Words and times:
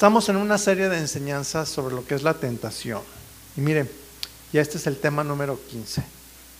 Estamos 0.00 0.30
en 0.30 0.36
una 0.36 0.56
serie 0.56 0.88
de 0.88 0.96
enseñanzas 0.96 1.68
sobre 1.68 1.94
lo 1.94 2.06
que 2.06 2.14
es 2.14 2.22
la 2.22 2.32
tentación. 2.32 3.02
Y 3.54 3.60
miren, 3.60 3.86
ya 4.50 4.62
este 4.62 4.78
es 4.78 4.86
el 4.86 4.96
tema 4.96 5.22
número 5.24 5.60
15. 5.68 6.02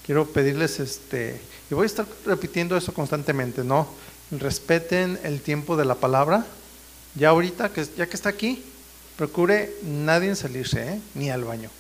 Quiero 0.04 0.26
pedirles, 0.26 0.78
este, 0.78 1.40
y 1.70 1.74
voy 1.74 1.84
a 1.84 1.86
estar 1.86 2.06
repitiendo 2.26 2.76
eso 2.76 2.92
constantemente, 2.92 3.64
¿no? 3.64 3.88
Respeten 4.30 5.18
el 5.22 5.40
tiempo 5.40 5.78
de 5.78 5.86
la 5.86 5.94
palabra. 5.94 6.44
Ya 7.14 7.30
ahorita, 7.30 7.72
que, 7.72 7.86
ya 7.96 8.06
que 8.06 8.14
está 8.14 8.28
aquí, 8.28 8.62
procure 9.16 9.74
nadie 9.84 10.36
salirse, 10.36 10.96
¿eh? 10.96 11.00
ni 11.14 11.30
al 11.30 11.44
baño. 11.44 11.70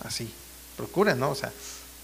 Así, 0.00 0.32
procure, 0.78 1.14
¿no? 1.14 1.32
O 1.32 1.34
sea, 1.34 1.52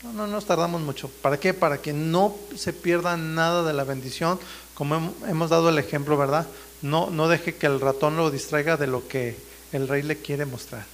no, 0.03 0.13
no 0.13 0.27
nos 0.27 0.45
tardamos 0.45 0.83
mucho. 0.83 1.09
¿Para 1.23 1.41
qué? 1.41 1.55
Para 1.55 1.79
que 1.79 1.95
no 1.95 2.37
se 2.55 2.75
pierda 2.75 3.17
nada 3.17 3.63
de 3.63 3.73
la 3.73 3.85
bendición, 3.85 4.39
como 4.75 5.15
hemos 5.27 5.49
dado 5.49 5.71
el 5.71 5.79
ejemplo, 5.79 6.19
¿verdad? 6.19 6.47
No, 6.83 7.11
no 7.11 7.29
deje 7.29 7.57
que 7.57 7.67
el 7.67 7.81
ratón 7.81 8.17
lo 8.17 8.31
distraiga 8.31 8.77
de 8.77 8.87
lo 8.87 9.07
que 9.09 9.37
el 9.73 9.89
rey 9.89 10.03
le 10.03 10.17
quiere 10.19 10.45
mostrar. 10.45 10.85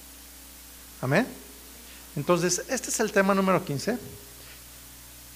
Amén. 1.01 1.27
Entonces, 2.15 2.63
este 2.69 2.89
es 2.89 2.99
el 2.99 3.11
tema 3.11 3.35
número 3.35 3.63
15. 3.63 3.97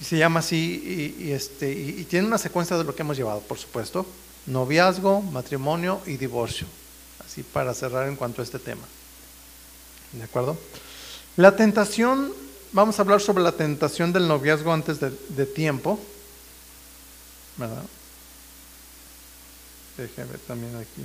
Y 0.00 0.04
se 0.04 0.16
llama 0.16 0.40
así, 0.40 1.16
y, 1.18 1.30
este, 1.30 1.70
y, 1.70 2.04
tiene 2.04 2.26
una 2.26 2.38
secuencia 2.38 2.78
de 2.78 2.84
lo 2.84 2.94
que 2.94 3.02
hemos 3.02 3.16
llevado, 3.16 3.40
por 3.40 3.58
supuesto. 3.58 4.06
Noviazgo, 4.46 5.20
matrimonio 5.20 6.00
y 6.06 6.16
divorcio. 6.16 6.66
Así 7.24 7.42
para 7.42 7.74
cerrar 7.74 8.08
en 8.08 8.16
cuanto 8.16 8.40
a 8.40 8.44
este 8.44 8.58
tema. 8.58 8.82
¿De 10.12 10.24
acuerdo? 10.24 10.56
La 11.36 11.54
tentación, 11.54 12.32
vamos 12.72 12.98
a 12.98 13.02
hablar 13.02 13.20
sobre 13.20 13.44
la 13.44 13.52
tentación 13.52 14.12
del 14.12 14.26
noviazgo 14.26 14.72
antes 14.72 14.98
de, 15.00 15.10
de 15.28 15.46
tiempo. 15.46 16.00
¿Verdad? 17.58 17.84
Déjeme 20.00 20.38
también 20.46 20.74
aquí. 20.76 21.04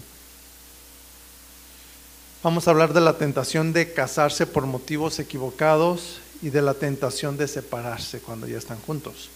Vamos 2.42 2.66
a 2.66 2.72
hablar 2.72 2.94
de 2.94 3.02
la 3.02 3.18
tentación 3.18 3.74
de 3.74 3.92
casarse 3.92 4.48
por 4.48 4.66
motivos 4.66 5.20
equivocados 5.20 6.22
y 6.42 6.50
de 6.50 6.62
la 6.62 6.74
tentación 6.76 7.36
de 7.36 7.50
separarse 7.50 8.20
cuando 8.20 8.48
ya 8.48 8.58
están 8.58 8.80
juntos. 8.80 9.30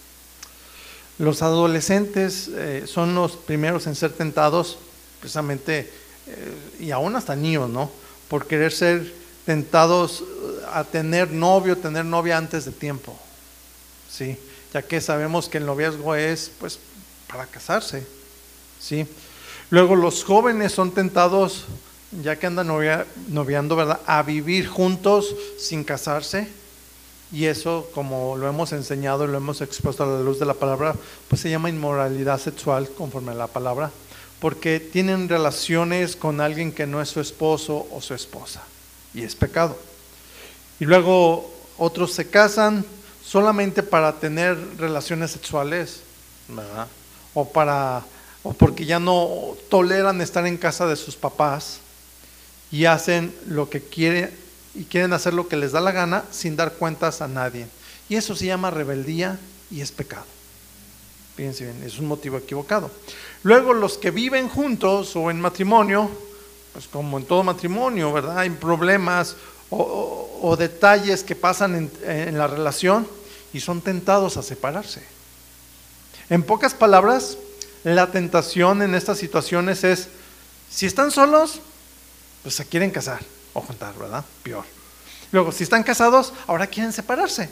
Los 1.18 1.42
adolescentes 1.42 2.48
eh, 2.48 2.84
son 2.86 3.14
los 3.14 3.32
primeros 3.32 3.86
en 3.86 3.96
ser 3.96 4.12
tentados, 4.12 4.78
precisamente, 5.20 5.92
eh, 6.26 6.54
y 6.80 6.90
aún 6.90 7.14
hasta 7.14 7.36
niños, 7.36 7.68
¿no? 7.68 7.90
Por 8.28 8.46
querer 8.46 8.72
ser 8.72 9.12
tentados 9.44 10.24
a 10.72 10.84
tener 10.84 11.32
novio, 11.32 11.76
tener 11.76 12.06
novia 12.06 12.38
antes 12.38 12.64
de 12.64 12.72
tiempo, 12.72 13.14
¿sí? 14.10 14.38
Ya 14.72 14.80
que 14.80 15.02
sabemos 15.02 15.50
que 15.50 15.58
el 15.58 15.66
noviazgo 15.66 16.14
es, 16.14 16.50
pues, 16.58 16.78
para 17.28 17.44
casarse, 17.44 18.06
¿sí? 18.80 19.06
Luego 19.70 19.94
los 19.94 20.24
jóvenes 20.24 20.72
son 20.72 20.90
tentados, 20.90 21.64
ya 22.22 22.36
que 22.36 22.46
andan 22.46 22.66
noviando, 23.28 23.76
¿verdad? 23.76 24.00
A 24.04 24.22
vivir 24.22 24.66
juntos 24.66 25.34
sin 25.58 25.84
casarse. 25.84 26.48
Y 27.32 27.44
eso, 27.44 27.88
como 27.94 28.36
lo 28.36 28.48
hemos 28.48 28.72
enseñado 28.72 29.24
y 29.24 29.28
lo 29.28 29.36
hemos 29.36 29.60
expuesto 29.60 30.02
a 30.02 30.06
la 30.06 30.20
luz 30.20 30.40
de 30.40 30.46
la 30.46 30.54
palabra, 30.54 30.96
pues 31.28 31.40
se 31.40 31.48
llama 31.48 31.70
inmoralidad 31.70 32.40
sexual 32.40 32.90
conforme 32.90 33.30
a 33.30 33.36
la 33.36 33.46
palabra, 33.46 33.92
porque 34.40 34.80
tienen 34.80 35.28
relaciones 35.28 36.16
con 36.16 36.40
alguien 36.40 36.72
que 36.72 36.88
no 36.88 37.00
es 37.00 37.08
su 37.08 37.20
esposo 37.20 37.86
o 37.92 38.00
su 38.00 38.14
esposa. 38.14 38.62
Y 39.14 39.22
es 39.22 39.36
pecado. 39.36 39.78
Y 40.80 40.86
luego 40.86 41.48
otros 41.78 42.12
se 42.12 42.28
casan 42.28 42.84
solamente 43.24 43.84
para 43.84 44.18
tener 44.18 44.58
relaciones 44.78 45.30
sexuales, 45.30 46.00
¿verdad? 46.48 46.88
O 47.34 47.48
para 47.48 48.02
o 48.42 48.52
porque 48.52 48.86
ya 48.86 48.98
no 48.98 49.56
toleran 49.68 50.20
estar 50.20 50.46
en 50.46 50.56
casa 50.56 50.86
de 50.86 50.96
sus 50.96 51.16
papás 51.16 51.80
y 52.72 52.84
hacen 52.84 53.34
lo 53.46 53.68
que 53.68 53.80
quieren 53.80 54.30
y 54.74 54.84
quieren 54.84 55.12
hacer 55.12 55.34
lo 55.34 55.48
que 55.48 55.56
les 55.56 55.72
da 55.72 55.80
la 55.80 55.92
gana 55.92 56.24
sin 56.30 56.56
dar 56.56 56.74
cuentas 56.74 57.20
a 57.20 57.28
nadie. 57.28 57.66
Y 58.08 58.16
eso 58.16 58.34
se 58.34 58.46
llama 58.46 58.70
rebeldía 58.70 59.38
y 59.70 59.80
es 59.80 59.92
pecado. 59.92 60.26
Fíjense 61.36 61.64
bien, 61.64 61.82
es 61.84 61.98
un 61.98 62.06
motivo 62.06 62.38
equivocado. 62.38 62.90
Luego 63.42 63.72
los 63.72 63.98
que 63.98 64.10
viven 64.10 64.48
juntos 64.48 65.16
o 65.16 65.30
en 65.30 65.40
matrimonio, 65.40 66.10
pues 66.72 66.86
como 66.86 67.18
en 67.18 67.24
todo 67.24 67.42
matrimonio, 67.42 68.12
¿verdad? 68.12 68.38
Hay 68.38 68.50
problemas 68.50 69.36
o, 69.70 70.56
detalles 70.58 71.22
que 71.22 71.36
pasan 71.36 71.76
en, 71.76 71.90
en 72.02 72.36
la 72.36 72.46
relación 72.46 73.06
y 73.52 73.60
son 73.60 73.80
tentados 73.80 74.36
a 74.36 74.42
separarse. 74.42 75.02
En 76.28 76.42
pocas 76.42 76.74
palabras, 76.74 77.38
la 77.84 78.10
tentación 78.10 78.82
en 78.82 78.94
estas 78.94 79.18
situaciones 79.18 79.84
es, 79.84 80.08
si 80.70 80.86
están 80.86 81.10
solos, 81.10 81.60
pues 82.42 82.54
se 82.54 82.64
quieren 82.66 82.90
casar 82.90 83.20
o 83.52 83.60
juntar, 83.60 83.94
¿verdad? 83.98 84.24
Peor. 84.42 84.64
Luego, 85.32 85.52
si 85.52 85.64
están 85.64 85.82
casados, 85.82 86.32
ahora 86.46 86.66
quieren 86.66 86.92
separarse. 86.92 87.48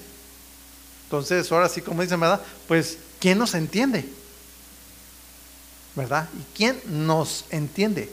Entonces, 1.05 1.50
ahora 1.53 1.69
sí, 1.69 1.81
como 1.81 2.03
dicen, 2.03 2.21
¿verdad? 2.21 2.41
Pues, 2.66 2.99
¿quién 3.19 3.39
nos 3.39 3.55
entiende? 3.55 4.09
¿Verdad? 5.94 6.28
¿Y 6.39 6.56
quién 6.56 6.81
nos 6.87 7.47
entiende? 7.50 8.10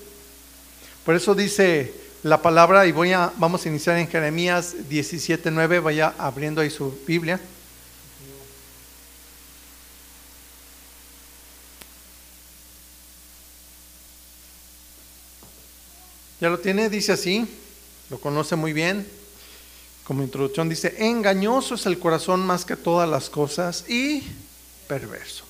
Por 1.03 1.15
eso 1.15 1.35
dice 1.35 1.93
la 2.23 2.41
palabra, 2.41 2.87
y 2.87 2.91
voy 2.91 3.11
a, 3.11 3.31
vamos 3.37 3.65
a 3.65 3.69
iniciar 3.69 3.97
en 3.97 4.07
Jeremías 4.07 4.75
17.9, 4.89 5.81
vaya 5.81 6.13
abriendo 6.17 6.61
ahí 6.61 6.69
su 6.69 6.97
Biblia. 7.05 7.39
¿Ya 16.45 16.51
lo 16.51 16.59
tiene? 16.59 16.91
Dice 16.91 17.11
así, 17.11 17.47
lo 18.11 18.19
conoce 18.19 18.55
muy 18.55 18.71
bien. 18.71 19.07
Como 20.03 20.21
introducción 20.21 20.69
dice, 20.69 20.93
engañoso 20.99 21.73
es 21.73 21.87
el 21.87 21.97
corazón 21.97 22.45
más 22.45 22.65
que 22.65 22.75
todas 22.75 23.09
las 23.09 23.31
cosas 23.31 23.89
y 23.89 24.21
perverso. 24.87 25.43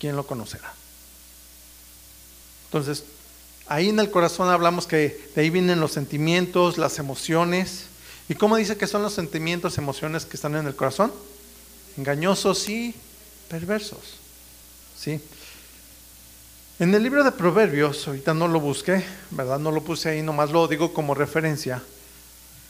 ¿Quién 0.00 0.16
lo 0.16 0.26
conocerá? 0.26 0.74
Entonces, 2.64 3.04
ahí 3.68 3.90
en 3.90 4.00
el 4.00 4.10
corazón 4.10 4.48
hablamos 4.48 4.88
que 4.88 5.30
de 5.36 5.42
ahí 5.42 5.50
vienen 5.50 5.78
los 5.78 5.92
sentimientos, 5.92 6.76
las 6.76 6.98
emociones. 6.98 7.84
¿Y 8.28 8.34
cómo 8.34 8.56
dice 8.56 8.76
que 8.76 8.88
son 8.88 9.02
los 9.02 9.12
sentimientos, 9.12 9.78
emociones 9.78 10.26
que 10.26 10.36
están 10.36 10.56
en 10.56 10.66
el 10.66 10.74
corazón? 10.74 11.12
Engañosos 11.96 12.68
y 12.68 12.96
perversos. 13.48 14.16
¿Sí? 14.98 15.20
En 16.78 16.94
el 16.94 17.02
libro 17.02 17.24
de 17.24 17.32
Proverbios, 17.32 18.06
ahorita 18.06 18.34
no 18.34 18.48
lo 18.48 18.60
busqué, 18.60 19.02
¿verdad? 19.30 19.58
No 19.58 19.70
lo 19.70 19.82
puse 19.82 20.10
ahí, 20.10 20.20
nomás 20.20 20.50
lo 20.50 20.68
digo 20.68 20.92
como 20.92 21.14
referencia. 21.14 21.82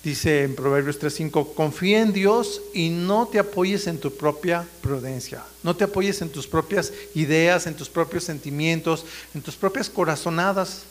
Dice 0.05 0.44
en 0.44 0.55
Proverbios 0.55 1.00
3:5, 1.00 1.55
confía 1.55 2.03
en 2.03 2.12
Dios 2.12 2.62
y 2.72 2.91
no 2.91 3.27
te 3.27 3.41
apoyes 3.41 3.89
en 3.89 3.99
tu 3.99 4.12
propia 4.16 4.65
prudencia. 4.81 5.43
No 5.65 5.75
te 5.75 5.83
apoyes 5.83 6.22
en 6.22 6.28
tus 6.28 6.47
propias 6.47 6.93
ideas, 7.16 7.66
en 7.66 7.75
tus 7.75 7.89
propios 7.89 8.22
sentimientos, 8.22 9.05
en 9.34 9.43
tus 9.43 9.56
propias 9.56 9.91
corazonadas, 9.91 10.83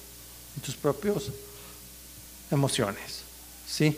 en 0.58 0.64
tus 0.64 0.76
propias 0.76 1.32
emociones. 2.52 3.22
¿Sí? 3.66 3.98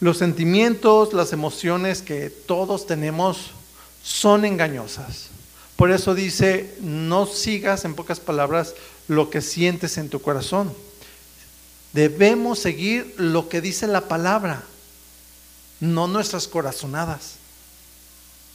Los 0.00 0.16
sentimientos, 0.16 1.12
las 1.12 1.34
emociones 1.34 2.00
que 2.00 2.30
todos 2.30 2.86
tenemos 2.86 3.50
son 4.02 4.46
engañosas. 4.46 5.28
Por 5.76 5.90
eso 5.90 6.14
dice, 6.14 6.76
no 6.80 7.26
sigas 7.26 7.84
en 7.84 7.94
pocas 7.94 8.20
palabras 8.20 8.74
lo 9.08 9.30
que 9.30 9.40
sientes 9.40 9.98
en 9.98 10.08
tu 10.08 10.22
corazón. 10.22 10.72
Debemos 11.92 12.58
seguir 12.58 13.14
lo 13.18 13.48
que 13.48 13.60
dice 13.60 13.86
la 13.86 14.08
palabra, 14.08 14.62
no 15.80 16.06
nuestras 16.06 16.48
corazonadas. 16.48 17.36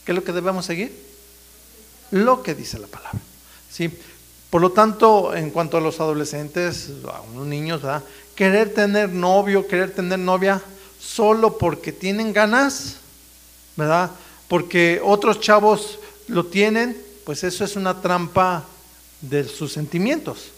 ¿Qué 0.04 0.12
es 0.12 0.16
lo 0.16 0.24
que 0.24 0.32
debemos 0.32 0.66
seguir? 0.66 0.92
Lo 2.10 2.42
que 2.42 2.54
dice 2.54 2.78
la 2.78 2.86
palabra. 2.86 3.20
¿Sí? 3.70 3.90
Por 4.50 4.60
lo 4.60 4.72
tanto, 4.72 5.34
en 5.34 5.50
cuanto 5.50 5.76
a 5.76 5.80
los 5.80 6.00
adolescentes, 6.00 6.90
a 7.10 7.20
unos 7.20 7.46
niños, 7.46 7.82
¿verdad? 7.82 8.02
querer 8.34 8.72
tener 8.72 9.10
novio, 9.10 9.68
querer 9.68 9.94
tener 9.94 10.18
novia 10.18 10.62
solo 10.98 11.58
porque 11.58 11.92
tienen 11.92 12.32
ganas, 12.32 12.96
¿verdad? 13.76 14.10
Porque 14.48 14.98
otros 15.04 15.40
chavos 15.40 15.98
lo 16.26 16.46
tienen, 16.46 16.96
pues 17.24 17.44
eso 17.44 17.64
es 17.64 17.76
una 17.76 18.00
trampa 18.00 18.64
de 19.20 19.44
sus 19.44 19.72
sentimientos. 19.72 20.50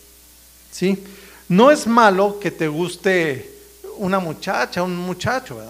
¿Sí? 0.71 1.03
No 1.49 1.71
es 1.71 1.87
malo 1.87 2.39
que 2.41 2.51
te 2.51 2.69
guste 2.69 3.53
una 3.99 4.19
muchacha, 4.19 4.83
un 4.83 4.97
muchacho, 4.97 5.61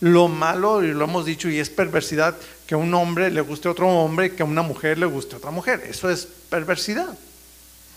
Lo 0.00 0.28
malo, 0.28 0.84
y 0.84 0.88
lo 0.88 1.04
hemos 1.04 1.24
dicho, 1.24 1.48
y 1.48 1.58
es 1.58 1.70
perversidad, 1.70 2.36
que 2.66 2.74
a 2.74 2.78
un 2.78 2.92
hombre 2.94 3.30
le 3.30 3.40
guste 3.40 3.68
a 3.68 3.70
otro 3.70 3.88
hombre, 3.88 4.34
que 4.34 4.42
a 4.42 4.46
una 4.46 4.62
mujer 4.62 4.98
le 4.98 5.06
guste 5.06 5.36
otra 5.36 5.50
mujer. 5.50 5.84
Eso 5.88 6.10
es 6.10 6.28
perversidad. 6.48 7.16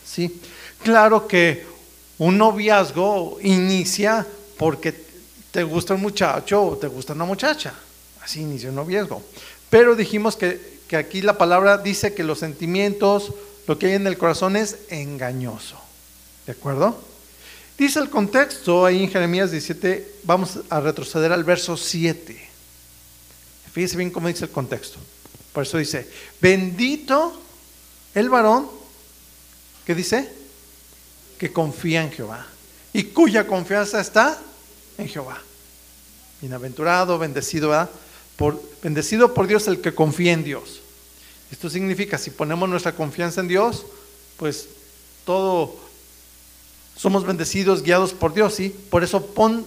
¿Sí? 0.06 0.42
Claro 0.81 1.27
que 1.27 1.68
un 2.18 2.38
noviazgo 2.38 3.38
inicia 3.42 4.25
porque 4.57 4.94
te 5.51 5.63
gusta 5.63 5.94
un 5.94 6.01
muchacho 6.01 6.63
o 6.63 6.77
te 6.77 6.88
gusta 6.88 7.13
una 7.13 7.25
muchacha. 7.25 7.74
Así 8.21 8.42
inicia 8.42 8.69
un 8.69 8.75
noviazgo. 8.75 9.21
Pero 9.69 9.95
dijimos 9.95 10.35
que 10.35 10.79
que 10.89 10.97
aquí 10.97 11.21
la 11.21 11.38
palabra 11.38 11.77
dice 11.77 12.15
que 12.15 12.24
los 12.24 12.39
sentimientos, 12.39 13.31
lo 13.68 13.77
que 13.77 13.86
hay 13.86 13.94
en 13.94 14.07
el 14.07 14.18
corazón 14.18 14.56
es 14.56 14.80
engañoso. 14.89 15.80
¿De 16.47 16.53
acuerdo? 16.53 17.00
Dice 17.77 18.00
el 18.00 18.09
contexto 18.09 18.86
ahí 18.86 19.03
en 19.03 19.12
Jeremías 19.12 19.51
17, 19.51 20.15
vamos 20.24 20.59
a 20.68 20.80
retroceder 20.80 21.31
al 21.31 21.44
verso 21.44 21.77
7. 21.77 22.50
Fíjese 23.71 23.97
bien 23.97 24.09
cómo 24.09 24.27
dice 24.27 24.45
el 24.45 24.51
contexto. 24.51 24.97
Por 25.53 25.62
eso 25.62 25.77
dice, 25.77 26.09
bendito 26.41 27.39
el 28.15 28.27
varón 28.27 28.68
que 29.85 29.94
dice 29.94 30.27
que 31.38 31.53
confía 31.53 32.01
en 32.01 32.12
Jehová 32.12 32.47
y 32.94 33.03
cuya 33.03 33.45
confianza 33.45 34.01
está 34.01 34.42
en 34.97 35.07
Jehová. 35.07 35.39
Bienaventurado, 36.42 37.19
bendecido, 37.19 37.88
bendecido 38.81 39.35
por 39.35 39.45
Dios 39.45 39.68
el 39.68 39.81
que 39.81 39.94
confía 39.94 40.33
en 40.33 40.44
Dios. 40.44 40.79
Esto 41.51 41.69
significa, 41.69 42.18
si 42.18 42.30
ponemos 42.30 42.69
nuestra 42.69 42.96
confianza 42.96 43.42
en 43.42 43.48
Dios, 43.48 43.86
pues 44.38 44.68
todo 45.25 45.75
somos 46.96 47.25
bendecidos, 47.25 47.81
guiados 47.81 48.13
por 48.13 48.34
Dios, 48.34 48.56
¿sí? 48.56 48.75
Por 48.90 49.04
eso 49.04 49.25
pon 49.25 49.66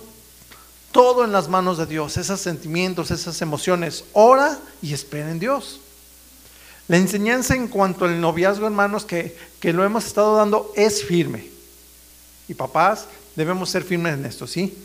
todo 0.93 1.25
en 1.25 1.33
las 1.33 1.49
manos 1.49 1.79
de 1.79 1.87
Dios, 1.87 2.17
esos 2.17 2.41
sentimientos, 2.41 3.11
esas 3.11 3.41
emociones. 3.43 4.05
Ora 4.13 4.59
y 4.83 4.93
espera 4.93 5.31
en 5.31 5.39
Dios. 5.39 5.81
La 6.89 6.99
enseñanza 6.99 7.55
en 7.55 7.69
cuanto 7.69 8.05
al 8.05 8.21
noviazgo, 8.21 8.67
hermanos, 8.67 9.05
que, 9.05 9.37
que 9.61 9.73
lo 9.73 9.85
hemos 9.85 10.05
estado 10.05 10.37
dando 10.37 10.73
es 10.77 11.05
firme. 11.05 11.49
Y 12.49 12.55
papás, 12.55 13.07
debemos 13.35 13.71
ser 13.71 13.83
firmes 13.83 14.15
en 14.15 14.27
esto, 14.27 14.47
¿sí? 14.47 14.77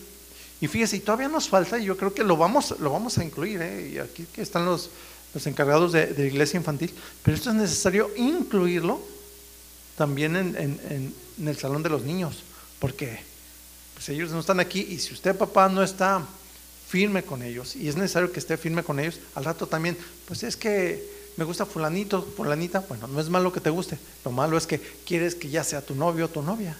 Y 0.62 0.68
fíjese, 0.68 0.98
y 0.98 1.00
todavía 1.02 1.28
nos 1.28 1.50
falta, 1.50 1.78
y 1.78 1.86
yo 1.86 1.98
creo 1.98 2.14
que 2.14 2.24
lo 2.24 2.38
vamos, 2.38 2.76
lo 2.80 2.92
vamos 2.92 3.18
a 3.18 3.24
incluir, 3.24 3.62
¿eh? 3.62 3.92
y 3.94 3.98
aquí 4.00 4.26
que 4.34 4.42
están 4.42 4.66
los, 4.66 4.90
los 5.38 5.46
encargados 5.46 5.92
de, 5.92 6.08
de, 6.08 6.26
iglesia 6.26 6.58
infantil, 6.58 6.92
pero 7.22 7.38
esto 7.38 7.52
es 7.52 7.56
necesario 7.56 8.10
incluirlo 8.18 9.00
también 9.96 10.36
en, 10.36 11.14
el 11.46 11.58
salón 11.60 11.84
de 11.84 11.90
los 11.90 12.02
niños, 12.02 12.38
porque 12.80 13.20
pues 13.94 14.10
ellos 14.10 14.32
no 14.32 14.40
están 14.40 14.60
aquí 14.60 14.80
y 14.80 14.98
si 14.98 15.14
usted 15.14 15.36
papá 15.36 15.70
no 15.70 15.84
está 15.84 16.26
firme 16.88 17.22
con 17.22 17.44
ellos 17.44 17.76
y 17.76 17.88
es 17.88 17.96
necesario 17.96 18.32
que 18.32 18.40
esté 18.40 18.58
firme 18.58 18.82
con 18.82 19.00
ellos, 19.00 19.20
al 19.36 19.46
rato 19.46 19.68
también, 19.68 19.96
pues 20.28 20.42
es 20.42 20.58
que 20.58 21.08
me 21.36 21.46
gusta 21.46 21.68
fulanito, 21.68 22.24
fulanita, 22.36 22.80
bueno, 22.90 23.06
no 23.06 23.22
es 23.22 23.30
malo 23.30 23.54
que 23.54 23.62
te 23.62 23.70
guste, 23.70 24.00
lo 24.26 24.32
malo 24.32 24.58
es 24.58 24.66
que 24.66 24.82
quieres 25.06 25.36
que 25.36 25.50
ya 25.50 25.64
sea 25.64 25.84
tu 25.86 25.94
novio 25.94 26.26
o 26.26 26.30
tu 26.30 26.42
novia. 26.42 26.76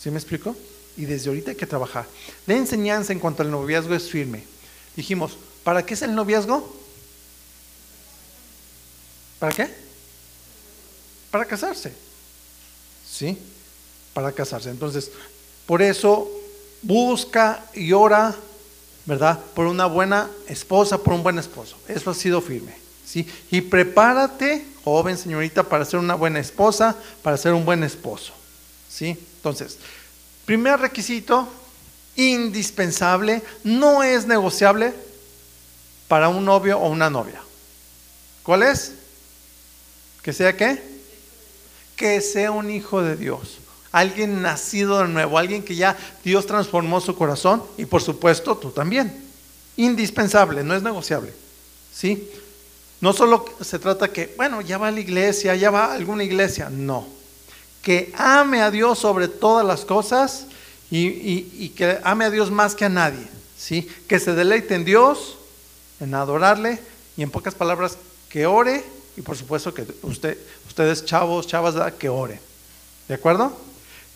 ¿Sí 0.00 0.12
me 0.12 0.18
explico? 0.18 0.54
Y 0.96 1.06
desde 1.06 1.30
ahorita 1.30 1.50
hay 1.50 1.56
que 1.56 1.66
trabajar. 1.66 2.06
La 2.46 2.54
enseñanza 2.54 3.12
en 3.12 3.18
cuanto 3.18 3.42
al 3.42 3.50
noviazgo 3.50 3.96
es 3.96 4.08
firme. 4.08 4.44
Dijimos, 4.94 5.36
¿para 5.64 5.84
qué 5.84 5.94
es 5.94 6.02
el 6.02 6.14
noviazgo? 6.14 6.83
¿Para 9.38 9.52
qué? 9.52 9.68
Para 11.30 11.44
casarse. 11.44 11.92
¿Sí? 13.08 13.38
Para 14.12 14.32
casarse. 14.32 14.70
Entonces, 14.70 15.10
por 15.66 15.82
eso 15.82 16.30
busca 16.82 17.64
y 17.74 17.92
ora, 17.92 18.34
¿verdad? 19.06 19.40
Por 19.54 19.66
una 19.66 19.86
buena 19.86 20.30
esposa, 20.48 20.98
por 20.98 21.14
un 21.14 21.22
buen 21.22 21.38
esposo. 21.38 21.76
Eso 21.88 22.10
ha 22.10 22.14
sido 22.14 22.40
firme. 22.40 22.74
¿sí? 23.06 23.26
Y 23.50 23.62
prepárate, 23.62 24.66
joven 24.84 25.16
señorita, 25.16 25.62
para 25.62 25.84
ser 25.84 26.00
una 26.00 26.14
buena 26.14 26.40
esposa, 26.40 26.96
para 27.22 27.36
ser 27.36 27.52
un 27.52 27.64
buen 27.64 27.82
esposo. 27.82 28.32
¿sí? 28.88 29.18
Entonces, 29.36 29.78
primer 30.44 30.80
requisito, 30.80 31.48
indispensable, 32.16 33.42
no 33.64 34.02
es 34.02 34.26
negociable 34.26 34.94
para 36.08 36.28
un 36.28 36.44
novio 36.44 36.78
o 36.78 36.88
una 36.88 37.10
novia. 37.10 37.40
¿Cuál 38.42 38.62
es? 38.62 38.92
¿Que 40.24 40.32
sea 40.32 40.56
qué? 40.56 40.82
Que 41.94 42.20
sea 42.20 42.50
un 42.50 42.68
hijo 42.68 43.00
de 43.00 43.16
Dios 43.16 43.58
alguien 43.94 44.42
nacido 44.42 44.98
de 44.98 45.06
nuevo, 45.06 45.38
alguien 45.38 45.62
que 45.62 45.76
ya 45.76 45.96
Dios 46.24 46.46
transformó 46.46 47.00
su 47.00 47.14
corazón 47.14 47.62
y 47.78 47.84
por 47.84 48.02
supuesto 48.02 48.56
tú 48.56 48.72
también. 48.72 49.24
Indispensable, 49.76 50.64
no 50.64 50.74
es 50.74 50.82
negociable. 50.82 51.32
¿Sí? 51.94 52.28
No 53.00 53.12
solo 53.12 53.44
se 53.60 53.78
trata 53.78 54.08
que, 54.08 54.34
bueno, 54.36 54.60
ya 54.62 54.78
va 54.78 54.88
a 54.88 54.90
la 54.90 54.98
iglesia, 54.98 55.54
ya 55.54 55.70
va 55.70 55.86
a 55.86 55.94
alguna 55.94 56.24
iglesia, 56.24 56.70
no. 56.70 57.06
Que 57.82 58.12
ame 58.16 58.62
a 58.62 58.72
Dios 58.72 58.98
sobre 58.98 59.28
todas 59.28 59.64
las 59.64 59.84
cosas 59.84 60.46
y, 60.90 61.68
que 61.76 62.00
ame 62.02 62.24
a 62.24 62.30
Dios 62.30 62.50
más 62.50 62.74
que 62.74 62.86
a 62.86 62.88
nadie. 62.88 63.28
¿Sí? 63.56 63.88
Que 64.08 64.18
se 64.18 64.34
deleite 64.34 64.74
en 64.74 64.84
Dios, 64.84 65.38
en 66.00 66.16
adorarle 66.16 66.80
y 67.16 67.22
en 67.22 67.30
pocas 67.30 67.54
palabras, 67.54 67.96
que 68.28 68.46
ore 68.46 68.82
y 69.16 69.22
por 69.22 69.36
supuesto 69.36 69.72
que 69.72 69.86
usted, 70.02 70.38
ustedes 70.66 71.04
chavos, 71.04 71.46
chavas, 71.46 71.92
que 71.94 72.08
ore. 72.08 72.40
¿De 73.08 73.14
acuerdo? 73.14 73.56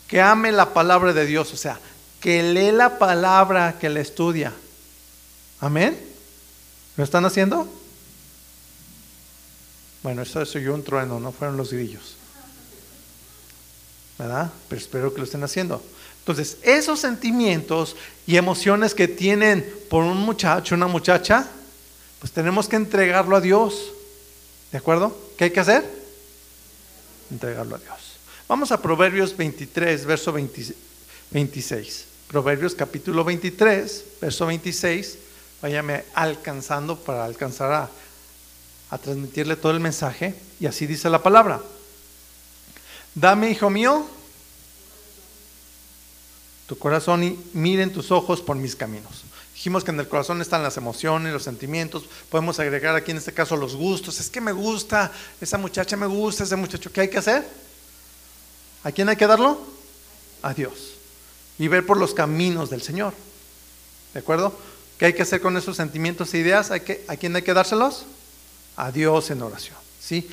que 0.08 0.22
ame 0.22 0.50
la 0.50 0.72
palabra 0.72 1.12
de 1.12 1.26
Dios, 1.26 1.52
o 1.52 1.56
sea, 1.56 1.78
que 2.18 2.42
lee 2.42 2.72
la 2.72 2.98
palabra, 2.98 3.78
que 3.78 3.90
la 3.90 4.00
estudia. 4.00 4.52
Amén. 5.60 5.96
¿Lo 6.96 7.04
están 7.04 7.26
haciendo? 7.26 7.68
Bueno, 10.02 10.22
eso 10.22 10.44
soy 10.46 10.62
yo 10.62 10.74
un 10.74 10.82
trueno, 10.82 11.20
no 11.20 11.30
fueron 11.30 11.58
los 11.58 11.72
grillos. 11.72 12.16
¿Verdad? 14.18 14.50
Pero 14.68 14.80
espero 14.80 15.12
que 15.12 15.18
lo 15.18 15.24
estén 15.24 15.44
haciendo. 15.44 15.82
Entonces, 16.20 16.56
esos 16.62 16.98
sentimientos 16.98 17.94
y 18.26 18.36
emociones 18.36 18.94
que 18.94 19.08
tienen 19.08 19.70
por 19.90 20.04
un 20.04 20.18
muchacho, 20.18 20.74
una 20.74 20.88
muchacha, 20.88 21.46
pues 22.18 22.32
tenemos 22.32 22.66
que 22.66 22.76
entregarlo 22.76 23.36
a 23.36 23.40
Dios. 23.40 23.92
¿De 24.72 24.78
acuerdo? 24.78 25.16
¿Qué 25.36 25.44
hay 25.44 25.50
que 25.50 25.60
hacer? 25.60 25.84
Entregarlo 27.30 27.76
a 27.76 27.78
Dios. 27.78 27.96
Vamos 28.48 28.70
a 28.72 28.80
Proverbios 28.80 29.36
23, 29.36 30.04
verso 30.04 30.32
26. 31.30 32.04
Proverbios 32.28 32.74
capítulo 32.74 33.24
23, 33.24 34.04
verso 34.20 34.46
26. 34.46 35.18
Váyame 35.62 36.04
alcanzando 36.14 36.98
para 36.98 37.24
alcanzar 37.24 37.72
a, 37.72 37.90
a 38.90 38.98
transmitirle 38.98 39.56
todo 39.56 39.72
el 39.72 39.80
mensaje. 39.80 40.34
Y 40.60 40.66
así 40.66 40.86
dice 40.86 41.08
la 41.08 41.22
palabra. 41.22 41.60
Dame, 43.14 43.50
hijo 43.50 43.70
mío, 43.70 44.06
tu 46.66 46.78
corazón 46.78 47.24
y 47.24 47.38
miren 47.54 47.92
tus 47.92 48.10
ojos 48.10 48.42
por 48.42 48.56
mis 48.56 48.76
caminos. 48.76 49.24
Dijimos 49.58 49.82
que 49.82 49.90
en 49.90 49.98
el 49.98 50.06
corazón 50.06 50.40
están 50.40 50.62
las 50.62 50.76
emociones, 50.76 51.32
los 51.32 51.42
sentimientos. 51.42 52.04
Podemos 52.30 52.60
agregar 52.60 52.94
aquí 52.94 53.10
en 53.10 53.16
este 53.16 53.32
caso 53.32 53.56
los 53.56 53.74
gustos. 53.74 54.20
Es 54.20 54.30
que 54.30 54.40
me 54.40 54.52
gusta, 54.52 55.10
esa 55.40 55.58
muchacha 55.58 55.96
me 55.96 56.06
gusta, 56.06 56.44
ese 56.44 56.54
muchacho. 56.54 56.92
¿Qué 56.92 57.00
hay 57.00 57.10
que 57.10 57.18
hacer? 57.18 57.44
¿A 58.84 58.92
quién 58.92 59.08
hay 59.08 59.16
que 59.16 59.26
darlo? 59.26 59.60
A 60.42 60.54
Dios. 60.54 60.92
Y 61.58 61.66
ver 61.66 61.84
por 61.84 61.96
los 61.96 62.14
caminos 62.14 62.70
del 62.70 62.82
Señor. 62.82 63.12
¿De 64.14 64.20
acuerdo? 64.20 64.56
¿Qué 64.96 65.06
hay 65.06 65.12
que 65.12 65.22
hacer 65.22 65.40
con 65.40 65.56
esos 65.56 65.76
sentimientos 65.76 66.32
e 66.34 66.38
ideas? 66.38 66.70
¿Hay 66.70 66.82
que, 66.82 67.04
¿A 67.08 67.16
quién 67.16 67.34
hay 67.34 67.42
que 67.42 67.52
dárselos? 67.52 68.04
A 68.76 68.92
Dios 68.92 69.28
en 69.32 69.42
oración. 69.42 69.76
¿sí? 70.00 70.30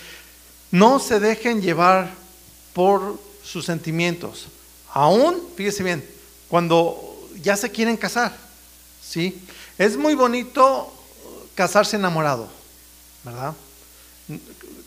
No 0.69 0.99
se 0.99 1.19
dejen 1.19 1.63
llevar 1.63 2.13
por 2.73 3.19
sus 3.43 3.65
sentimientos. 3.65 4.45
Aún, 4.93 5.41
fíjese 5.57 5.81
bien, 5.81 6.07
cuando 6.47 7.27
ya 7.41 7.57
se 7.57 7.71
quieren 7.71 7.97
casar. 7.97 8.44
¿Sí? 9.07 9.41
Es 9.77 9.97
muy 9.97 10.15
bonito 10.15 10.91
casarse 11.55 11.95
enamorado, 11.95 12.49
¿verdad? 13.23 13.53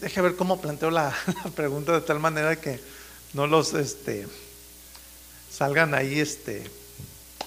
Deje 0.01 0.21
ver 0.21 0.37
cómo 0.37 0.61
planteo 0.61 0.91
la 0.93 1.15
pregunta 1.55 1.93
de 1.93 2.01
tal 2.01 2.21
manera 2.21 2.61
que 2.61 2.81
no 3.33 3.47
los 3.47 3.75
este, 3.75 4.27
salgan 5.51 5.95
ahí 5.95 6.21
este, 6.21 6.69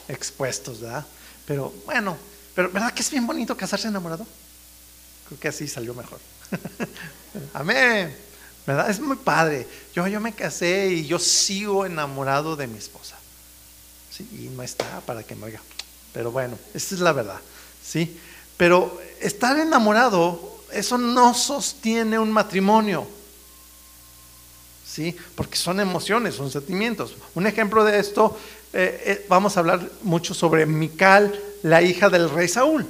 expuestos, 0.07 0.81
¿verdad? 0.81 1.05
Pero 1.45 1.73
bueno, 1.85 2.17
pero 2.55 2.69
¿verdad 2.71 2.93
que 2.93 3.01
es 3.01 3.11
bien 3.11 3.27
bonito 3.27 3.55
casarse 3.57 3.87
enamorado? 3.87 4.25
Creo 5.27 5.39
que 5.39 5.47
así 5.47 5.67
salió 5.67 5.93
mejor. 5.93 6.19
Amén. 7.53 8.15
¿Verdad? 8.67 8.89
Es 8.89 8.99
muy 8.99 9.15
padre. 9.15 9.67
Yo, 9.95 10.07
yo 10.07 10.19
me 10.19 10.33
casé 10.33 10.89
y 10.89 11.07
yo 11.07 11.17
sigo 11.17 11.85
enamorado 11.85 12.55
de 12.55 12.67
mi 12.67 12.77
esposa. 12.77 13.17
¿Sí? 14.11 14.27
Y 14.33 14.55
no 14.55 14.61
está 14.61 15.01
para 15.01 15.23
que 15.23 15.35
me 15.35 15.45
oiga. 15.45 15.61
Pero 16.13 16.31
bueno, 16.31 16.57
esa 16.73 16.95
es 16.95 17.01
la 17.01 17.13
verdad. 17.13 17.39
¿Sí? 17.83 18.17
Pero 18.57 18.99
estar 19.19 19.57
enamorado, 19.57 20.59
eso 20.71 20.97
no 20.97 21.33
sostiene 21.33 22.19
un 22.19 22.31
matrimonio. 22.31 23.07
¿sí? 24.91 25.15
Porque 25.35 25.55
son 25.55 25.79
emociones, 25.79 26.35
son 26.35 26.51
sentimientos. 26.51 27.15
Un 27.33 27.47
ejemplo 27.47 27.83
de 27.85 27.99
esto, 27.99 28.37
eh, 28.73 29.03
eh, 29.05 29.25
vamos 29.29 29.55
a 29.55 29.61
hablar 29.61 29.89
mucho 30.03 30.33
sobre 30.33 30.65
Mical, 30.65 31.39
la 31.63 31.81
hija 31.81 32.09
del 32.09 32.29
rey 32.29 32.47
Saúl, 32.47 32.85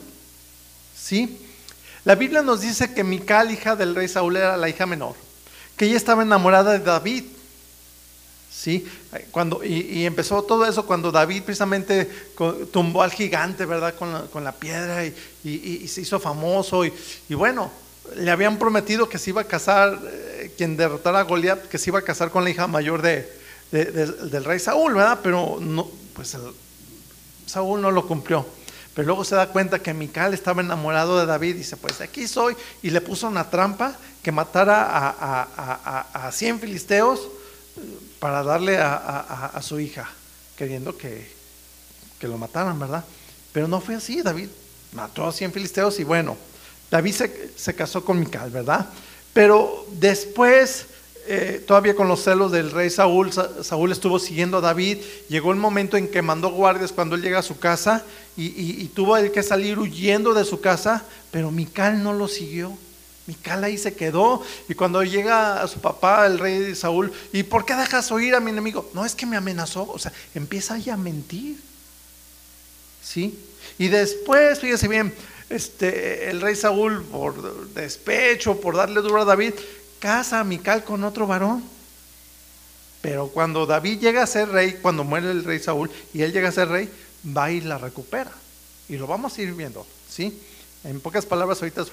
¿sí? 0.96 1.38
La 2.04 2.16
Biblia 2.16 2.42
nos 2.42 2.62
dice 2.62 2.94
que 2.94 3.04
Mical, 3.04 3.51
hija 3.51 3.75
del 3.75 3.94
rey 3.94 4.08
Saúl, 4.08 4.38
era 4.38 4.58
la 4.58 4.70
hija 4.70 4.86
menor, 4.86 5.16
que 5.78 5.86
ella 5.86 5.98
estaba 5.98 6.24
enamorada 6.24 6.72
de 6.72 6.80
David, 6.80 7.25
¿sí? 8.51 8.86
Cuando, 9.31 9.63
y, 9.63 10.05
empezó 10.05 10.43
todo 10.43 10.65
eso 10.65 10.86
cuando 10.86 11.12
David 11.12 11.43
precisamente 11.43 12.10
tumbó 12.72 13.01
al 13.01 13.12
gigante, 13.12 13.65
¿verdad? 13.65 13.96
Con 13.96 14.43
la, 14.43 14.51
piedra 14.51 15.05
y, 15.05 15.88
se 15.88 16.01
hizo 16.01 16.20
famoso 16.20 16.86
y, 16.86 16.93
bueno, 17.29 17.72
le 18.15 18.29
habían 18.29 18.58
prometido 18.58 19.08
que 19.08 19.17
se 19.17 19.29
iba 19.29 19.41
a 19.41 19.46
casar, 19.46 19.98
eh, 20.03 20.51
quien 20.58 20.75
derrotara 20.75 21.20
a 21.20 21.24
Goliat, 21.24 21.67
que 21.67 21.77
se 21.77 21.89
iba 21.89 22.00
a 22.00 22.01
casar 22.01 22.29
con 22.29 22.43
la 22.43 22.50
hija 22.50 22.67
mayor 22.67 23.01
de, 23.01 23.31
del 23.72 24.43
rey 24.43 24.60
Saúl, 24.60 24.96
¿verdad? 24.96 25.20
Pero 25.24 25.60
no, 25.62 25.89
pues 26.13 26.36
Saúl 27.46 27.81
no 27.81 27.89
lo 27.89 28.05
cumplió. 28.08 28.46
Pero 28.93 29.05
luego 29.05 29.24
se 29.24 29.36
da 29.36 29.48
cuenta 29.48 29.79
que 29.79 29.93
Mical 29.93 30.34
estaba 30.34 30.62
enamorado 30.62 31.17
de 31.17 31.25
David 31.25 31.51
y 31.51 31.60
dice, 31.60 31.77
pues 31.77 32.01
aquí 32.01 32.27
soy. 32.27 32.58
Y 32.81 32.89
le 32.89 33.00
puso 33.00 33.27
una 33.27 33.50
trampa 33.50 33.96
que 34.22 34.34
matara 34.34 34.86
a, 34.86 36.27
a, 36.27 36.31
100 36.31 36.60
filisteos 36.60 37.29
para 38.20 38.44
darle 38.44 38.78
a, 38.80 39.60
su 39.62 39.80
hija, 39.80 40.10
queriendo 40.56 40.98
que, 40.98 41.30
lo 42.22 42.38
mataran, 42.38 42.80
¿verdad? 42.80 43.04
Pero 43.51 43.68
no 43.68 43.82
fue 43.82 43.96
así, 43.96 44.22
David 44.22 44.50
mató 44.94 45.25
a 45.25 45.34
100 45.34 45.54
filisteos 45.54 46.00
y 46.00 46.04
bueno, 46.04 46.38
David 46.92 47.16
se, 47.56 47.74
casó 47.74 48.06
con 48.06 48.20
Mical, 48.20 48.51
¿verdad? 48.51 48.88
Pero 49.34 49.86
después 49.94 50.86
eh, 51.28 51.63
todavía 51.66 51.96
con 51.96 52.08
los 52.08 52.24
celos 52.24 52.51
del 52.51 52.72
rey 52.72 52.90
Saúl, 52.90 53.32
Saúl 53.32 53.92
estuvo 53.92 54.20
siguiendo 54.20 54.58
a 54.58 54.62
David. 54.62 54.98
Llegó 55.30 55.51
el 55.51 55.58
momento 55.58 55.98
en 55.98 56.08
que 56.08 56.22
mandó 56.22 56.51
guardias 56.51 56.92
cuando 56.92 57.16
él 57.16 57.22
llega 57.22 57.40
a 57.40 57.44
su 57.44 57.60
casa 57.60 58.04
y, 58.36 58.86
tuvo 58.90 59.16
que 59.32 59.44
salir 59.44 59.80
huyendo 59.80 60.34
de 60.34 60.46
su 60.46 60.62
casa, 60.62 61.06
pero 61.32 61.51
Mical 61.51 62.04
no 62.04 62.13
lo 62.13 62.28
siguió. 62.28 62.78
Mical 63.28 63.63
ahí 63.63 63.78
se 63.78 63.94
quedó 63.94 64.44
y 64.68 64.74
cuando 64.74 65.04
llega 65.04 65.62
a 65.62 65.68
su 65.68 65.80
papá, 65.80 66.25
el 66.25 66.40
rey 66.40 66.75
Saúl, 66.75 67.13
¿y 67.32 67.44
por 67.44 67.66
qué 67.66 67.75
dejas 67.75 68.12
oír 68.12 68.36
a 68.36 68.40
mi 68.40 68.51
enemigo? 68.51 68.90
No, 68.94 69.06
es 69.06 69.16
que 69.16 69.25
me 69.25 69.38
amenazó, 69.38 69.90
o 69.90 70.00
sea, 70.00 70.12
empieza 70.34 70.74
ahí 70.74 70.90
a 70.90 70.98
mentir. 70.98 71.60
¿Sí? 73.04 73.38
Y 73.78 73.88
después, 73.88 74.60
fíjese 74.60 74.88
bien, 74.88 75.13
este, 75.50 76.30
el 76.30 76.42
rey 76.42 76.56
Saúl, 76.56 77.04
por 77.04 77.70
despecho, 77.70 78.60
por 78.60 78.75
darle 78.75 79.01
duro 79.01 79.22
a 79.22 79.25
David, 79.25 79.54
casa 80.00 80.40
a 80.40 80.44
Mical 80.44 80.84
con 80.84 81.04
otro 81.04 81.28
varón. 81.28 81.63
Pero 83.01 83.28
cuando 83.30 83.66
David 83.66 84.00
llega 84.00 84.24
a 84.24 84.28
ser 84.28 84.50
rey, 84.50 84.80
cuando 84.82 85.04
muere 85.04 85.32
el 85.32 85.44
rey 85.44 85.60
Saúl 85.60 85.90
y 86.13 86.22
él 86.22 86.32
llega 86.32 86.50
a 86.50 86.51
ser 86.51 86.70
rey, 86.70 86.90
va 87.25 87.51
y 87.51 87.62
la 87.62 87.78
recupera. 87.78 88.32
Y 88.88 88.98
lo 88.98 89.08
vamos 89.08 89.38
a 89.38 89.42
ir 89.42 89.54
viendo, 89.54 89.86
¿sí? 90.10 90.40
En 90.84 91.00
pocas 91.00 91.25
palabras, 91.25 91.62
ahorita 91.62 91.82
es 91.82 91.90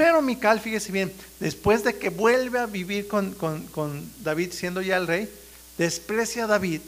Pero 0.00 0.22
Mical, 0.22 0.60
fíjese 0.60 0.92
bien, 0.92 1.12
después 1.40 1.84
de 1.84 1.98
que 1.98 2.08
vuelve 2.08 2.58
a 2.58 2.64
vivir 2.64 3.06
con, 3.06 3.32
con 3.34 4.10
David 4.22 4.50
siendo 4.50 4.80
ya 4.80 4.96
el 4.96 5.06
rey, 5.06 5.30
desprecia 5.76 6.44
a 6.44 6.46
David 6.46 6.80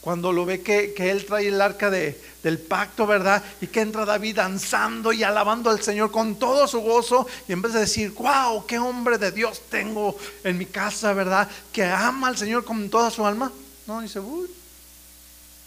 cuando 0.00 0.30
lo 0.30 0.46
ve 0.46 0.62
que, 0.62 0.94
él 0.96 1.26
trae 1.26 1.48
el 1.48 1.60
arca 1.60 1.90
de, 1.90 2.16
del 2.44 2.60
pacto, 2.60 3.08
¿verdad? 3.08 3.42
Y 3.60 3.66
que 3.66 3.80
entra 3.80 4.04
David 4.04 4.36
danzando 4.36 5.12
y 5.12 5.24
alabando 5.24 5.68
al 5.68 5.82
Señor 5.82 6.12
con 6.12 6.36
todo 6.36 6.68
su 6.68 6.78
gozo. 6.78 7.26
Y 7.48 7.52
en 7.54 7.60
vez 7.60 7.72
de 7.72 7.80
decir, 7.80 8.12
wow, 8.12 8.64
qué 8.66 8.78
hombre 8.78 9.18
de 9.18 9.32
Dios 9.32 9.60
tengo 9.68 10.16
en 10.44 10.56
mi 10.56 10.66
casa, 10.66 11.12
¿verdad? 11.12 11.50
Que 11.72 11.82
ama 11.82 12.28
al 12.28 12.36
Señor 12.36 12.64
con 12.64 12.88
toda 12.88 13.10
su 13.10 13.26
alma. 13.26 13.50
No, 13.88 14.00
dice, 14.00 14.20
uy, 14.20 14.48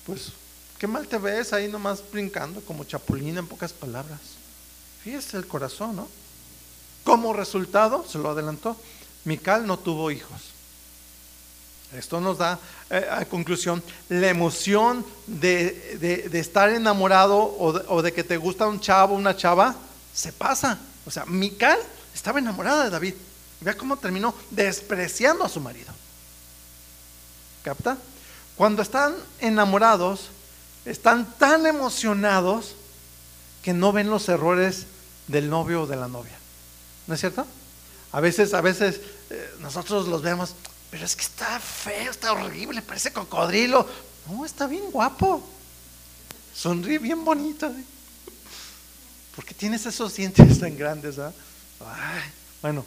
pues, 0.05 0.31
qué 0.79 0.87
mal 0.87 1.05
te 1.05 1.17
ves 1.17 1.51
ahí 1.51 1.67
nomás 1.67 2.01
brincando 2.09 2.61
como 2.61 2.85
chapulina 2.85 3.39
en 3.39 3.47
pocas 3.47 3.73
palabras. 3.73 4.21
Fíjese 5.03 5.35
el 5.35 5.47
corazón, 5.47 5.97
¿no? 5.97 6.07
Como 7.07 7.31
resultado, 7.31 8.03
se 8.05 8.17
lo 8.17 8.31
adelantó, 8.31 8.75
Mical 9.23 9.65
no 9.65 9.79
tuvo 9.79 10.11
hijos. 10.11 10.41
Esto 11.93 12.19
nos 12.19 12.37
da 12.37 12.59
eh, 12.89 13.07
a 13.09 13.23
conclusión 13.23 13.81
la 14.09 14.27
emoción 14.27 15.05
de, 15.25 16.27
estar 16.33 16.67
enamorado 16.67 17.37
o 17.37 18.01
de, 18.01 18.11
que 18.11 18.25
te 18.25 18.35
gusta 18.35 18.67
un 18.67 18.81
chavo, 18.81 19.15
una 19.15 19.37
chava, 19.37 19.73
se 20.13 20.33
pasa. 20.33 20.79
O 21.05 21.09
sea, 21.09 21.25
Mical 21.25 21.79
estaba 22.13 22.39
enamorada 22.39 22.83
de 22.83 22.89
David. 22.89 23.13
Vea 23.61 23.77
cómo 23.77 23.95
terminó 23.95 24.35
despreciando 24.51 25.45
a 25.45 25.49
su 25.49 25.61
marido. 25.61 25.93
¿Capta? 27.63 27.97
Cuando 28.57 28.81
están 28.81 29.15
enamorados, 29.39 30.27
están 30.83 31.25
tan 31.37 31.67
emocionados 31.67 32.75
que 33.61 33.71
no 33.71 33.93
ven 33.93 34.09
los 34.09 34.27
errores 34.27 34.87
del 35.27 35.49
novio 35.49 35.83
o 35.83 35.87
de 35.87 35.95
la 35.95 36.09
novia. 36.09 36.37
¿No 37.07 37.13
es 37.13 37.19
cierto? 37.19 37.45
A 38.11 38.19
veces, 38.19 38.53
a 38.53 38.61
veces 38.61 38.99
eh, 39.29 39.55
nosotros 39.59 40.07
los 40.07 40.21
vemos, 40.21 40.53
pero 40.91 41.05
es 41.05 41.15
que 41.15 41.23
está 41.23 41.59
feo, 41.59 42.11
está 42.11 42.33
horrible, 42.33 42.81
parece 42.81 43.11
cocodrilo. 43.11 43.87
No, 44.27 44.45
está 44.45 44.67
bien 44.67 44.91
guapo. 44.91 45.43
Sonríe 46.53 46.99
bien 46.99 47.23
bonito. 47.23 47.67
¿eh? 47.67 47.83
¿Por 49.35 49.45
qué 49.45 49.53
tienes 49.53 49.85
esos 49.85 50.15
dientes 50.15 50.59
tan 50.59 50.77
grandes? 50.77 51.19
Ah? 51.19 51.31
bueno, 52.61 52.83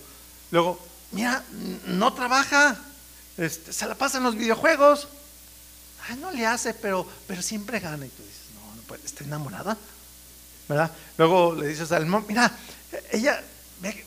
luego, 0.51 0.81
mira, 1.13 1.45
no 1.87 2.13
trabaja, 2.13 2.77
este, 3.37 3.73
se 3.73 3.87
la 3.87 3.95
pasa 3.95 4.19
en 4.19 4.25
los 4.25 4.35
videojuegos. 4.35 5.09
Ay, 6.09 6.17
no 6.17 6.31
le 6.33 6.45
hace, 6.47 6.75
pero, 6.75 7.07
pero 7.27 7.41
siempre 7.41 7.79
gana. 7.79 8.05
Y 8.05 8.09
tú 8.09 8.23
dices, 8.23 8.55
no, 8.55 8.75
no 8.75 8.83
puede, 8.83 9.07
está 9.07 9.25
enamorada. 9.25 9.77
¿Verdad? 10.69 10.91
Luego 11.19 11.55
le 11.55 11.69
dices 11.69 11.93
al 11.93 12.07
mira, 12.07 12.51
ella, 13.13 13.43
ve, 13.81 14.07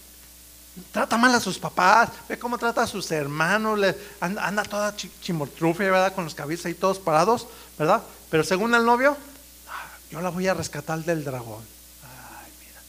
Trata 0.91 1.17
mal 1.17 1.33
a 1.35 1.39
sus 1.39 1.59
papás, 1.59 2.09
ve 2.27 2.39
cómo 2.39 2.57
trata 2.57 2.81
a 2.81 2.87
sus 2.87 3.11
hermanos, 3.11 3.79
anda, 4.19 4.63
toda 4.63 4.95
chimortrufia, 4.95 5.91
¿verdad? 5.91 6.15
Con 6.15 6.23
los 6.23 6.33
cabezas 6.33 6.65
ahí 6.65 6.73
todos 6.73 6.97
parados, 6.97 7.47
¿verdad? 7.77 8.01
Pero 8.31 8.43
según 8.43 8.73
el 8.73 8.83
novio, 8.83 9.15
ah, 9.69 9.87
yo 10.09 10.19
la 10.19 10.29
voy 10.29 10.47
a 10.47 10.55
rescatar 10.55 11.03
del 11.03 11.23
dragón. 11.23 11.63
Ay, 12.03 12.51
mira. 12.59 12.81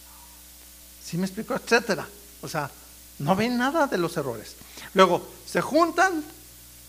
¿Sí 1.04 1.18
me 1.18 1.26
explico? 1.26 1.54
Etcétera. 1.54 2.08
O 2.40 2.48
sea, 2.48 2.70
no 3.18 3.36
ven 3.36 3.58
nada 3.58 3.86
de 3.86 3.98
los 3.98 4.16
errores. 4.16 4.56
Luego, 4.94 5.30
se 5.46 5.60
juntan, 5.60 6.24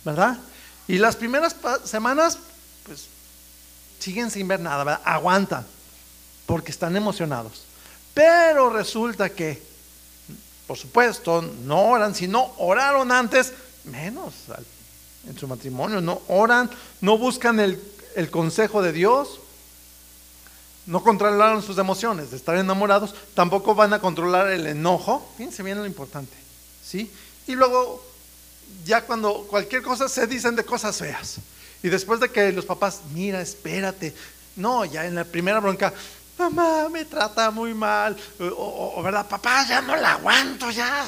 ¿verdad? 0.06 0.38
Y 0.88 0.98
las 0.98 1.18
primeras 1.18 1.58
semanas, 1.84 2.38
pues, 2.86 3.08
siguen 4.00 4.32
sin 4.32 4.48
ver 4.48 4.62
nada, 4.62 4.86
¿verdad? 4.86 5.02
Aguantan, 5.04 5.68
porque 6.46 6.72
están 6.72 6.96
emocionados. 6.96 7.66
Pero 8.14 8.70
resulta 8.70 9.30
que 9.30 9.75
por 10.68 10.78
supuesto, 10.78 11.42
no 11.42 11.90
oran, 11.90 12.16
si 12.16 12.28
no 12.28 12.54
oraron 12.58 13.12
antes, 13.12 13.54
menos 13.84 14.34
en 15.28 15.38
su 15.38 15.48
matrimonio, 15.48 16.02
no 16.02 16.22
oran, 16.28 16.70
no 17.02 17.18
buscan 17.18 17.60
el, 17.60 17.80
consejo 18.32 18.82
de 18.82 18.92
Dios, 18.92 19.40
no 20.86 21.04
controlaron 21.04 21.62
sus 21.62 21.78
emociones 21.78 22.32
de 22.32 22.38
estar 22.38 22.58
enamorados, 22.58 23.14
tampoco 23.34 23.76
van 23.76 23.94
a 23.94 24.00
controlar 24.00 24.52
el 24.52 24.68
enojo, 24.68 25.28
fíjense 25.38 25.64
bien 25.64 25.78
lo 25.78 25.86
importante, 25.86 26.36
¿sí? 26.84 27.12
Y 27.48 27.54
luego, 27.54 28.04
ya 28.86 29.02
cuando 29.02 29.46
cualquier 29.48 29.82
cosa 29.82 30.08
se 30.08 30.28
dicen 30.28 30.56
de 30.56 30.64
cosas 30.64 30.98
feas, 30.98 31.38
y 31.84 31.90
después 31.90 32.20
de 32.20 32.30
que 32.30 32.52
los 32.52 32.66
papás, 32.66 33.02
mira, 33.14 33.42
espérate, 33.42 34.14
no, 34.56 34.86
ya 34.86 35.06
en 35.06 35.16
la 35.16 35.26
primera 35.26 35.60
bronca, 35.60 35.94
mamá 36.38 36.90
me 36.90 37.06
trata 37.06 37.52
muy 37.52 37.74
mal, 37.74 38.16
o, 38.40 39.02
verdad, 39.02 39.28
papá, 39.28 39.66
ya 39.68 39.82
no 39.82 39.96
la 39.96 40.14
aguanto, 40.14 40.70
ya. 40.72 41.06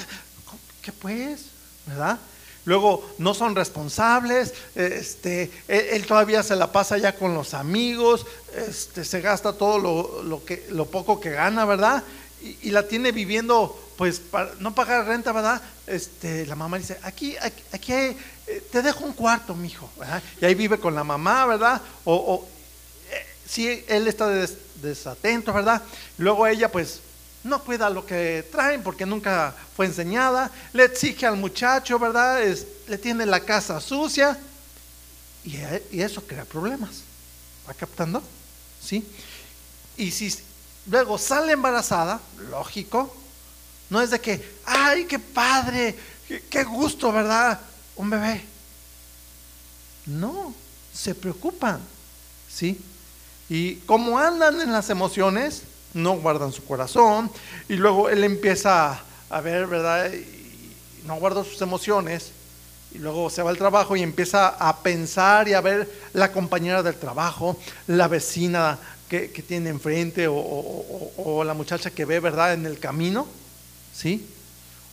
¿Qué 0.81 0.91
pues? 0.91 1.45
¿Verdad? 1.85 2.17
Luego 2.65 3.15
no 3.17 3.33
son 3.33 3.55
responsables, 3.55 4.53
este, 4.75 5.51
él, 5.69 6.05
todavía 6.05 6.43
se 6.43 6.55
la 6.55 6.71
pasa 6.71 6.97
ya 6.97 7.15
con 7.15 7.33
los 7.33 7.53
amigos, 7.53 8.25
este, 8.55 9.05
se 9.05 9.21
gasta 9.21 9.53
todo 9.53 9.79
lo, 9.79 10.43
que, 10.43 10.67
lo 10.71 10.85
poco 10.85 11.19
que 11.21 11.31
gana, 11.31 11.63
¿verdad? 11.63 12.03
Y, 12.41 12.71
la 12.71 12.87
tiene 12.87 13.13
viviendo, 13.13 13.77
pues, 13.97 14.19
para 14.19 14.51
no 14.59 14.75
pagar 14.75 15.05
renta, 15.05 15.31
¿verdad? 15.31 15.61
Este, 15.87 16.45
la 16.45 16.55
mamá 16.55 16.77
dice, 16.77 16.99
aquí, 17.03 17.35
aquí, 17.71 17.93
eh, 17.93 18.15
te 18.69 18.81
dejo 18.81 19.05
un 19.05 19.13
cuarto, 19.13 19.55
mijo, 19.55 19.89
¿verdad? 19.97 20.21
Y 20.41 20.45
ahí 20.45 20.53
vive 20.53 20.77
con 20.77 20.93
la 20.93 21.05
mamá, 21.05 21.45
¿verdad? 21.45 21.81
O 22.03 22.45
eh, 23.47 23.49
si 23.49 23.85
él 23.87 24.07
está 24.07 24.27
de 24.27 24.49
desatento, 24.81 25.53
¿verdad? 25.53 25.81
Luego 26.17 26.45
ella 26.47 26.71
pues 26.71 26.99
no 27.43 27.63
cuida 27.63 27.89
lo 27.89 28.05
que 28.05 28.47
traen 28.51 28.83
porque 28.83 29.05
nunca 29.05 29.55
fue 29.75 29.85
enseñada, 29.85 30.51
le 30.73 30.85
exige 30.85 31.25
al 31.25 31.37
muchacho, 31.37 31.97
¿verdad? 31.97 32.41
Le 32.87 32.97
tiene 32.97 33.25
la 33.25 33.39
casa 33.39 33.79
sucia 33.79 34.37
y, 35.43 35.55
y, 35.91 36.01
eso 36.01 36.21
crea 36.25 36.45
problemas. 36.45 37.03
¿Va 37.67 37.73
captando? 37.73 38.21
¿Sí? 38.83 39.05
Y 39.95 40.11
si 40.11 40.33
luego 40.87 41.17
sale 41.17 41.53
embarazada, 41.53 42.19
lógico, 42.49 43.15
no 43.89 44.01
es 44.01 44.09
de 44.09 44.19
que, 44.19 44.57
ay, 44.65 45.05
qué 45.05 45.19
padre, 45.19 45.95
qué 46.49 46.63
gusto, 46.63 47.11
¿verdad? 47.11 47.59
Un 47.95 48.09
bebé. 48.09 48.43
No, 50.05 50.53
se 50.93 51.15
preocupan, 51.15 51.81
¿sí? 52.49 52.79
Y 53.49 53.75
como 53.85 54.19
andan 54.19 54.59
en 54.61 54.71
las 54.71 54.89
emociones, 54.89 55.63
no 55.93 56.17
guardan 56.17 56.51
su 56.51 56.65
corazón. 56.65 57.31
Y 57.69 57.75
luego 57.75 58.09
él 58.09 58.23
empieza 58.23 59.01
a 59.29 59.41
ver, 59.41 59.67
¿verdad? 59.67 60.11
Y 60.11 61.05
no 61.05 61.15
guarda 61.15 61.43
sus 61.43 61.61
emociones. 61.61 62.31
Y 62.93 62.99
luego 62.99 63.29
se 63.29 63.43
va 63.43 63.49
al 63.49 63.57
trabajo 63.57 63.95
y 63.95 64.01
empieza 64.01 64.47
a 64.47 64.77
pensar 64.77 65.47
y 65.47 65.53
a 65.53 65.61
ver 65.61 65.89
la 66.13 66.31
compañera 66.31 66.83
del 66.83 66.95
trabajo, 66.95 67.57
la 67.87 68.07
vecina 68.07 68.79
que, 69.09 69.27
tiene 69.47 69.69
enfrente 69.69 70.27
o, 70.29 71.43
la 71.45 71.53
muchacha 71.53 71.91
que 71.91 72.05
ve, 72.05 72.19
¿verdad? 72.19 72.53
En 72.53 72.65
el 72.65 72.79
camino. 72.79 73.27
¿Sí? 73.93 74.27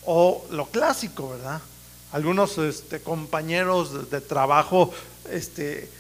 O 0.07 0.45
lo 0.51 0.67
clásico, 0.67 1.31
¿verdad? 1.31 1.61
algunos 2.15 2.59
este, 2.59 3.01
compañeros 3.01 4.09
de 4.09 4.21
trabajo 4.21 4.93
este, 5.33 5.91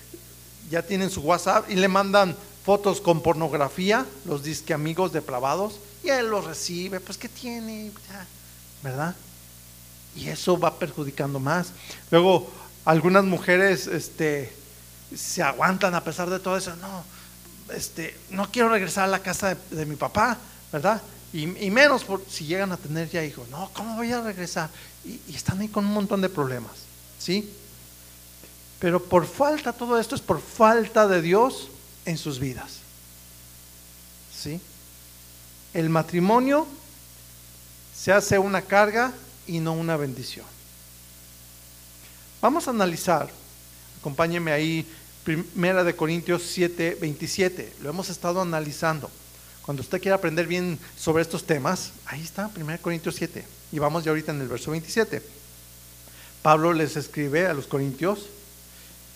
ya 0.70 0.82
tienen 0.82 1.10
su 1.10 1.20
WhatsApp 1.20 1.70
y 1.70 1.74
le 1.74 1.88
mandan 1.88 2.36
fotos 2.64 3.00
con 3.00 3.22
pornografía, 3.22 4.06
los 4.24 4.42
disque 4.42 4.72
amigos 4.72 5.12
depravados, 5.12 5.74
y 6.02 6.08
él 6.08 6.28
los 6.28 6.44
recibe, 6.44 7.00
pues 7.00 7.18
¿qué 7.18 7.28
tiene? 7.28 7.90
¿Verdad? 8.82 9.14
Y 10.16 10.28
eso 10.28 10.58
va 10.58 10.78
perjudicando 10.78 11.40
más. 11.40 11.72
Luego, 12.10 12.50
algunas 12.84 13.24
mujeres 13.24 13.86
este, 13.86 14.52
se 15.14 15.42
aguantan 15.42 15.94
a 15.94 16.04
pesar 16.04 16.30
de 16.30 16.38
todo 16.38 16.56
eso. 16.56 16.74
No, 16.76 17.04
este, 17.74 18.16
no 18.30 18.50
quiero 18.50 18.68
regresar 18.68 19.04
a 19.04 19.08
la 19.08 19.20
casa 19.20 19.56
de, 19.70 19.86
mi 19.86 19.96
papá, 19.96 20.38
¿verdad? 20.72 21.02
Y, 21.32 21.46
menos 21.46 22.04
por, 22.04 22.22
si 22.28 22.46
llegan 22.46 22.70
a 22.70 22.76
tener 22.76 23.10
ya 23.10 23.24
hijos. 23.24 23.48
No, 23.48 23.70
¿cómo 23.72 23.96
voy 23.96 24.12
a 24.12 24.20
regresar? 24.20 24.70
Y, 25.04 25.20
y, 25.28 25.34
están 25.34 25.60
ahí 25.60 25.68
con 25.68 25.84
un 25.84 25.92
montón 25.92 26.20
de 26.20 26.28
problemas, 26.28 26.72
¿sí? 27.18 27.50
Pero 28.84 29.02
por 29.02 29.26
falta, 29.26 29.72
todo 29.72 29.98
esto 29.98 30.14
es 30.14 30.20
por 30.20 30.42
falta 30.42 31.08
de 31.08 31.22
Dios 31.22 31.70
en 32.04 32.18
sus 32.18 32.38
vidas, 32.38 32.80
¿sí? 34.30 34.60
El 35.72 35.88
matrimonio 35.88 36.66
se 37.96 38.12
hace 38.12 38.38
una 38.38 38.60
carga 38.60 39.14
y 39.46 39.60
no 39.60 39.72
una 39.72 39.96
bendición. 39.96 40.44
Vamos 42.42 42.68
a 42.68 42.72
analizar, 42.72 43.30
acompáñeme 44.00 44.52
ahí, 44.52 44.86
Primera 45.24 45.82
de 45.82 45.96
Corintios 45.96 46.42
7, 46.42 46.98
27. 47.00 47.76
Lo 47.80 47.88
hemos 47.88 48.10
estado 48.10 48.42
analizando. 48.42 49.10
Cuando 49.62 49.82
usted 49.82 49.98
quiera 49.98 50.16
aprender 50.16 50.46
bien 50.46 50.78
sobre 50.98 51.22
estos 51.22 51.46
temas, 51.46 51.92
ahí 52.04 52.20
está, 52.20 52.50
Primera 52.50 52.76
de 52.76 52.82
Corintios 52.82 53.14
7. 53.14 53.46
Y 53.72 53.78
vamos 53.78 54.04
ya 54.04 54.10
ahorita 54.10 54.32
en 54.32 54.42
el 54.42 54.48
verso 54.48 54.72
27. 54.72 55.22
Pablo 56.42 56.74
les 56.74 56.98
escribe 56.98 57.46
a 57.46 57.54
los 57.54 57.66
corintios, 57.66 58.26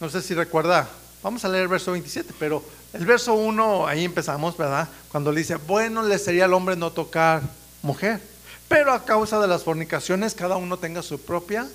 no 0.00 0.08
sé 0.08 0.22
si 0.22 0.34
recuerda, 0.34 0.88
vamos 1.22 1.44
a 1.44 1.48
leer 1.48 1.62
el 1.62 1.68
verso 1.68 1.92
27, 1.92 2.34
pero 2.38 2.62
el 2.92 3.04
verso 3.04 3.34
1, 3.34 3.86
ahí 3.86 4.04
empezamos, 4.04 4.56
¿verdad? 4.56 4.88
Cuando 5.10 5.32
le 5.32 5.40
dice, 5.40 5.56
bueno 5.56 6.02
le 6.02 6.18
sería 6.18 6.44
al 6.44 6.54
hombre 6.54 6.76
no 6.76 6.92
tocar 6.92 7.42
mujer. 7.82 8.20
Pero 8.68 8.92
a 8.92 9.04
causa 9.04 9.40
de 9.40 9.46
las 9.46 9.62
fornicaciones, 9.62 10.34
cada 10.34 10.56
uno 10.56 10.78
tenga 10.78 11.02
su 11.02 11.20
propia 11.20 11.66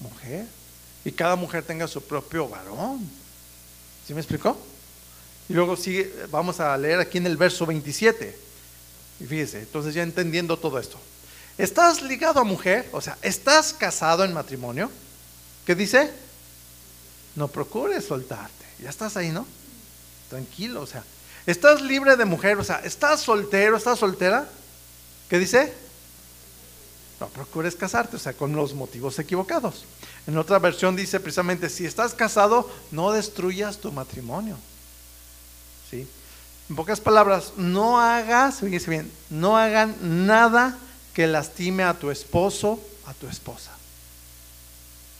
mujer 0.00 0.46
y 1.04 1.12
cada 1.12 1.36
mujer 1.36 1.64
tenga 1.64 1.88
su 1.88 2.02
propio 2.02 2.48
varón. 2.48 3.08
¿Sí 4.06 4.14
me 4.14 4.20
explicó? 4.20 4.56
Y 5.48 5.54
luego 5.54 5.76
sigue, 5.76 6.12
vamos 6.30 6.60
a 6.60 6.76
leer 6.76 7.00
aquí 7.00 7.18
en 7.18 7.26
el 7.26 7.36
verso 7.36 7.64
27. 7.64 8.38
Y 9.20 9.24
fíjese, 9.24 9.60
entonces 9.60 9.94
ya 9.94 10.02
entendiendo 10.02 10.58
todo 10.58 10.78
esto. 10.78 10.98
¿Estás 11.56 12.02
ligado 12.02 12.40
a 12.40 12.44
mujer? 12.44 12.88
O 12.92 13.00
sea, 13.00 13.18
¿estás 13.22 13.72
casado 13.72 14.24
en 14.24 14.32
matrimonio? 14.32 14.90
¿Qué 15.66 15.74
dice? 15.74 16.10
No 17.38 17.46
procures 17.46 18.04
soltarte. 18.04 18.66
Ya 18.82 18.90
estás 18.90 19.16
ahí, 19.16 19.30
¿no? 19.30 19.46
Tranquilo, 20.28 20.82
o 20.82 20.86
sea. 20.86 21.04
¿Estás 21.46 21.80
libre 21.80 22.16
de 22.16 22.24
mujer? 22.24 22.58
O 22.58 22.64
sea, 22.64 22.80
¿estás 22.80 23.20
soltero? 23.20 23.76
¿Estás 23.76 24.00
soltera? 24.00 24.48
¿Qué 25.28 25.38
dice? 25.38 25.72
no 27.20 27.26
procures 27.28 27.74
casarte, 27.74 28.16
o 28.16 28.18
sea, 28.18 28.32
con 28.32 28.54
los 28.54 28.74
motivos 28.74 29.18
equivocados. 29.18 29.84
En 30.26 30.38
otra 30.38 30.58
versión 30.58 30.94
dice 30.94 31.18
precisamente, 31.18 31.68
si 31.68 31.84
estás 31.84 32.14
casado, 32.14 32.70
no 32.90 33.10
destruyas 33.12 33.78
tu 33.78 33.90
matrimonio. 33.90 34.56
¿Sí? 35.90 36.06
En 36.70 36.76
pocas 36.76 37.00
palabras, 37.00 37.54
no 37.56 38.00
hagas, 38.00 38.60
fíjese 38.60 38.90
bien, 38.90 39.12
no 39.30 39.56
hagan 39.56 40.26
nada 40.26 40.78
que 41.12 41.26
lastime 41.26 41.82
a 41.82 41.94
tu 41.94 42.10
esposo, 42.10 42.80
a 43.06 43.14
tu 43.14 43.26
esposa. 43.26 43.72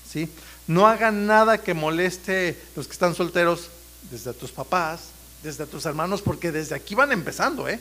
¿Sí? 0.08 0.30
No 0.68 0.86
hagan 0.86 1.26
nada 1.26 1.58
que 1.58 1.74
moleste 1.74 2.56
los 2.76 2.86
que 2.86 2.92
están 2.92 3.14
solteros 3.14 3.70
desde 4.10 4.34
tus 4.34 4.52
papás, 4.52 5.00
desde 5.42 5.66
tus 5.66 5.86
hermanos, 5.86 6.22
porque 6.22 6.52
desde 6.52 6.74
aquí 6.74 6.94
van 6.94 7.10
empezando, 7.10 7.68
¿eh? 7.68 7.80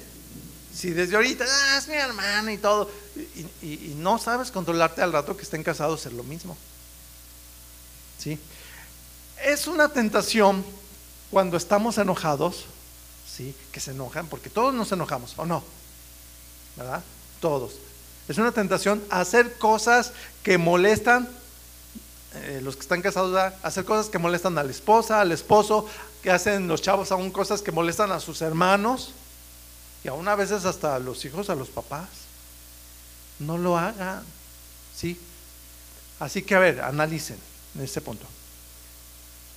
Si 0.73 0.91
desde 0.91 1.15
ahorita, 1.15 1.43
ah, 1.47 1.77
es 1.77 1.87
mi 1.87 1.95
hermana 1.95 2.53
y 2.53 2.57
todo, 2.57 2.89
y, 3.61 3.95
no 3.97 4.17
sabes 4.19 4.51
controlarte 4.51 5.01
al 5.01 5.11
rato 5.11 5.35
que 5.35 5.43
estén 5.43 5.63
casados, 5.63 6.05
es 6.05 6.13
lo 6.13 6.23
mismo. 6.23 6.55
¿Sí? 8.19 8.39
Es 9.43 9.67
una 9.67 9.89
tentación 9.89 10.63
cuando 11.29 11.57
estamos 11.57 11.97
enojados, 11.97 12.65
¿sí? 13.27 13.53
Que 13.71 13.79
se 13.79 13.91
enojan, 13.91 14.27
porque 14.27 14.49
todos 14.49 14.73
nos 14.73 14.91
enojamos, 14.91 15.33
¿o 15.37 15.45
no? 15.45 15.63
¿Verdad? 16.77 17.03
Todos. 17.41 17.73
Es 18.29 18.37
una 18.37 18.51
tentación 18.51 19.03
hacer 19.09 19.57
cosas 19.57 20.13
que 20.43 20.57
molestan, 20.57 21.27
eh, 22.35 22.59
los 22.63 22.75
que 22.75 22.81
están 22.81 23.01
casados, 23.01 23.53
hacer 23.63 23.85
cosas 23.85 24.09
que 24.09 24.17
molestan 24.17 24.57
a 24.57 24.63
la 24.63 24.71
esposa, 24.71 25.21
al 25.21 25.31
esposo, 25.31 25.85
que 26.21 26.31
hacen 26.31 26.67
los 26.67 26.81
chavos 26.81 27.11
aún 27.11 27.31
cosas 27.31 27.61
que 27.61 27.71
molestan 27.71 28.11
a 28.11 28.19
sus 28.19 28.41
hermanos 28.41 29.13
y 30.03 30.07
aún 30.07 30.27
a 30.27 30.35
veces 30.35 30.65
hasta 30.65 30.95
a 30.95 30.99
los 30.99 31.23
hijos, 31.25 31.49
a 31.49 31.55
los 31.55 31.69
papás. 31.69 32.09
No 33.39 33.57
lo 33.57 33.77
hagan. 33.77 34.23
¿Sí? 34.95 35.19
Así 36.19 36.41
que 36.41 36.55
a 36.55 36.59
ver, 36.59 36.81
analicen 36.81 37.37
en 37.75 37.83
este 37.83 38.01
punto. 38.01 38.25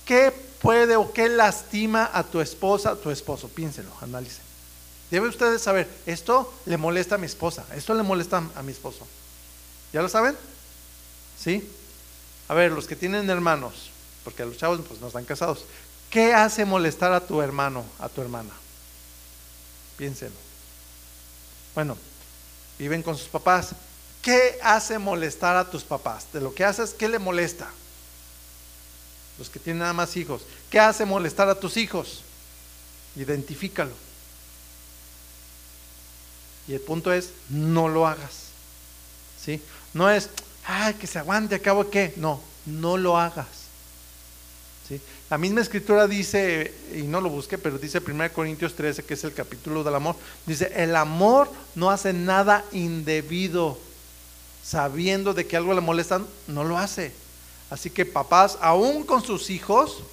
¿Qué 0.05 0.31
puede 0.61 0.95
o 0.95 1.11
qué 1.11 1.29
lastima 1.29 2.09
a 2.13 2.23
tu 2.23 2.41
esposa, 2.41 2.95
tu 2.95 3.09
esposo? 3.11 3.47
Piénselo, 3.49 3.89
analicen. 4.01 4.43
Debe 5.09 5.27
ustedes 5.27 5.61
saber, 5.61 5.89
esto 6.05 6.53
le 6.65 6.77
molesta 6.77 7.15
a 7.15 7.17
mi 7.17 7.25
esposa, 7.25 7.65
esto 7.75 7.93
le 7.93 8.03
molesta 8.03 8.43
a 8.55 8.63
mi 8.63 8.71
esposo. 8.71 9.05
¿Ya 9.91 10.01
lo 10.01 10.09
saben? 10.09 10.37
¿Sí? 11.37 11.69
A 12.51 12.53
ver, 12.53 12.73
los 12.73 12.85
que 12.85 12.97
tienen 12.97 13.29
hermanos, 13.29 13.91
porque 14.25 14.43
los 14.43 14.57
chavos 14.57 14.81
pues 14.85 14.99
no 14.99 15.07
están 15.07 15.23
casados, 15.23 15.63
¿qué 16.09 16.33
hace 16.33 16.65
molestar 16.65 17.13
a 17.13 17.25
tu 17.25 17.41
hermano, 17.41 17.85
a 17.97 18.09
tu 18.09 18.19
hermana? 18.21 18.49
Piénselo. 19.95 20.35
Bueno, 21.73 21.97
viven 22.77 23.03
con 23.03 23.17
sus 23.17 23.29
papás. 23.29 23.69
¿Qué 24.21 24.59
hace 24.61 24.99
molestar 24.99 25.55
a 25.55 25.71
tus 25.71 25.85
papás? 25.85 26.25
De 26.33 26.41
lo 26.41 26.53
que 26.53 26.65
haces, 26.65 26.93
¿qué 26.93 27.07
le 27.07 27.19
molesta? 27.19 27.71
Los 29.39 29.49
que 29.49 29.59
tienen 29.59 29.79
nada 29.79 29.93
más 29.93 30.17
hijos. 30.17 30.41
¿Qué 30.69 30.77
hace 30.77 31.05
molestar 31.05 31.47
a 31.47 31.55
tus 31.55 31.77
hijos? 31.77 32.21
Identifícalo. 33.15 33.93
Y 36.67 36.73
el 36.73 36.81
punto 36.81 37.13
es, 37.13 37.29
no 37.47 37.87
lo 37.87 38.05
hagas. 38.05 38.47
¿Sí? 39.41 39.61
No 39.93 40.09
es, 40.09 40.29
ay, 40.71 40.93
que 40.95 41.07
se 41.07 41.19
aguante, 41.19 41.55
acabo 41.55 41.89
qué. 41.89 42.13
No, 42.17 42.39
no 42.65 42.97
lo 42.97 43.17
hagas. 43.17 43.61
La 45.29 45.37
misma 45.37 45.61
escritura 45.61 46.07
dice, 46.07 46.73
y 46.93 47.03
no 47.03 47.21
lo 47.21 47.29
busqué, 47.29 47.57
pero 47.57 47.77
dice 47.77 48.01
1 48.05 48.33
Corintios 48.33 48.75
13, 48.75 49.03
que 49.03 49.13
es 49.13 49.23
el 49.23 49.33
capítulo 49.33 49.83
del 49.83 49.95
amor, 49.95 50.17
dice, 50.45 50.69
el 50.75 50.93
amor 50.95 51.49
no 51.73 51.89
hace 51.89 52.11
nada 52.11 52.65
indebido, 52.73 53.77
sabiendo 54.61 55.33
de 55.33 55.47
que 55.47 55.55
algo 55.55 55.73
le 55.73 55.79
molesta, 55.79 56.21
no 56.47 56.65
lo 56.65 56.77
hace. 56.77 57.13
Así 57.69 57.89
que 57.89 58.05
papás, 58.05 58.57
aún 58.59 59.03
con 59.03 59.23
sus 59.23 59.49
hijos. 59.49 60.03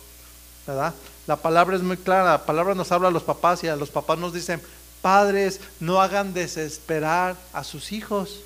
La 1.27 1.37
palabra 1.37 1.75
es 1.75 1.83
muy 1.83 1.97
clara, 1.97 2.31
la 2.31 2.47
palabra 2.47 2.77
nos 2.77 2.93
habla 2.93 3.09
a 3.09 3.11
los 3.13 3.25
papás 3.25 3.65
y 3.65 3.69
a 3.69 3.75
los 3.75 3.91
papás 3.91 4.19
nos 4.19 4.33
dicen, 4.33 4.63
padres, 5.03 5.61
no 5.81 6.01
hagan 6.01 6.33
desesperar 6.33 7.37
a 7.53 7.65
sus 7.65 7.91
hijos. 7.91 8.43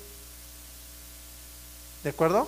¿De 2.03 2.09
acuerdo? 2.09 2.47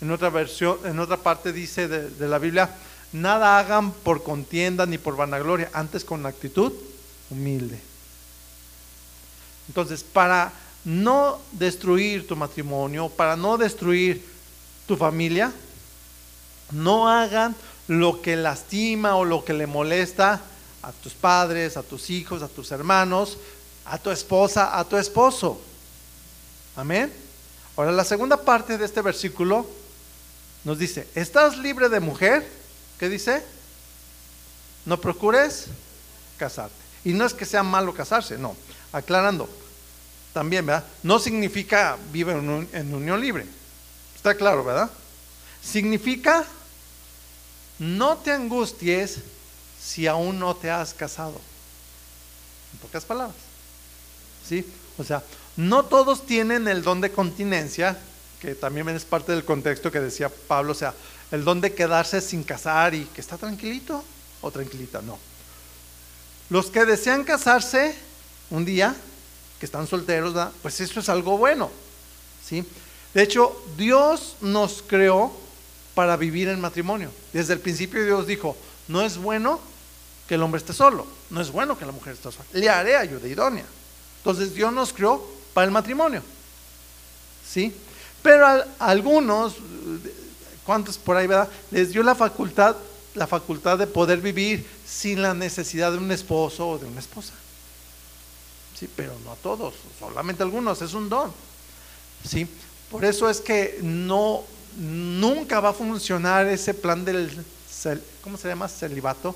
En 0.00 0.10
otra 0.10 0.30
versión, 0.30 0.78
en 0.84 0.98
otra 0.98 1.18
parte 1.18 1.52
dice 1.52 1.86
de, 1.86 2.28
la 2.28 2.38
Biblia, 2.38 2.70
nada 3.12 3.58
hagan 3.58 3.92
por 3.92 4.22
contienda 4.22 4.86
ni 4.86 4.98
por 4.98 5.16
vanagloria, 5.16 5.70
antes 5.72 6.04
con 6.04 6.26
actitud 6.26 6.72
humilde. 7.30 7.78
Entonces, 9.68 10.02
para 10.02 10.52
no 10.84 11.38
destruir 11.52 12.26
tu 12.26 12.34
matrimonio, 12.34 13.08
para 13.10 13.36
no 13.36 13.58
destruir 13.58 14.26
tu 14.88 14.96
familia, 14.96 15.52
no 16.72 17.08
hagan 17.08 17.54
lo 17.86 18.22
que 18.22 18.34
lastima 18.34 19.14
o 19.14 19.24
lo 19.24 19.44
que 19.44 19.52
le 19.52 19.66
molesta 19.66 20.40
a 20.82 20.90
tus 20.90 21.12
padres, 21.12 21.76
a 21.76 21.82
tus 21.82 22.10
hijos, 22.10 22.42
a 22.42 22.48
tus 22.48 22.72
hermanos, 22.72 23.38
a 23.84 23.98
tu 23.98 24.10
esposa, 24.10 24.76
a 24.76 24.84
tu 24.84 24.96
esposo. 24.96 25.60
Amén. 26.74 27.21
Ahora, 27.82 27.96
la 27.96 28.04
segunda 28.04 28.36
parte 28.36 28.78
de 28.78 28.84
este 28.84 29.02
versículo 29.02 29.66
nos 30.62 30.78
dice, 30.78 31.08
¿estás 31.16 31.58
libre 31.58 31.88
de 31.88 31.98
mujer? 31.98 32.48
¿Qué 32.96 33.08
dice? 33.08 33.42
No 34.84 35.00
procures 35.00 35.66
casarte. 36.38 36.76
Y 37.04 37.12
no 37.12 37.26
es 37.26 37.34
que 37.34 37.44
sea 37.44 37.64
malo 37.64 37.92
casarse, 37.92 38.38
no. 38.38 38.54
Aclarando, 38.92 39.48
también, 40.32 40.64
¿verdad? 40.64 40.84
No 41.02 41.18
significa 41.18 41.98
vive 42.12 42.34
en, 42.34 42.94
unión 42.94 43.20
libre. 43.20 43.46
Está 44.14 44.36
claro, 44.36 44.62
¿verdad? 44.62 44.88
Significa 45.60 46.44
no 47.80 48.16
te 48.18 48.30
angusties 48.30 49.18
si 49.82 50.06
aún 50.06 50.38
no 50.38 50.54
te 50.54 50.70
has 50.70 50.94
casado. 50.94 51.40
En 52.74 52.78
pocas 52.78 53.04
palabras. 53.04 53.34
¿Sí? 54.48 54.64
O 54.98 55.02
sea, 55.02 55.20
no 55.56 55.84
todos 55.84 56.26
tienen 56.26 56.68
el 56.68 56.82
don 56.82 57.00
de 57.00 57.12
continencia 57.12 57.98
que 58.42 58.56
también 58.56 58.88
es 58.88 59.04
parte 59.04 59.30
del 59.30 59.44
contexto 59.44 59.92
que 59.92 60.00
decía 60.00 60.28
Pablo, 60.28 60.72
o 60.72 60.74
sea, 60.74 60.92
el 61.30 61.44
don 61.44 61.60
de 61.60 61.74
quedarse 61.74 62.20
sin 62.20 62.42
casar 62.42 62.92
y 62.92 63.04
que 63.04 63.20
está 63.20 63.38
tranquilito 63.38 64.02
o 64.40 64.50
tranquilita, 64.50 65.00
no. 65.00 65.16
Los 66.50 66.66
que 66.66 66.84
desean 66.84 67.22
casarse 67.22 67.94
un 68.50 68.64
día, 68.64 68.96
que 69.60 69.66
están 69.66 69.86
solteros, 69.86 70.34
pues 70.60 70.80
eso 70.80 70.98
es 70.98 71.08
algo 71.08 71.38
bueno, 71.38 71.70
¿sí? 72.44 72.66
De 73.14 73.22
hecho, 73.22 73.64
Dios 73.76 74.34
nos 74.40 74.82
creó 74.84 75.32
para 75.94 76.16
vivir 76.16 76.48
en 76.48 76.60
matrimonio. 76.60 77.10
Desde 77.32 77.52
el 77.52 77.60
principio 77.60 78.04
Dios 78.04 78.26
dijo, 78.26 78.56
no 78.88 79.02
es 79.02 79.18
bueno 79.18 79.60
que 80.26 80.34
el 80.34 80.42
hombre 80.42 80.58
esté 80.58 80.72
solo, 80.72 81.06
no 81.30 81.40
es 81.40 81.52
bueno 81.52 81.78
que 81.78 81.86
la 81.86 81.92
mujer 81.92 82.14
esté 82.14 82.32
sola, 82.32 82.44
le 82.52 82.68
haré 82.68 82.96
ayuda 82.96 83.28
idónea. 83.28 83.66
Entonces 84.18 84.52
Dios 84.52 84.72
nos 84.72 84.92
creó 84.92 85.24
para 85.54 85.64
el 85.66 85.70
matrimonio. 85.70 86.22
¿Sí? 87.48 87.74
Pero 88.22 88.46
a, 88.46 88.66
algunos, 88.78 89.56
¿cuántos 90.64 90.98
por 90.98 91.16
ahí, 91.16 91.26
verdad? 91.26 91.48
Les 91.70 91.92
dio 91.92 92.02
la 92.02 92.14
facultad, 92.14 92.76
la 93.14 93.26
facultad 93.26 93.78
de 93.78 93.86
poder 93.86 94.20
vivir 94.20 94.66
sin 94.86 95.22
la 95.22 95.34
necesidad 95.34 95.92
de 95.92 95.98
un 95.98 96.10
esposo 96.12 96.68
o 96.68 96.78
de 96.78 96.86
una 96.86 97.00
esposa. 97.00 97.32
Sí, 98.78 98.88
pero 98.94 99.12
no 99.24 99.32
a 99.32 99.36
todos, 99.36 99.74
solamente 99.98 100.42
a 100.42 100.46
algunos, 100.46 100.82
es 100.82 100.94
un 100.94 101.08
don. 101.08 101.32
¿Sí? 102.28 102.46
Por 102.90 103.04
eso 103.04 103.28
es 103.28 103.40
que 103.40 103.78
no 103.82 104.44
nunca 104.76 105.60
va 105.60 105.70
a 105.70 105.74
funcionar 105.74 106.46
ese 106.46 106.72
plan 106.72 107.04
del 107.04 107.44
¿cómo 108.22 108.36
se 108.36 108.48
llama? 108.48 108.68
celibato 108.68 109.34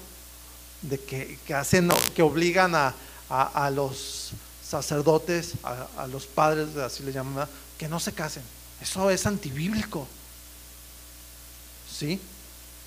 de 0.83 0.99
que, 0.99 1.39
hacen 1.55 1.91
que 2.15 2.23
obligan 2.23 2.75
a, 2.75 2.95
a, 3.29 3.71
los 3.71 4.33
sacerdotes, 4.69 5.53
a, 5.63 6.07
los 6.09 6.27
padres, 6.27 6.77
así 6.77 7.03
le 7.03 7.13
llaman, 7.13 7.49
que 7.79 7.89
no 7.89 8.01
se 8.01 8.13
casen. 8.13 8.43
Eso 8.81 9.11
es 9.11 9.27
antibíblico. 9.27 10.07
¿Sí? 11.91 12.21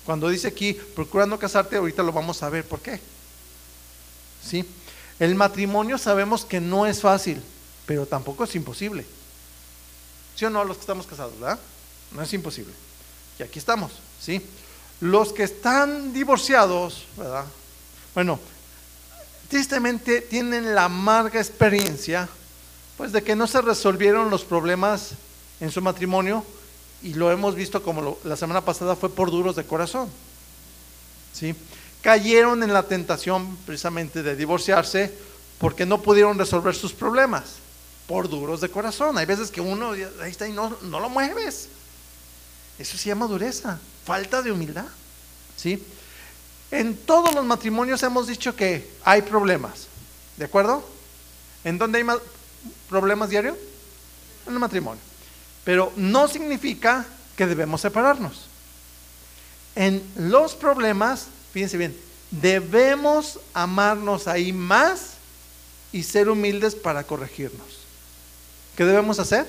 Cuando 0.04 0.28
dice 0.28 0.48
aquí, 0.48 0.74
procura 0.74 1.26
no 1.26 1.38
casarte, 1.38 1.76
ahorita 1.76 2.02
lo 2.02 2.12
vamos 2.12 2.42
a 2.42 2.50
ver 2.50 2.64
por 2.64 2.80
qué. 2.80 3.00
¿Sí? 4.44 4.64
El 5.18 5.34
matrimonio 5.34 5.98
sabemos 5.98 6.44
que 6.44 6.60
no 6.60 6.86
es 6.86 7.00
fácil, 7.00 7.42
pero 7.86 8.06
tampoco 8.06 8.44
es 8.44 8.54
imposible. 8.54 9.06
¿Sí 10.36 10.44
o 10.44 10.50
no 10.50 10.64
los 10.64 10.76
que 10.76 10.82
estamos 10.82 11.06
casados, 11.06 11.38
verdad? 11.38 11.58
No 12.12 12.22
es 12.22 12.32
imposible. 12.32 12.72
Y 13.38 13.42
aquí 13.42 13.58
estamos, 13.58 13.92
¿sí? 14.20 14.44
Los 15.00 15.32
que 15.32 15.44
están 15.44 16.12
divorciados, 16.12 17.06
¿verdad? 17.16 17.44
Bueno, 18.14 18.38
tristemente 19.50 20.20
tienen 20.20 20.74
la 20.74 20.84
amarga 20.84 21.40
experiencia, 21.40 22.28
pues 22.96 23.12
de 23.12 23.22
que 23.22 23.36
no 23.36 23.46
se 23.46 23.60
resolvieron 23.60 24.30
los 24.30 24.44
problemas 24.44 25.10
en 25.60 25.70
su 25.70 25.82
matrimonio 25.82 26.44
y 27.02 27.14
lo 27.14 27.30
hemos 27.32 27.56
visto 27.56 27.82
como 27.82 28.16
la 28.24 28.36
semana 28.36 28.64
pasada 28.64 28.94
fue 28.94 29.10
por 29.10 29.30
duros 29.30 29.56
de 29.56 29.64
corazón. 29.64 30.08
¿Sí? 31.32 31.54
Cayeron 32.00 32.62
en 32.62 32.72
la 32.72 32.84
tentación 32.84 33.56
precisamente 33.66 34.22
de 34.22 34.36
divorciarse 34.36 35.12
porque 35.58 35.84
no 35.84 36.00
pudieron 36.00 36.38
resolver 36.38 36.74
sus 36.74 36.92
problemas 36.92 37.56
por 38.06 38.28
duros 38.28 38.60
de 38.60 38.70
corazón. 38.70 39.18
Hay 39.18 39.26
veces 39.26 39.50
que 39.50 39.60
uno 39.60 39.92
ahí 39.92 40.30
está 40.30 40.46
y 40.46 40.52
no, 40.52 40.76
no 40.82 41.00
lo 41.00 41.10
mueves. 41.10 41.68
Eso 42.78 42.96
se 42.96 43.08
llama 43.08 43.26
dureza, 43.26 43.78
falta 44.04 44.42
de 44.42 44.52
humildad. 44.52 44.86
¿Sí? 45.56 45.82
En 46.70 46.96
todos 46.96 47.34
los 47.34 47.44
matrimonios 47.44 48.02
hemos 48.02 48.26
dicho 48.26 48.54
que 48.54 48.88
hay 49.04 49.22
problemas. 49.22 49.88
¿De 50.36 50.44
acuerdo? 50.44 50.84
¿En 51.64 51.78
dónde 51.78 51.98
hay 51.98 52.06
problemas 52.88 53.30
diarios? 53.30 53.56
En 54.46 54.52
el 54.52 54.58
matrimonio. 54.58 55.02
Pero 55.64 55.92
no 55.96 56.28
significa 56.28 57.06
que 57.36 57.46
debemos 57.46 57.80
separarnos. 57.80 58.46
En 59.74 60.02
los 60.16 60.54
problemas, 60.54 61.26
fíjense 61.52 61.76
bien, 61.76 61.96
debemos 62.30 63.40
amarnos 63.54 64.28
ahí 64.28 64.52
más 64.52 65.14
y 65.92 66.02
ser 66.02 66.28
humildes 66.28 66.74
para 66.74 67.04
corregirnos. 67.04 67.80
¿Qué 68.76 68.84
debemos 68.84 69.18
hacer? 69.18 69.46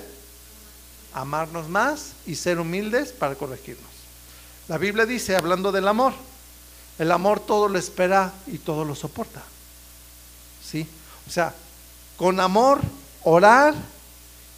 Amarnos 1.14 1.68
más 1.68 2.12
y 2.26 2.34
ser 2.34 2.58
humildes 2.58 3.12
para 3.12 3.34
corregirnos. 3.34 3.90
La 4.68 4.78
Biblia 4.78 5.06
dice, 5.06 5.36
hablando 5.36 5.72
del 5.72 5.88
amor, 5.88 6.14
el 6.98 7.10
amor 7.10 7.40
todo 7.40 7.68
lo 7.68 7.78
espera 7.78 8.32
y 8.46 8.58
todo 8.58 8.84
lo 8.84 8.94
soporta. 8.94 9.42
¿Sí? 10.64 10.86
O 11.26 11.30
sea, 11.30 11.54
con 12.16 12.40
amor, 12.40 12.80
orar 13.24 13.74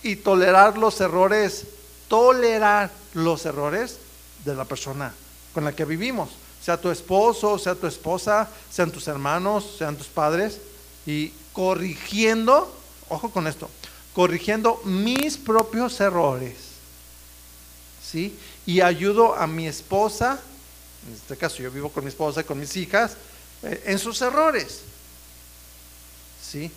y 0.02 0.16
tolerar 0.16 0.76
los 0.76 1.00
errores, 1.00 1.66
tolerar 2.08 2.90
los 3.14 3.46
errores 3.46 3.98
de 4.44 4.54
la 4.54 4.64
persona 4.64 5.14
con 5.54 5.64
la 5.64 5.72
que 5.72 5.84
vivimos, 5.84 6.30
sea 6.60 6.80
tu 6.80 6.90
esposo, 6.90 7.58
sea 7.58 7.74
tu 7.74 7.86
esposa, 7.86 8.48
sean 8.70 8.90
tus 8.90 9.06
hermanos, 9.06 9.76
sean 9.78 9.96
tus 9.96 10.08
padres, 10.08 10.60
y 11.06 11.32
corrigiendo, 11.52 12.74
ojo 13.08 13.30
con 13.30 13.46
esto, 13.46 13.70
corrigiendo 14.12 14.80
mis 14.84 15.36
propios 15.36 16.00
errores, 16.00 16.56
¿sí? 18.04 18.36
Y 18.66 18.80
ayudo 18.80 19.34
a 19.34 19.46
mi 19.46 19.66
esposa, 19.66 20.40
en 21.06 21.14
este 21.14 21.36
caso 21.36 21.58
yo 21.58 21.70
vivo 21.70 21.90
con 21.90 22.04
mi 22.04 22.08
esposa 22.08 22.40
y 22.40 22.44
con 22.44 22.58
mis 22.58 22.76
hijas, 22.76 23.16
eh, 23.62 23.82
en 23.86 23.98
sus 23.98 24.20
errores, 24.22 24.80
¿sí? 26.42 26.70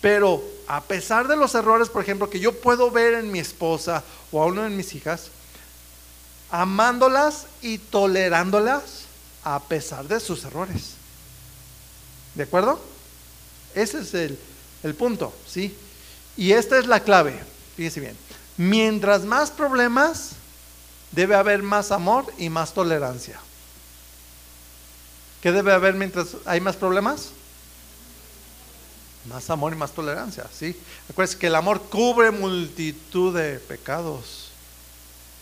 Pero 0.00 0.42
a 0.66 0.82
pesar 0.82 1.26
de 1.26 1.36
los 1.36 1.54
errores, 1.54 1.88
por 1.88 2.02
ejemplo, 2.02 2.30
que 2.30 2.40
yo 2.40 2.52
puedo 2.60 2.90
ver 2.90 3.14
en 3.14 3.32
mi 3.32 3.38
esposa 3.38 4.04
o 4.30 4.42
a 4.42 4.46
uno 4.46 4.62
de 4.62 4.70
mis 4.70 4.94
hijas, 4.94 5.28
amándolas 6.50 7.46
y 7.62 7.78
tolerándolas 7.78 9.04
a 9.44 9.60
pesar 9.60 10.06
de 10.06 10.20
sus 10.20 10.44
errores. 10.44 10.92
¿De 12.34 12.44
acuerdo? 12.44 12.80
Ese 13.74 14.00
es 14.00 14.14
el, 14.14 14.38
el 14.82 14.94
punto, 14.94 15.32
¿sí? 15.46 15.76
Y 16.36 16.52
esta 16.52 16.78
es 16.78 16.86
la 16.86 17.00
clave, 17.00 17.38
fíjense 17.76 18.00
bien. 18.00 18.16
Mientras 18.56 19.24
más 19.24 19.50
problemas, 19.50 20.32
debe 21.12 21.34
haber 21.34 21.62
más 21.62 21.90
amor 21.90 22.26
y 22.38 22.48
más 22.50 22.72
tolerancia. 22.72 23.38
¿Qué 25.42 25.52
debe 25.52 25.72
haber 25.72 25.94
mientras 25.94 26.36
hay 26.44 26.60
más 26.60 26.76
problemas? 26.76 27.30
Más 29.26 29.48
amor 29.50 29.72
y 29.72 29.76
más 29.76 29.92
tolerancia, 29.92 30.46
¿sí? 30.52 30.76
Acuérdense 31.10 31.38
que 31.38 31.48
el 31.48 31.54
amor 31.54 31.82
cubre 31.82 32.30
multitud 32.30 33.36
de 33.36 33.58
pecados. 33.60 34.48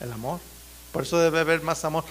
El 0.01 0.13
amor. 0.13 0.41
Por 0.93 1.03
eso 1.03 1.19
debe 1.19 1.41
haber 1.41 1.63
más 1.63 1.85
amor, 1.85 2.05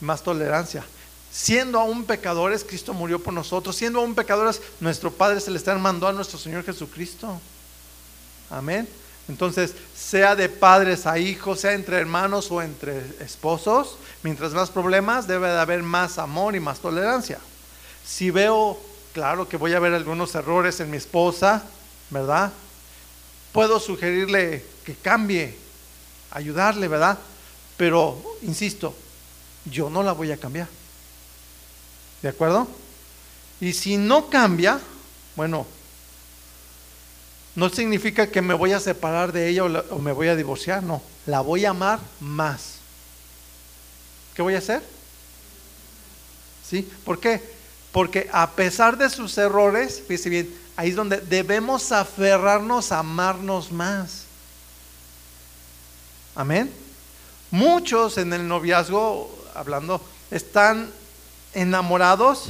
más 0.00 0.22
tolerancia. 0.22 0.84
Siendo 1.32 1.80
aún 1.80 2.04
pecadores, 2.04 2.64
Cristo 2.64 2.92
murió 2.92 3.18
por 3.18 3.32
nosotros. 3.32 3.74
Siendo 3.74 4.00
aún 4.00 4.14
pecadores, 4.14 4.60
nuestro 4.80 5.10
Padre 5.10 5.40
Celestial 5.40 5.78
mandó 5.78 6.06
a 6.06 6.12
nuestro 6.12 6.38
Señor 6.38 6.64
Jesucristo. 6.64 7.40
Amén. 8.50 8.88
Entonces, 9.28 9.74
sea 9.96 10.34
de 10.34 10.48
padres 10.48 11.06
a 11.06 11.18
hijos, 11.18 11.60
sea 11.60 11.72
entre 11.72 11.98
hermanos 11.98 12.50
o 12.50 12.60
entre 12.60 12.98
esposos, 13.20 13.96
mientras 14.22 14.52
más 14.52 14.70
problemas, 14.70 15.26
debe 15.26 15.48
de 15.48 15.58
haber 15.58 15.82
más 15.82 16.18
amor 16.18 16.56
y 16.56 16.60
más 16.60 16.80
tolerancia. 16.80 17.38
Si 18.04 18.30
veo 18.30 18.78
Claro 19.12 19.46
que 19.46 19.58
voy 19.58 19.74
a 19.74 19.80
ver 19.80 19.92
algunos 19.92 20.34
errores 20.34 20.80
en 20.80 20.90
mi 20.90 20.96
esposa, 20.96 21.62
¿verdad? 22.08 22.50
Puedo 23.52 23.78
sugerirle 23.78 24.64
que 24.84 24.94
cambie, 24.94 25.54
ayudarle, 26.30 26.88
¿verdad? 26.88 27.18
Pero, 27.76 28.22
insisto, 28.40 28.94
yo 29.66 29.90
no 29.90 30.02
la 30.02 30.12
voy 30.12 30.32
a 30.32 30.38
cambiar. 30.38 30.66
¿De 32.22 32.30
acuerdo? 32.30 32.66
Y 33.60 33.74
si 33.74 33.98
no 33.98 34.30
cambia, 34.30 34.80
bueno, 35.36 35.66
no 37.54 37.68
significa 37.68 38.28
que 38.28 38.42
me 38.42 38.54
voy 38.54 38.72
a 38.72 38.80
separar 38.80 39.32
de 39.32 39.48
ella 39.48 39.64
o, 39.64 39.98
me 39.98 40.12
voy 40.12 40.28
a 40.28 40.36
divorciar, 40.36 40.82
no, 40.82 41.02
la 41.26 41.40
voy 41.40 41.64
a 41.64 41.70
amar 41.70 42.00
más. 42.20 42.76
¿Qué 44.34 44.42
voy 44.42 44.54
a 44.54 44.58
hacer? 44.58 44.82
¿Sí? 46.66 46.90
¿Por 47.04 47.20
qué? 47.20 47.42
Porque 47.92 48.30
a 48.32 48.50
pesar 48.52 48.96
de 48.96 49.10
sus 49.10 49.36
errores, 49.36 50.02
fíjese 50.06 50.30
bien, 50.30 50.54
ahí 50.76 50.90
es 50.90 50.96
donde 50.96 51.18
debemos 51.18 51.92
aferrarnos 51.92 52.90
a 52.92 53.00
amarnos 53.00 53.70
más. 53.70 54.24
Amén. 56.34 56.72
Muchos 57.50 58.16
en 58.16 58.32
el 58.32 58.48
noviazgo, 58.48 59.30
hablando, 59.54 60.00
están 60.30 60.90
enamorados 61.52 62.48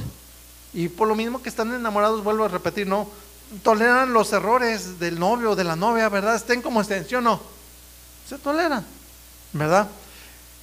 y 0.73 0.89
por 0.89 1.09
lo 1.09 1.17
mismo 1.17 1.43
que 1.43 1.49
están 1.49 1.75
enamorados, 1.75 2.23
vuelvo 2.23 2.45
a 2.45 2.49
repetir, 2.49 2.87
no, 2.87 3.09
toleran 3.63 4.13
los 4.13 4.33
errores 4.33 4.99
del 4.99 5.19
novio 5.19 5.51
o 5.51 5.57
de 5.57 5.65
la 5.65 5.77
novia, 5.77 6.09
¿verdad? 6.09 6.37
Estén 6.37 6.63
como 6.63 6.81
extensión, 6.81 7.25
no. 7.25 7.41
Se 8.29 8.39
toleran, 8.39 8.85
¿verdad? 9.53 9.89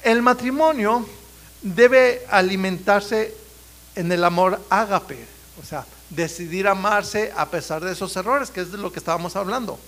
El 0.04 0.22
matrimonio 0.22 1.06
debe 1.62 2.26
alimentarse 2.30 3.36
en 3.96 4.12
el 4.12 4.24
amor 4.24 4.62
ágape, 4.70 5.26
o 5.62 5.66
sea, 5.66 5.86
decidir 6.10 6.68
amarse 6.68 7.34
a 7.36 7.46
pesar 7.48 7.84
de 7.84 7.92
esos 7.92 8.16
errores, 8.16 8.50
que 8.50 8.62
es 8.62 8.72
de 8.72 8.78
lo 8.78 8.92
que 8.92 9.00
estábamos 9.00 9.36
hablando. 9.36 9.80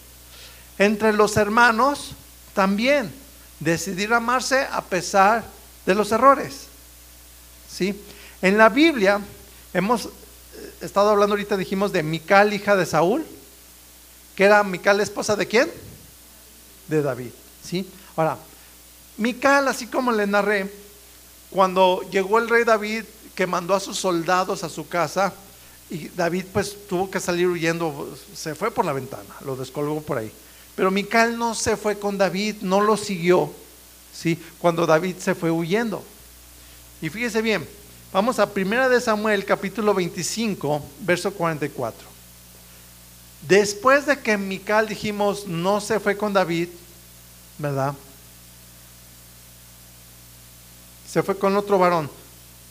Entre 0.78 1.14
los 1.14 1.38
hermanos 1.38 2.12
también 2.54 3.14
decidir 3.60 4.14
amarse 4.14 4.68
a 4.72 4.82
pesar 4.82 5.44
de 5.86 5.96
los 5.96 6.12
errores. 6.12 6.68
¿Sí? 7.72 8.04
En 8.42 8.58
la 8.58 8.70
Biblia 8.70 9.22
hemos 9.74 10.10
estado 10.82 11.10
hablando 11.10 11.34
ahorita, 11.34 11.58
dijimos, 11.58 11.92
de 11.92 12.04
Mical, 12.04 12.54
hija 12.54 12.76
de 12.76 12.86
Saúl, 12.86 13.26
que 14.36 14.44
era 14.44 14.64
Mical, 14.64 15.00
esposa 15.00 15.36
de 15.36 15.48
quién? 15.48 15.72
De 16.88 17.02
David. 17.02 17.32
¿Sí? 17.64 17.88
Ahora, 18.16 18.38
Mical, 19.18 19.68
así 19.68 19.88
como 19.88 20.12
le 20.12 20.28
narré, 20.28 20.72
cuando 21.50 22.02
llegó 22.10 22.40
el 22.40 22.50
rey 22.50 22.64
David, 22.64 23.04
que 23.36 23.46
mandó 23.48 23.76
a 23.76 23.80
sus 23.80 23.98
soldados 23.98 24.64
a 24.64 24.70
su 24.70 24.88
casa, 24.88 25.34
y 25.90 26.08
David 26.10 26.46
pues 26.54 26.88
tuvo 26.88 27.12
que 27.12 27.20
salir 27.20 27.48
huyendo, 27.48 28.18
se 28.34 28.56
fue 28.56 28.72
por 28.72 28.86
la 28.86 28.94
ventana, 28.94 29.36
lo 29.46 29.56
descolgó 29.56 30.02
por 30.02 30.18
ahí. 30.18 30.32
Pero 30.76 30.90
Mical 30.90 31.38
no 31.38 31.54
se 31.54 31.76
fue 31.76 32.00
con 32.00 32.18
David, 32.18 32.58
no 32.62 32.80
lo 32.80 32.96
siguió, 32.96 33.52
¿sí? 34.14 34.40
Cuando 34.58 34.86
David 34.86 35.18
se 35.20 35.36
fue 35.36 35.52
huyendo. 35.52 36.02
Y 37.02 37.10
fíjese 37.10 37.42
bien, 37.42 37.68
vamos 38.12 38.40
a 38.40 38.46
1 38.46 38.90
de 38.90 39.02
Samuel 39.02 39.46
capítulo 39.46 39.94
25, 39.94 40.84
verso 41.02 41.34
44. 41.34 42.08
Después 43.48 44.06
de 44.06 44.20
que 44.20 44.38
Mical 44.38 44.88
dijimos 44.88 45.48
no 45.48 45.82
se 45.82 46.00
fue 46.00 46.18
con 46.18 46.34
David, 46.34 46.70
¿verdad? 47.58 47.94
Se 51.08 51.24
fue 51.24 51.38
con 51.38 51.56
otro 51.56 51.78
varón. 51.78 52.10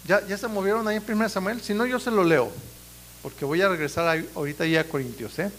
¿Ya, 0.06 0.26
ya 0.26 0.38
se 0.38 0.48
movieron 0.48 0.86
ahí 0.88 0.96
en 0.96 1.04
1 1.06 1.28
Samuel? 1.28 1.60
Si 1.60 1.74
no, 1.74 1.84
yo 1.84 1.98
se 1.98 2.10
lo 2.10 2.24
leo, 2.24 2.50
porque 3.22 3.44
voy 3.44 3.60
a 3.60 3.68
regresar 3.68 4.24
ahorita 4.34 4.66
ya 4.66 4.80
a 4.80 4.84
Corintios. 4.84 5.38
¿eh? 5.38 5.50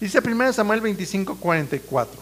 Dice 0.00 0.20
1 0.24 0.52
Samuel 0.52 0.80
25, 0.80 1.36
44. 1.36 2.20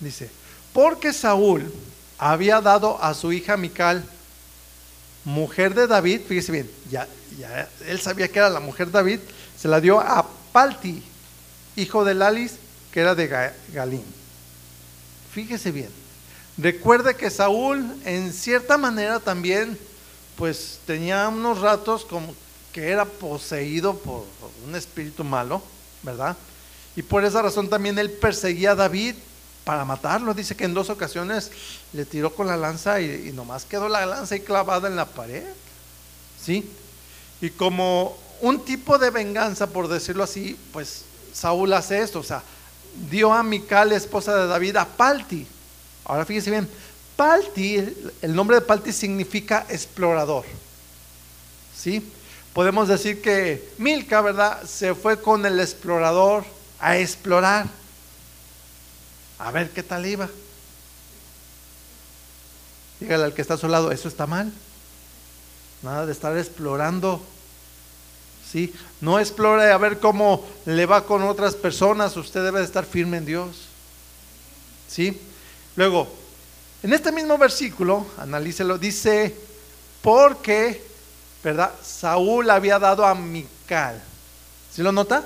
Dice, 0.00 0.30
porque 0.72 1.12
Saúl 1.12 1.72
había 2.18 2.60
dado 2.60 3.02
a 3.02 3.14
su 3.14 3.32
hija 3.32 3.56
Mical, 3.56 4.04
mujer 5.24 5.74
de 5.74 5.86
David, 5.86 6.22
fíjese 6.28 6.52
bien, 6.52 6.70
ya, 6.90 7.08
ya 7.38 7.68
él 7.86 8.00
sabía 8.00 8.28
que 8.28 8.38
era 8.38 8.50
la 8.50 8.60
mujer 8.60 8.86
de 8.88 8.92
David, 8.92 9.20
se 9.58 9.68
la 9.68 9.80
dio 9.80 10.00
a 10.00 10.26
Palti, 10.52 11.02
hijo 11.76 12.04
de 12.04 12.14
Lalis, 12.14 12.56
que 12.92 13.00
era 13.00 13.14
de 13.14 13.52
Galín. 13.72 14.04
Fíjese 15.32 15.72
bien, 15.72 15.90
recuerde 16.58 17.16
que 17.16 17.30
Saúl 17.30 17.84
en 18.04 18.32
cierta 18.32 18.78
manera 18.78 19.18
también, 19.18 19.78
pues 20.36 20.78
tenía 20.86 21.28
unos 21.28 21.60
ratos 21.60 22.04
como 22.04 22.34
que 22.72 22.90
era 22.90 23.04
poseído 23.04 23.96
por 23.96 24.24
un 24.66 24.74
espíritu 24.74 25.24
malo, 25.24 25.62
¿verdad? 26.02 26.36
Y 26.96 27.02
por 27.02 27.24
esa 27.24 27.42
razón 27.42 27.68
también 27.68 27.98
él 27.98 28.10
perseguía 28.10 28.72
a 28.72 28.76
David 28.76 29.14
para 29.64 29.84
matarlo. 29.84 30.34
Dice 30.34 30.54
que 30.54 30.64
en 30.64 30.74
dos 30.74 30.90
ocasiones 30.90 31.50
le 31.92 32.04
tiró 32.04 32.34
con 32.34 32.46
la 32.46 32.56
lanza 32.56 33.00
y, 33.00 33.32
nomás 33.32 33.64
quedó 33.64 33.88
la 33.88 34.06
lanza 34.06 34.34
ahí 34.34 34.40
clavada 34.40 34.88
en 34.88 34.96
la 34.96 35.06
pared. 35.06 35.44
¿Sí? 36.40 36.70
Y 37.40 37.50
como 37.50 38.16
un 38.40 38.64
tipo 38.64 38.98
de 38.98 39.10
venganza, 39.10 39.66
por 39.68 39.88
decirlo 39.88 40.24
así, 40.24 40.58
pues 40.72 41.04
Saúl 41.32 41.72
hace 41.72 42.00
esto. 42.00 42.20
O 42.20 42.24
sea, 42.24 42.42
dio 43.10 43.32
a 43.32 43.42
Mical, 43.42 43.92
esposa 43.92 44.36
de 44.36 44.46
David, 44.46 44.76
a 44.76 44.84
Palti. 44.84 45.46
Ahora 46.04 46.24
fíjese 46.24 46.50
bien, 46.50 46.68
Palti, 47.16 47.76
el 48.20 48.34
nombre 48.34 48.56
de 48.56 48.62
Palti 48.62 48.92
significa 48.92 49.66
explorador. 49.68 50.44
¿Sí? 51.76 52.10
Podemos 52.52 52.88
decir 52.88 53.20
que 53.20 53.68
Milka, 53.78 54.20
¿verdad? 54.20 54.62
Se 54.64 54.94
fue 54.94 55.20
con 55.20 55.44
el 55.44 55.58
explorador 55.58 56.44
a 56.78 56.98
explorar. 56.98 57.66
A 59.44 59.50
ver 59.50 59.68
qué 59.68 59.82
tal 59.82 60.06
iba. 60.06 60.26
Dígale 62.98 63.24
al 63.24 63.34
que 63.34 63.42
está 63.42 63.54
a 63.54 63.58
su 63.58 63.68
lado, 63.68 63.92
eso 63.92 64.08
está 64.08 64.26
mal. 64.26 64.50
Nada 65.82 66.06
de 66.06 66.12
estar 66.12 66.36
explorando. 66.38 67.20
¿Sí? 68.50 68.72
No 69.02 69.18
explore 69.18 69.70
a 69.70 69.76
ver 69.76 70.00
cómo 70.00 70.42
le 70.64 70.86
va 70.86 71.04
con 71.04 71.22
otras 71.24 71.54
personas. 71.56 72.16
Usted 72.16 72.42
debe 72.42 72.60
de 72.60 72.64
estar 72.64 72.86
firme 72.86 73.18
en 73.18 73.26
Dios. 73.26 73.66
¿Sí? 74.88 75.20
Luego, 75.76 76.08
en 76.82 76.94
este 76.94 77.12
mismo 77.12 77.36
versículo, 77.36 78.06
analícelo, 78.16 78.78
dice, 78.78 79.36
porque, 80.00 80.82
¿verdad? 81.42 81.70
Saúl 81.82 82.48
había 82.48 82.78
dado 82.78 83.04
a 83.04 83.14
Mical. 83.14 84.00
¿Sí 84.72 84.82
lo 84.82 84.90
nota? 84.90 85.22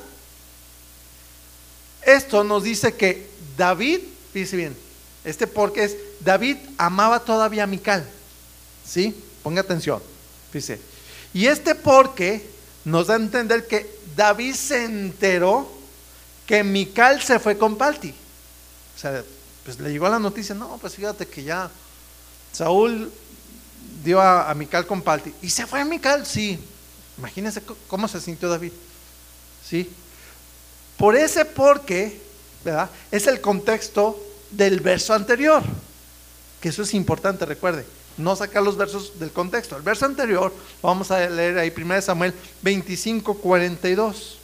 Esto 2.02 2.42
nos 2.42 2.64
dice 2.64 2.96
que 2.96 3.37
David, 3.58 4.00
fíjese 4.32 4.56
bien, 4.56 4.76
este 5.24 5.46
porque 5.46 5.84
es, 5.84 5.96
David 6.20 6.56
amaba 6.78 7.20
todavía 7.20 7.64
a 7.64 7.66
Mical. 7.66 8.08
¿Sí? 8.86 9.14
Ponga 9.42 9.60
atención. 9.60 10.02
Fíjese. 10.50 10.80
Y 11.34 11.46
este 11.46 11.74
porque 11.74 12.48
nos 12.86 13.08
da 13.08 13.14
a 13.14 13.18
entender 13.18 13.66
que 13.66 13.98
David 14.16 14.54
se 14.54 14.84
enteró 14.84 15.70
que 16.46 16.64
Mical 16.64 17.20
se 17.20 17.38
fue 17.38 17.58
con 17.58 17.76
Palti. 17.76 18.14
O 18.96 18.98
sea, 18.98 19.22
pues 19.64 19.78
le 19.78 19.90
llegó 19.90 20.08
la 20.08 20.18
noticia, 20.18 20.54
no, 20.54 20.78
pues 20.78 20.94
fíjate 20.94 21.26
que 21.26 21.42
ya 21.42 21.70
Saúl 22.52 23.12
dio 24.02 24.20
a, 24.20 24.50
a 24.50 24.54
Mical 24.54 24.86
con 24.86 25.02
Palti. 25.02 25.34
¿Y 25.42 25.50
se 25.50 25.66
fue 25.66 25.80
a 25.80 25.84
Mical? 25.84 26.24
Sí. 26.24 26.58
Imagínense 27.18 27.62
cómo 27.88 28.08
se 28.08 28.20
sintió 28.20 28.48
David. 28.48 28.72
¿Sí? 29.68 29.90
Por 30.96 31.16
ese 31.16 31.44
porque, 31.44 32.20
Es 33.10 33.26
el 33.26 33.40
contexto 33.40 34.18
del 34.50 34.80
verso 34.80 35.14
anterior. 35.14 35.62
Que 36.60 36.70
eso 36.70 36.82
es 36.82 36.94
importante, 36.94 37.44
recuerde. 37.44 37.84
No 38.16 38.34
sacar 38.34 38.62
los 38.62 38.76
versos 38.76 39.18
del 39.18 39.30
contexto. 39.30 39.76
El 39.76 39.82
verso 39.82 40.06
anterior, 40.06 40.52
vamos 40.82 41.10
a 41.10 41.28
leer 41.28 41.58
ahí 41.58 41.72
1 41.74 42.02
Samuel 42.02 42.34
25, 42.62 43.34
42. 43.34 44.38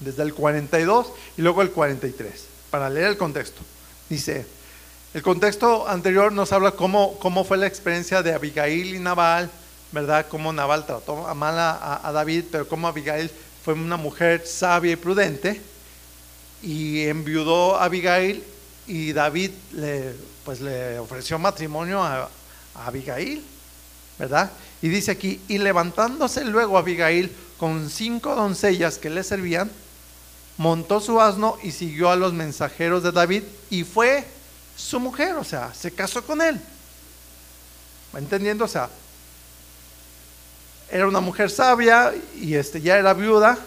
Desde 0.00 0.22
el 0.22 0.34
42 0.34 1.12
y 1.36 1.42
luego 1.42 1.62
el 1.62 1.70
43. 1.70 2.46
Para 2.70 2.88
leer 2.88 3.08
el 3.08 3.16
contexto. 3.18 3.60
Dice, 4.08 4.46
el 5.14 5.22
contexto 5.22 5.86
anterior 5.86 6.32
nos 6.32 6.52
habla 6.52 6.72
cómo, 6.72 7.18
cómo 7.18 7.44
fue 7.44 7.58
la 7.58 7.66
experiencia 7.66 8.22
de 8.22 8.32
Abigail 8.32 8.94
y 8.94 8.98
Nabal, 8.98 9.50
¿verdad? 9.92 10.26
Cómo 10.28 10.52
Nabal 10.52 10.86
trató 10.86 11.26
a 11.26 11.34
mal 11.34 11.54
a 11.58 12.10
David, 12.12 12.44
pero 12.50 12.66
cómo 12.66 12.88
Abigail 12.88 13.30
fue 13.62 13.74
una 13.74 13.96
mujer 13.96 14.46
sabia 14.46 14.92
y 14.92 14.96
prudente 14.96 15.60
y 16.62 17.06
enviudó 17.06 17.76
a 17.76 17.84
Abigail 17.84 18.42
y 18.86 19.12
David 19.12 19.50
le, 19.72 20.14
pues 20.44 20.60
le 20.60 20.98
ofreció 20.98 21.38
matrimonio 21.38 22.02
a, 22.02 22.28
Abigail, 22.74 23.44
¿verdad? 24.18 24.50
Y 24.80 24.88
dice 24.88 25.10
aquí, 25.10 25.38
y 25.46 25.58
levantándose 25.58 26.42
luego 26.42 26.78
Abigail 26.78 27.30
con 27.58 27.90
cinco 27.90 28.34
doncellas 28.34 28.96
que 28.96 29.10
le 29.10 29.22
servían, 29.22 29.70
montó 30.56 31.00
su 31.00 31.20
asno 31.20 31.58
y 31.62 31.72
siguió 31.72 32.10
a 32.10 32.16
los 32.16 32.32
mensajeros 32.32 33.02
de 33.02 33.12
David 33.12 33.42
y 33.68 33.84
fue 33.84 34.24
su 34.74 35.00
mujer, 35.00 35.34
o 35.34 35.44
sea, 35.44 35.74
se 35.74 35.92
casó 35.92 36.24
con 36.24 36.40
él. 36.40 36.58
¿Va 38.14 38.20
entendiendo? 38.20 38.64
O 38.64 38.68
sea, 38.68 38.88
era 40.90 41.06
una 41.06 41.20
mujer 41.20 41.50
sabia 41.50 42.14
y 42.40 42.54
este, 42.54 42.80
ya 42.80 42.96
era 42.96 43.12
viuda 43.12 43.58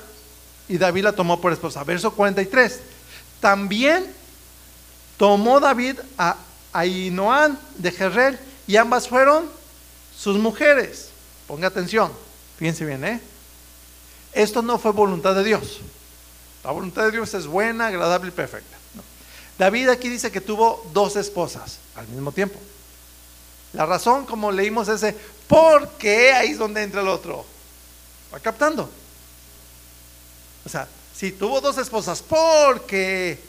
y 0.68 0.78
David 0.78 1.04
la 1.04 1.12
tomó 1.14 1.40
por 1.40 1.54
esposa. 1.54 1.84
Verso 1.84 2.12
43. 2.12 2.80
También 3.40 4.06
tomó 5.18 5.60
David 5.60 6.00
a 6.18 6.38
Ainoán 6.74 7.60
de 7.78 7.92
Jerrel 7.92 8.40
y 8.68 8.78
ambas 8.78 9.08
fueron 9.08 9.46
sus 10.18 10.38
mujeres. 10.38 11.10
Ponga 11.48 11.68
atención, 11.68 12.12
fíjense 12.58 12.86
bien, 12.86 13.04
¿eh? 13.06 13.22
Esto 14.34 14.62
no 14.62 14.80
fue 14.80 14.92
voluntad 14.92 15.36
de 15.36 15.44
Dios. 15.44 15.80
La 16.64 16.72
voluntad 16.72 17.04
de 17.04 17.12
Dios 17.12 17.34
es 17.34 17.46
buena, 17.46 17.88
agradable 17.88 18.30
y 18.30 18.32
perfecta. 18.32 18.76
David 19.58 19.90
aquí 19.90 20.10
dice 20.10 20.32
que 20.32 20.42
tuvo 20.42 20.86
dos 20.94 21.16
esposas 21.16 21.78
al 21.96 22.08
mismo 22.08 22.32
tiempo. 22.32 22.60
La 23.74 23.86
razón, 23.86 24.26
como 24.26 24.52
leímos 24.52 24.88
ese, 24.88 25.16
porque 25.48 26.34
ahí 26.34 26.52
es 26.52 26.58
donde 26.58 26.82
entra 26.82 27.02
el 27.02 27.08
otro. 27.08 27.46
¿Va 28.34 28.40
captando? 28.40 28.90
O 30.66 30.70
sea, 30.70 30.88
si 31.16 31.32
tuvo 31.32 31.62
dos 31.62 31.78
esposas, 31.78 32.22
porque 32.22 33.40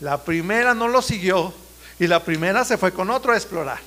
la 0.00 0.22
primera 0.22 0.74
no 0.74 0.88
lo 0.88 1.00
siguió 1.02 1.52
y 1.98 2.06
la 2.06 2.24
primera 2.24 2.64
se 2.64 2.76
fue 2.76 2.92
con 2.92 3.10
otro 3.10 3.32
a 3.32 3.36
explorar. 3.36 3.80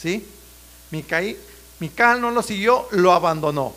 ¿Sí? 0.00 0.26
Mical 0.90 2.20
no 2.20 2.30
lo 2.30 2.42
siguió, 2.42 2.86
lo 2.90 3.12
abandonó. 3.12 3.72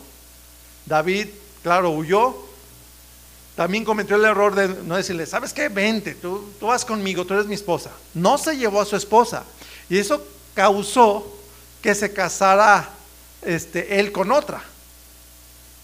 David, 0.86 1.28
claro, 1.64 1.92
huyó. 1.92 2.36
También 3.56 3.86
cometió 3.86 4.18
el 4.18 4.26
error 4.26 4.54
de 4.54 4.68
no 4.84 4.98
decirle, 4.98 5.26
¿sabes 5.26 5.54
qué? 5.54 5.70
Vente, 5.70 6.16
tú, 6.16 6.52
tú 6.60 6.68
vas 6.68 6.84
conmigo, 6.84 7.26
tú 7.26 7.34
eres 7.34 7.46
mi 7.46 7.56
esposa. 7.56 7.92
No 8.14 8.38
se 8.38 8.58
llevó 8.58 8.82
a 8.82 8.86
su 8.86 8.96
esposa. 8.96 9.44
Y 9.90 9.98
eso 9.98 10.22
causó 10.54 11.26
que 11.82 11.96
se 11.96 12.12
casara 12.12 12.90
este, 13.42 14.00
él 14.00 14.12
con 14.12 14.32
otra. 14.32 14.64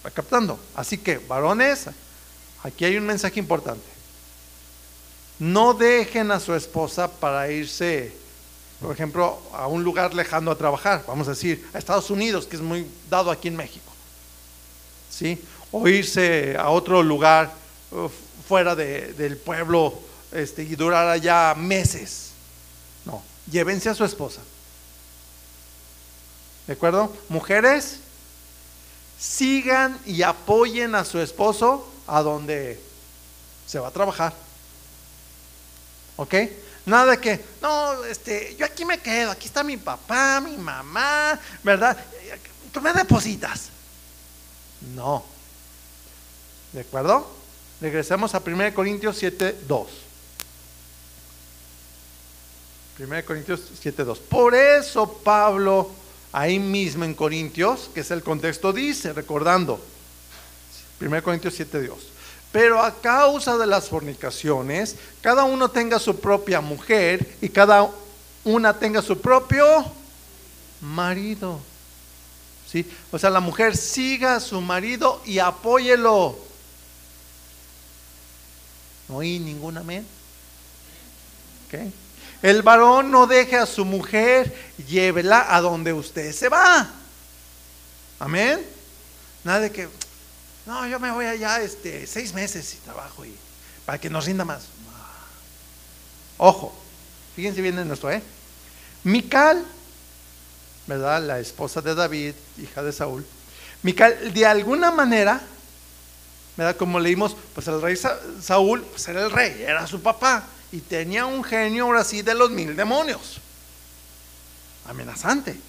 ¿Va 0.06 0.12
captando? 0.12 0.60
Así 0.76 0.98
que, 0.98 1.18
varones, 1.18 1.88
aquí 2.64 2.86
hay 2.86 2.98
un 2.98 3.06
mensaje 3.06 3.40
importante. 3.40 3.86
no 5.40 5.74
dejen 5.74 6.30
a 6.32 6.40
su 6.40 6.54
esposa 6.54 7.10
para 7.10 7.50
irse, 7.52 8.14
por 8.80 8.94
ejemplo, 8.94 9.42
a 9.54 9.66
un 9.66 9.84
lugar 9.84 10.14
lejano 10.14 10.52
a 10.52 10.58
trabajar, 10.58 11.04
vamos 11.08 11.28
a 11.28 11.32
decir, 11.32 11.68
a 11.74 11.80
Estados 11.80 12.12
Unidos, 12.12 12.46
que 12.46 12.58
es 12.58 12.62
muy 12.62 12.86
dado 13.10 13.32
aquí 13.32 13.48
en 13.48 13.56
México. 13.56 13.92
¿Sí? 15.10 15.42
O 15.72 15.88
irse 15.88 16.56
a 16.58 16.70
otro 16.70 17.02
lugar 17.02 17.52
fuera 18.48 18.76
del 18.76 19.38
pueblo 19.38 19.98
este, 20.32 20.64
y 20.64 20.76
durar 20.76 21.08
allá 21.08 21.56
meses. 21.56 22.32
No, 23.06 23.24
llévense 23.50 23.90
a 23.90 23.96
su 23.96 24.06
esposa. 24.06 24.42
¿De 26.68 26.74
acuerdo? 26.74 27.16
Mujeres, 27.30 28.01
sigan 29.22 30.00
y 30.08 30.24
apoyen 30.24 30.96
a 30.96 31.06
su 31.06 31.20
esposo 31.20 31.88
a 32.08 32.24
donde 32.24 32.82
se 33.68 33.78
va 33.78 33.90
a 33.90 33.92
trabajar. 33.92 34.34
¿Ok? 36.18 36.34
Nada 36.88 37.12
de 37.12 37.20
que, 37.20 37.40
no, 37.62 38.04
este, 38.06 38.56
yo 38.58 38.66
aquí 38.66 38.84
me 38.84 39.00
quedo, 39.00 39.30
aquí 39.30 39.46
está 39.46 39.64
mi 39.64 39.78
papá, 39.78 40.42
mi 40.42 40.58
mamá, 40.58 41.40
¿verdad? 41.62 41.96
Tú 42.72 42.82
me 42.82 42.92
depositas. 42.94 43.70
No. 44.96 45.24
¿De 46.74 46.82
acuerdo? 46.82 47.30
Regresemos 47.80 48.34
a 48.34 48.42
1 48.44 48.74
Corintios 48.74 49.18
7, 49.18 49.60
2. 49.68 49.88
1 53.00 53.26
Corintios 53.26 53.62
7, 53.80 54.04
2. 54.04 54.20
Por 54.20 54.56
eso 54.56 55.08
Pablo 55.24 56.01
ahí 56.32 56.60
mismo 56.60 57.04
en 57.04 57.14
Corintios, 57.14 57.90
que 57.94 58.02
es 58.02 58.12
el 58.12 58.24
contexto, 58.24 58.74
dice, 58.74 59.14
recordando, 59.14 59.84
1 61.00 61.24
Corintios 61.24 61.54
7, 61.56 61.82
Dios. 61.82 61.98
Pero 62.52 62.84
a 62.84 62.94
causa 63.00 63.58
de 63.58 63.66
las 63.66 63.88
fornicaciones, 63.88 64.98
cada 65.22 65.46
uno 65.46 65.70
tenga 65.70 66.00
su 66.00 66.20
propia 66.20 66.62
mujer 66.62 67.38
y 67.42 67.50
cada 67.50 67.90
una 68.44 68.78
tenga 68.78 69.02
su 69.02 69.20
propio 69.20 69.86
marido. 70.82 71.60
¿Sí? 72.70 72.90
O 73.12 73.20
sea, 73.20 73.30
la 73.30 73.40
mujer 73.40 73.76
siga 73.76 74.36
a 74.36 74.40
su 74.40 74.62
marido 74.62 75.22
y 75.26 75.40
apóyelo. 75.40 76.38
No 79.08 79.18
oí 79.18 79.40
ningún 79.40 79.78
amén. 79.78 80.06
¿Okay? 81.68 81.92
El 82.42 82.64
varón 82.64 83.12
no 83.12 83.28
deje 83.28 83.56
a 83.56 83.66
su 83.66 83.86
mujer, 83.86 84.54
llévela 84.88 85.56
a 85.56 85.62
donde 85.62 85.94
usted 85.94 86.34
se 86.34 86.50
va. 86.50 86.90
Amén. 88.20 88.66
Nada 89.44 89.60
de 89.60 89.72
que, 89.72 89.88
no, 90.66 90.88
yo 90.88 91.00
me 91.00 91.12
voy 91.12 91.26
allá 91.26 91.62
este, 91.62 92.08
seis 92.08 92.34
meses 92.34 92.74
y 92.74 92.78
trabajo 92.78 93.26
y 93.26 93.36
para 93.86 94.00
que 94.00 94.10
nos 94.10 94.26
rinda 94.26 94.44
más. 94.44 94.64
Ojo, 96.38 96.74
fíjense 97.36 97.62
bien 97.62 97.78
en 97.78 97.92
esto, 97.92 98.10
¿eh? 98.10 98.24
Mical, 99.04 99.64
¿verdad? 100.88 101.22
La 101.22 101.40
esposa 101.40 101.82
de 101.82 101.94
David, 101.94 102.34
hija 102.58 102.82
de 102.82 102.92
Saúl. 102.92 103.24
Mical, 103.84 104.34
de 104.34 104.46
alguna 104.48 104.90
manera, 104.90 105.42
¿verdad? 106.58 106.76
Como 106.76 107.00
leímos, 107.00 107.36
pues 107.54 107.68
el 107.68 107.80
rey 107.82 107.96
Saúl, 108.42 108.82
pues 108.82 109.08
era 109.08 109.22
el 109.24 109.32
rey, 109.32 109.62
era 109.62 109.86
su 109.86 110.02
papá 110.02 110.44
y 110.72 110.80
tenía 110.80 111.26
un 111.26 111.44
genio 111.44 111.86
ahora 111.86 112.04
sí 112.04 112.22
de 112.22 112.34
los 112.34 112.50
mil 112.50 112.76
demonios. 112.76 113.40
Amenazante. 114.88 115.60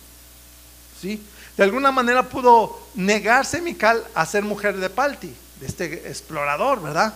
¿Sí? 1.00 1.22
De 1.56 1.64
alguna 1.64 1.90
manera 1.90 2.28
pudo 2.28 2.80
negarse 2.94 3.60
Mical 3.60 4.04
a 4.14 4.24
ser 4.24 4.42
mujer 4.44 4.76
de 4.76 4.88
Palti, 4.88 5.34
de 5.60 5.66
este 5.66 6.08
explorador, 6.08 6.80
¿verdad? 6.80 7.12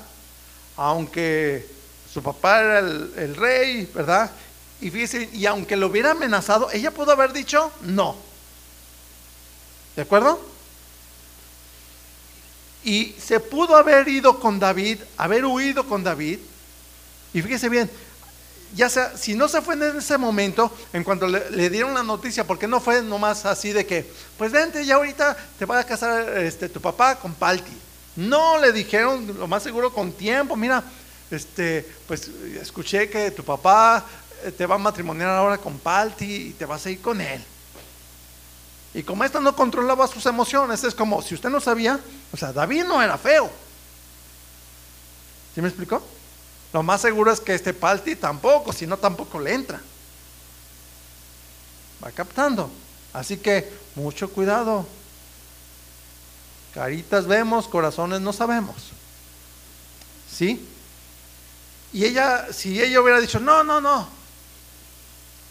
Aunque 0.77 1.67
su 2.13 2.23
papá 2.23 2.61
era 2.61 2.79
el, 2.81 3.37
rey, 3.37 3.91
¿verdad? 3.95 4.31
Y 4.81 4.91
y 5.39 5.47
aunque 5.47 5.77
lo 5.77 5.87
hubiera 5.87 6.11
amenazado, 6.11 6.71
ella 6.71 6.91
pudo 6.91 7.13
haber 7.13 7.33
dicho 7.33 7.73
no. 7.83 8.17
¿De 9.95 10.03
acuerdo? 10.03 10.39
Y 12.85 13.15
se 13.19 13.41
pudo 13.41 13.77
haber 13.77 14.07
ido 14.07 14.39
con 14.39 14.61
David, 14.61 15.01
haber 15.17 15.47
huido 15.47 15.89
con 15.89 16.05
David, 16.05 16.39
y 17.33 17.43
fíjese 17.43 17.69
bien, 17.69 17.91
ya 18.75 18.89
sea, 18.89 19.17
si 19.17 19.35
no 19.35 19.49
se 19.49 19.63
fue 19.63 19.75
en 19.75 19.99
ese 19.99 20.19
momento, 20.19 20.71
en 20.93 21.05
cuanto 21.05 21.27
le, 21.27 21.71
dieron 21.71 21.95
la 21.95 22.03
noticia, 22.03 22.47
porque 22.47 22.67
no 22.67 22.81
fue 22.81 23.03
nomás 23.03 23.47
así 23.47 23.73
de 23.73 23.87
que, 23.87 24.11
pues 24.37 24.53
vente, 24.53 24.85
ya 24.85 24.97
ahorita 24.97 25.37
te 25.59 25.65
va 25.65 25.79
a 25.79 25.85
casar 25.85 26.37
este, 26.39 26.69
tu 26.69 26.81
papá 26.81 27.17
con 27.17 27.35
Palti. 27.35 27.73
No, 28.17 28.59
le 28.59 28.73
dijeron, 28.73 29.37
lo 29.39 29.47
más 29.47 29.63
seguro, 29.63 29.93
con 29.93 30.13
tiempo, 30.13 30.57
mira, 30.57 30.83
este, 31.31 31.87
pues 32.07 32.31
escuché 32.61 33.09
que 33.09 33.31
tu 33.31 33.45
papá 33.45 34.05
eh, 34.45 34.53
te 34.53 34.67
va 34.67 34.77
a 34.77 34.79
matrimoniar 34.79 35.31
ahora 35.31 35.59
con 35.59 35.79
Palti 35.79 36.49
y 36.49 36.51
te 36.53 36.65
vas 36.65 36.85
a 36.87 36.91
ir 36.91 37.01
con 37.01 37.21
él. 37.21 37.43
Y 38.95 39.03
como 39.03 39.25
esta 39.25 39.41
no 39.41 39.55
controlaba 39.55 40.07
sus 40.07 40.25
emociones, 40.27 40.83
es 40.85 40.95
como, 40.95 41.21
si 41.23 41.35
usted 41.35 41.51
no 41.51 41.61
sabía, 41.61 42.01
o 42.33 42.37
sea, 42.37 42.53
David 42.53 42.85
no 42.85 43.03
era 43.03 43.19
feo. 43.19 43.51
¿Sí 45.55 45.61
me 45.61 45.69
explicó? 45.69 46.03
Lo 46.73 46.83
más 46.83 47.01
seguro 47.01 47.33
es 47.33 47.41
que 47.41 47.55
este 47.55 47.73
Palti 47.73 48.17
tampoco, 48.17 48.73
si 48.73 48.87
no 48.87 48.97
tampoco 48.97 49.41
le 49.41 49.55
entra. 49.55 49.81
Va 52.05 52.11
captando. 52.11 52.71
Así 53.13 53.39
que 53.39 53.73
mucho 53.95 54.31
cuidado. 54.31 54.87
Caritas 56.75 57.27
vemos, 57.27 57.67
corazones 57.69 58.21
no 58.21 58.33
sabemos. 58.33 58.77
¿Sí? 60.31 60.69
Y 61.93 62.05
ella, 62.05 62.53
si 62.53 62.81
ella 62.81 63.01
hubiera 63.01 63.21
dicho, 63.21 63.41
no, 63.41 63.65
no, 63.65 63.81
no. 63.81 64.09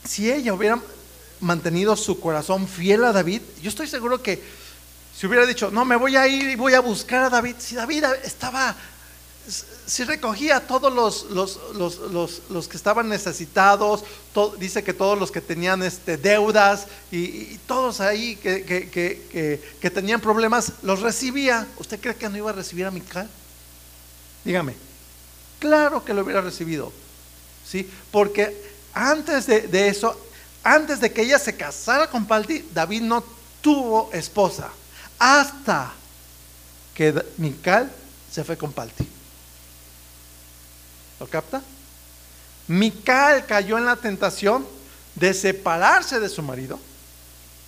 Si 0.08 0.32
ella 0.32 0.54
hubiera 0.54 0.80
mantenido 1.40 1.96
su 1.96 2.20
corazón 2.20 2.68
fiel 2.68 3.04
a 3.04 3.12
David, 3.12 3.42
yo 3.62 3.70
estoy 3.70 3.88
seguro 3.88 4.22
que 4.22 4.44
si 5.18 5.26
hubiera 5.26 5.46
dicho, 5.46 5.72
no, 5.72 5.86
me 5.86 5.96
voy 5.96 6.16
a 6.16 6.28
ir 6.28 6.50
y 6.50 6.56
voy 6.56 6.74
a 6.74 6.82
buscar 6.82 7.24
a 7.24 7.30
David, 7.30 7.56
si 7.58 7.74
David 7.74 8.04
estaba 8.24 8.76
si 9.48 10.04
recogía 10.04 10.60
todos 10.60 10.92
los, 11.30 12.68
que 12.68 12.78
estaban 12.78 13.10
necesitados, 13.10 14.04
dice 14.58 14.84
que 14.84 14.94
todos 14.94 15.20
los 15.20 15.32
que 15.32 15.42
tenían 15.42 15.84
este, 15.84 16.18
deudas 16.18 16.88
y, 17.12 17.58
todos 17.68 18.02
ahí 18.02 18.36
que, 18.36 19.92
tenían 19.94 20.22
problemas, 20.22 20.74
los 20.82 21.02
recibía. 21.02 21.68
¿Usted 21.78 22.00
cree 22.00 22.16
que 22.16 22.30
no 22.30 22.38
iba 22.38 22.50
a 22.50 22.54
recibir 22.54 22.86
a 22.86 22.92
Mical? 22.92 23.30
Dígame. 24.44 24.76
Claro 25.60 26.04
que 26.04 26.14
lo 26.14 26.24
hubiera 26.24 26.42
recibido. 26.42 26.92
¿sí? 27.66 27.90
Porque 28.12 28.76
antes 28.94 29.46
de, 29.46 29.62
de 29.62 29.90
eso, 29.90 30.20
antes 30.64 31.00
de 31.00 31.12
que 31.12 31.22
ella 31.22 31.38
se 31.38 31.56
casara 31.56 32.10
con 32.10 32.26
Palti, 32.26 32.68
David 32.74 33.02
no 33.02 33.24
tuvo 33.62 34.10
esposa. 34.12 34.70
Hasta 35.20 35.94
que 36.96 37.14
Mical 37.38 37.92
se 38.32 38.44
fue 38.44 38.58
con 38.58 38.74
Palti. 38.74 39.15
¿Lo 41.20 41.28
capta? 41.28 41.62
Mical 42.68 43.46
cayó 43.46 43.78
en 43.78 43.86
la 43.86 43.96
tentación 43.96 44.66
de 45.16 45.34
separarse 45.34 46.20
de 46.20 46.30
su 46.30 46.42
marido 46.42 46.80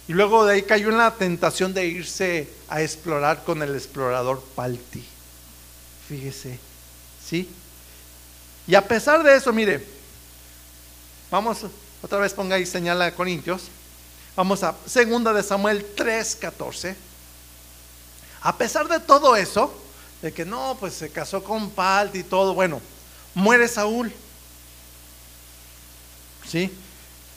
y 0.07 0.13
luego 0.13 0.45
de 0.45 0.55
ahí 0.55 0.63
cayó 0.63 0.89
en 0.89 0.97
la 0.97 1.15
tentación 1.15 1.73
de 1.73 1.85
irse 1.85 2.49
a 2.69 2.81
explorar 2.81 3.43
con 3.43 3.61
el 3.61 3.75
explorador 3.75 4.41
Palti. 4.55 5.05
Fíjese, 6.07 6.59
¿sí? 7.25 7.49
Y 8.65 8.75
a 8.75 8.87
pesar 8.87 9.23
de 9.23 9.35
eso, 9.35 9.51
mire, 9.53 9.85
vamos, 11.29 11.59
otra 12.01 12.19
vez 12.19 12.33
ponga 12.33 12.55
ahí 12.55 12.65
señala 12.65 13.07
a 13.07 13.15
Corintios, 13.15 13.63
vamos 14.35 14.63
a 14.63 14.75
segunda 14.85 15.33
de 15.33 15.43
Samuel 15.43 15.85
3:14. 15.95 16.95
A 18.41 18.57
pesar 18.57 18.87
de 18.87 18.99
todo 18.99 19.35
eso, 19.35 19.73
de 20.21 20.31
que 20.33 20.45
no, 20.45 20.77
pues 20.79 20.93
se 20.93 21.09
casó 21.09 21.43
con 21.43 21.69
Palti 21.71 22.19
y 22.19 22.23
todo, 22.23 22.53
bueno, 22.53 22.81
muere 23.37 23.67
Saúl. 23.67 24.11
¿Sí? 26.47 26.71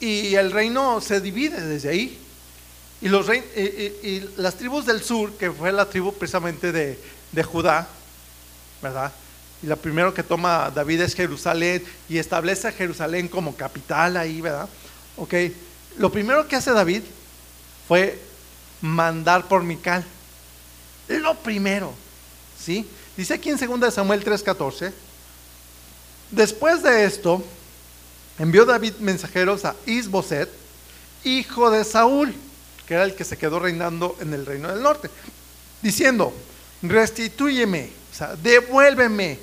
Y 0.01 0.35
el 0.35 0.51
reino 0.51 1.01
se 1.03 1.21
divide 1.21 1.61
desde 1.61 1.91
ahí. 1.91 2.19
Y, 3.03 3.09
los 3.09 3.27
y, 3.29 4.31
las 4.37 4.55
tribus 4.55 4.87
del 4.87 5.03
sur, 5.03 5.33
que 5.37 5.51
fue 5.51 5.73
la 5.73 5.87
tribu 5.87 6.13
precisamente 6.15 6.73
de, 6.73 6.99
de 7.33 7.43
Judá, 7.43 7.87
¿verdad? 8.83 9.13
Y 9.63 9.67
la 9.67 9.77
primero 9.77 10.15
que 10.15 10.23
toma 10.23 10.71
David 10.75 11.03
es 11.03 11.15
Jerusalén 11.15 11.85
y 12.09 12.17
establece 12.17 12.69
a 12.69 12.73
Jerusalén 12.73 13.29
como 13.29 13.55
capital 13.55 14.17
ahí, 14.17 14.41
¿verdad? 14.41 14.69
Ok, 15.17 15.35
lo 15.99 16.11
primero 16.11 16.49
que 16.49 16.57
hace 16.57 16.73
David 16.73 17.03
fue 17.87 18.19
mandar 18.81 19.49
por 19.49 19.63
Mical. 19.63 20.05
Lo 21.09 21.35
primero, 21.37 21.93
¿sí? 22.59 22.87
Dice 23.17 23.35
aquí 23.35 23.51
en 23.51 23.59
2 23.59 23.93
Samuel 23.93 24.25
3:14 24.25 24.93
Después 26.31 26.83
de 26.83 27.05
esto, 27.05 27.43
envió 28.39 28.65
David 28.65 28.95
mensajeros 29.01 29.65
a 29.65 29.75
Isboset, 29.87 30.49
hijo 31.25 31.71
de 31.71 31.85
Saúl, 31.85 32.35
que 32.87 32.95
era 32.95 33.05
el 33.05 33.15
que 33.15 33.25
se 33.25 33.37
quedó 33.37 33.59
reinando 33.59 34.17
en 34.21 34.33
el 34.33 34.47
reino 34.47 34.69
del 34.69 34.83
norte, 34.83 35.11
diciendo, 35.83 36.33
restitúyeme, 36.83 37.91
o 38.13 38.17
sea, 38.17 38.37
devuélveme 38.37 39.39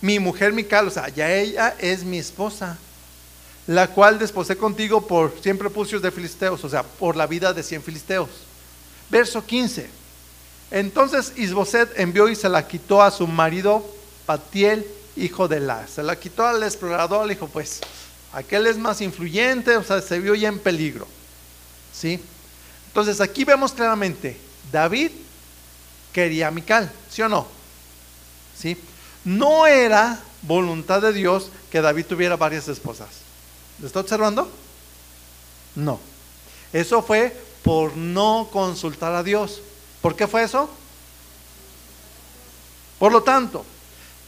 mi 0.00 0.18
mujer 0.18 0.52
Mical, 0.52 0.88
o 0.88 0.90
sea, 0.90 1.08
ya 1.08 1.32
ella 1.32 1.74
es 1.78 2.04
mi 2.04 2.18
esposa, 2.18 2.78
la 3.66 3.88
cual 3.88 4.18
desposé 4.18 4.56
contigo 4.56 5.06
por 5.06 5.34
siempre 5.42 5.70
pucios 5.70 6.02
de 6.02 6.10
filisteos, 6.10 6.62
o 6.64 6.68
sea, 6.68 6.82
por 6.82 7.16
la 7.16 7.26
vida 7.26 7.52
de 7.52 7.62
cien 7.62 7.82
filisteos. 7.82 8.28
Verso 9.10 9.44
15. 9.44 9.88
Entonces 10.70 11.32
Isboset 11.36 11.98
envió 11.98 12.28
y 12.28 12.36
se 12.36 12.48
la 12.48 12.66
quitó 12.66 13.02
a 13.02 13.10
su 13.10 13.26
marido 13.26 13.84
Patiel, 14.24 14.86
hijo 15.16 15.48
de 15.48 15.60
La. 15.60 15.86
Se 15.86 16.02
la 16.02 16.16
quitó 16.16 16.46
al 16.46 16.62
explorador, 16.62 17.26
le 17.26 17.34
dijo, 17.34 17.48
pues, 17.48 17.80
aquel 18.32 18.66
es 18.66 18.76
más 18.76 19.00
influyente, 19.00 19.76
o 19.76 19.82
sea, 19.82 20.00
se 20.00 20.18
vio 20.18 20.34
ya 20.34 20.48
en 20.48 20.58
peligro. 20.58 21.06
¿Sí? 21.92 22.20
Entonces 22.88 23.20
aquí 23.20 23.44
vemos 23.44 23.72
claramente, 23.72 24.38
David 24.70 25.10
quería 26.12 26.48
a 26.48 26.50
Mical, 26.50 26.90
¿sí 27.10 27.22
o 27.22 27.28
no? 27.28 27.46
¿Sí? 28.58 28.76
No 29.24 29.66
era 29.66 30.20
voluntad 30.42 31.02
de 31.02 31.12
Dios 31.12 31.50
que 31.70 31.80
David 31.80 32.06
tuviera 32.06 32.36
varias 32.36 32.68
esposas. 32.68 33.08
¿Lo 33.80 33.86
está 33.86 34.00
observando? 34.00 34.50
No. 35.74 36.00
Eso 36.72 37.02
fue 37.02 37.36
por 37.62 37.96
no 37.96 38.48
consultar 38.52 39.14
a 39.14 39.22
Dios. 39.22 39.60
¿Por 40.00 40.16
qué 40.16 40.26
fue 40.26 40.44
eso? 40.44 40.70
Por 42.98 43.12
lo 43.12 43.22
tanto, 43.22 43.64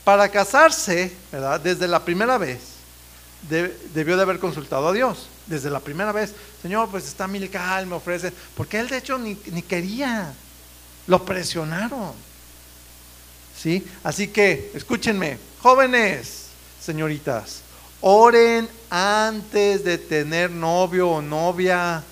para 0.09 0.31
casarse, 0.31 1.15
¿verdad? 1.31 1.61
Desde 1.61 1.87
la 1.87 2.03
primera 2.03 2.39
vez, 2.39 2.61
debió 3.93 4.17
de 4.17 4.23
haber 4.23 4.39
consultado 4.39 4.89
a 4.89 4.93
Dios. 4.95 5.29
Desde 5.45 5.69
la 5.69 5.81
primera 5.81 6.13
vez, 6.13 6.33
Señor, 6.63 6.89
pues 6.89 7.07
está 7.07 7.29
Milcal, 7.29 7.87
me 7.87 7.97
ofrece. 7.97 8.33
Porque 8.57 8.79
él 8.79 8.89
de 8.89 8.97
hecho 8.97 9.19
ni, 9.19 9.39
ni 9.53 9.61
quería. 9.61 10.33
Lo 11.07 11.27
presionaron. 11.27 12.15
¿Sí? 13.55 13.87
Así 14.03 14.29
que, 14.29 14.73
escúchenme, 14.73 15.39
jóvenes, 15.61 16.47
señoritas, 16.81 17.61
oren 18.01 18.67
antes 18.89 19.85
de 19.85 19.99
tener 19.99 20.51
novio 20.51 21.11
o 21.11 21.21
novia. 21.21 22.03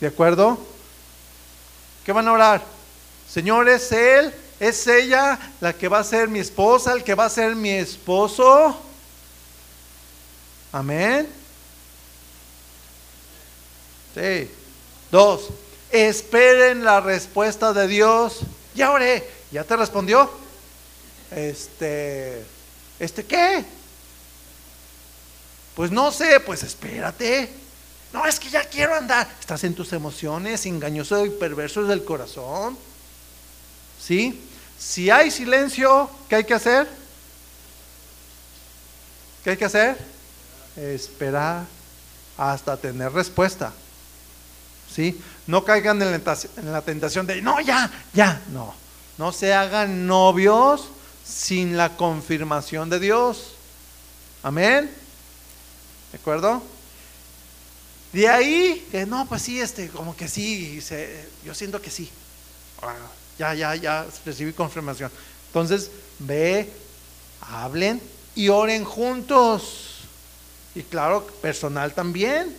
¿De 0.00 0.06
acuerdo? 0.06 0.56
¿Qué 2.04 2.12
van 2.12 2.28
a 2.28 2.32
orar? 2.32 2.64
Señor, 3.28 3.68
¿es 3.68 3.90
él? 3.90 4.32
¿Es 4.60 4.86
ella 4.86 5.38
la 5.60 5.72
que 5.72 5.88
va 5.88 6.00
a 6.00 6.04
ser 6.04 6.28
mi 6.28 6.38
esposa, 6.38 6.92
el 6.92 7.02
que 7.02 7.14
va 7.14 7.24
a 7.24 7.30
ser 7.30 7.56
mi 7.56 7.70
esposo? 7.70 8.78
Amén. 10.70 11.26
Sí. 14.14 14.50
Dos, 15.10 15.48
esperen 15.90 16.84
la 16.84 17.00
respuesta 17.00 17.72
de 17.72 17.88
Dios. 17.88 18.40
Ya 18.74 18.90
oré, 18.90 19.26
ya 19.50 19.64
te 19.64 19.76
respondió. 19.76 20.30
Este, 21.30 22.44
¿este 22.98 23.24
qué? 23.24 23.64
Pues 25.74 25.90
no 25.90 26.12
sé, 26.12 26.38
pues 26.40 26.62
espérate. 26.62 27.50
No, 28.12 28.26
es 28.26 28.38
que 28.38 28.50
ya 28.50 28.62
quiero 28.64 28.94
andar. 28.94 29.26
Estás 29.40 29.64
en 29.64 29.74
tus 29.74 29.94
emociones, 29.94 30.66
engañoso 30.66 31.24
y 31.24 31.30
perverso 31.30 31.84
del 31.84 32.04
corazón. 32.04 32.76
¿Sí? 33.98 34.49
Si 34.80 35.10
hay 35.10 35.30
silencio, 35.30 36.08
¿qué 36.26 36.36
hay 36.36 36.44
que 36.44 36.54
hacer? 36.54 36.88
¿Qué 39.44 39.50
hay 39.50 39.56
que 39.58 39.66
hacer? 39.66 39.98
Esperar 40.74 41.66
hasta 42.38 42.78
tener 42.78 43.12
respuesta. 43.12 43.74
¿Sí? 44.90 45.20
No 45.46 45.64
caigan 45.64 46.00
en 46.00 46.72
la 46.72 46.82
tentación 46.82 47.26
de, 47.26 47.42
no, 47.42 47.60
ya, 47.60 47.90
ya, 48.14 48.40
no. 48.48 48.74
No 49.18 49.32
se 49.32 49.52
hagan 49.52 50.06
novios 50.06 50.88
sin 51.24 51.76
la 51.76 51.96
confirmación 51.96 52.88
de 52.88 52.98
Dios. 52.98 53.52
Amén. 54.42 54.90
¿De 56.10 56.18
acuerdo? 56.18 56.62
De 58.14 58.28
ahí, 58.28 58.88
no, 59.06 59.26
pues 59.26 59.42
sí, 59.42 59.60
este, 59.60 59.90
como 59.90 60.16
que 60.16 60.26
sí, 60.26 60.82
yo 61.44 61.54
siento 61.54 61.82
que 61.82 61.90
sí. 61.90 62.10
Ya, 63.40 63.54
ya, 63.54 63.74
ya 63.74 64.06
recibí 64.26 64.52
confirmación. 64.52 65.10
Entonces, 65.46 65.90
ve, 66.18 66.70
hablen 67.40 68.02
y 68.34 68.50
oren 68.50 68.84
juntos. 68.84 70.02
Y 70.74 70.82
claro, 70.82 71.26
personal 71.40 71.94
también. 71.94 72.54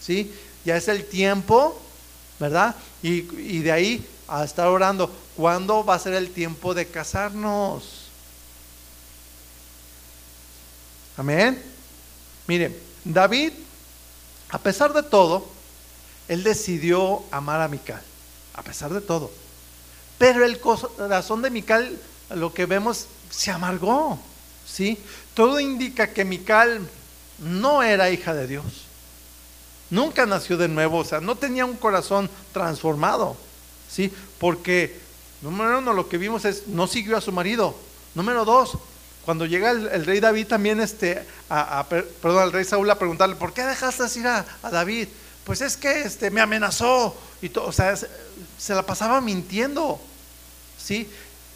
¿Sí? 0.00 0.32
Ya 0.64 0.76
es 0.76 0.86
el 0.86 1.04
tiempo, 1.04 1.76
¿verdad? 2.38 2.76
Y, 3.02 3.24
y 3.36 3.62
de 3.62 3.72
ahí 3.72 4.06
a 4.28 4.44
estar 4.44 4.68
orando, 4.68 5.10
¿cuándo 5.36 5.84
va 5.84 5.96
a 5.96 5.98
ser 5.98 6.14
el 6.14 6.30
tiempo 6.30 6.72
de 6.72 6.86
casarnos? 6.86 8.04
Amén. 11.16 11.60
Miren, 12.46 12.78
David 13.04 13.52
a 14.54 14.58
pesar 14.58 14.92
de 14.92 15.02
todo, 15.02 15.44
él 16.28 16.44
decidió 16.44 17.24
amar 17.32 17.60
a 17.60 17.66
Mical, 17.66 18.00
a 18.54 18.62
pesar 18.62 18.92
de 18.92 19.00
todo. 19.00 19.32
Pero 20.18 20.44
el 20.44 20.60
corazón 20.60 21.42
de 21.42 21.50
Mical, 21.50 21.98
lo 22.30 22.52
que 22.54 22.66
vemos, 22.66 23.06
se 23.30 23.50
amargó, 23.50 24.18
¿sí? 24.66 24.98
Todo 25.34 25.60
indica 25.60 26.12
que 26.12 26.24
Mical 26.24 26.80
no 27.38 27.82
era 27.82 28.10
hija 28.10 28.34
de 28.34 28.46
Dios. 28.46 28.64
Nunca 29.90 30.26
nació 30.26 30.56
de 30.56 30.68
nuevo, 30.68 30.98
o 30.98 31.04
sea, 31.04 31.20
no 31.20 31.36
tenía 31.36 31.64
un 31.64 31.76
corazón 31.76 32.30
transformado, 32.52 33.36
¿sí? 33.90 34.12
Porque, 34.38 34.98
número 35.42 35.78
uno, 35.78 35.92
lo 35.92 36.08
que 36.08 36.18
vimos 36.18 36.44
es, 36.44 36.68
no 36.68 36.86
siguió 36.86 37.16
a 37.16 37.20
su 37.20 37.32
marido. 37.32 37.76
Número 38.14 38.44
dos, 38.44 38.78
cuando 39.24 39.46
llega 39.46 39.70
el, 39.70 40.04
rey 40.04 40.20
David 40.20 40.46
también, 40.46 40.80
este, 40.80 41.26
a, 41.48 41.86
perdón, 41.88 42.42
al 42.42 42.52
rey 42.52 42.64
Saúl 42.64 42.90
a 42.90 42.98
preguntarle, 42.98 43.36
¿por 43.36 43.52
qué 43.52 43.62
dejaste 43.62 44.04
ir 44.18 44.26
a, 44.26 44.44
David? 44.70 45.08
Pues 45.44 45.60
es 45.60 45.76
que 45.76 46.02
este, 46.02 46.30
me 46.30 46.40
amenazó 46.40 47.16
y 47.42 47.50
todo, 47.50 47.66
o 47.66 47.72
sea, 47.72 47.96
se, 47.96 48.74
la 48.74 48.84
pasaba 48.84 49.20
mintiendo, 49.20 50.00
¿sí? 50.78 51.08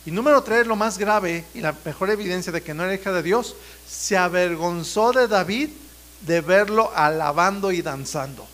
Y 0.05 0.11
número 0.11 0.43
tres, 0.43 0.66
lo 0.66 0.76
más 0.76 0.99
grave 0.99 1.45
y 1.55 1.61
la 1.61 1.74
mejor 1.84 2.11
evidencia 2.11 2.53
de 2.53 2.62
que 2.62 2.74
no 2.74 2.84
era 2.84 2.95
hija 2.95 3.12
de 3.12 3.22
Dios, 3.22 3.57
se 3.89 4.16
avergonzó 4.16 5.12
de 5.12 5.28
David 5.28 5.70
de 6.22 6.41
verlo 6.41 6.93
alabando 6.95 7.72
y 7.72 7.82
danzando. 7.82 8.47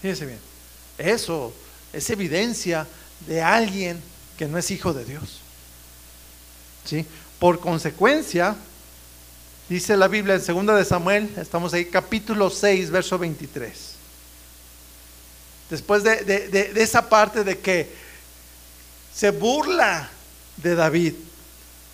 Fíjense 0.00 0.26
bien, 0.26 0.40
eso 0.98 1.52
es 1.92 2.08
evidencia 2.10 2.86
de 3.26 3.42
alguien 3.42 4.02
que 4.38 4.46
no 4.46 4.56
es 4.56 4.70
hijo 4.70 4.92
de 4.92 5.04
Dios. 5.04 5.40
¿sí? 6.84 7.04
Por 7.38 7.60
consecuencia, 7.60 8.56
dice 9.70 9.96
la 9.96 10.08
Biblia 10.08 10.34
en 10.34 10.66
2 10.66 10.76
de 10.76 10.84
Samuel, 10.84 11.32
estamos 11.36 11.72
ahí, 11.72 11.84
capítulo 11.86 12.50
6, 12.50 12.90
verso 12.90 13.16
23. 13.18 13.94
Después 15.70 16.02
de, 16.02 16.24
de 16.24 16.82
esa 16.82 17.08
parte 17.08 17.44
de 17.44 17.58
que 17.58 17.88
se 19.14 19.30
burla 19.30 20.10
de 20.56 20.74
David, 20.74 21.14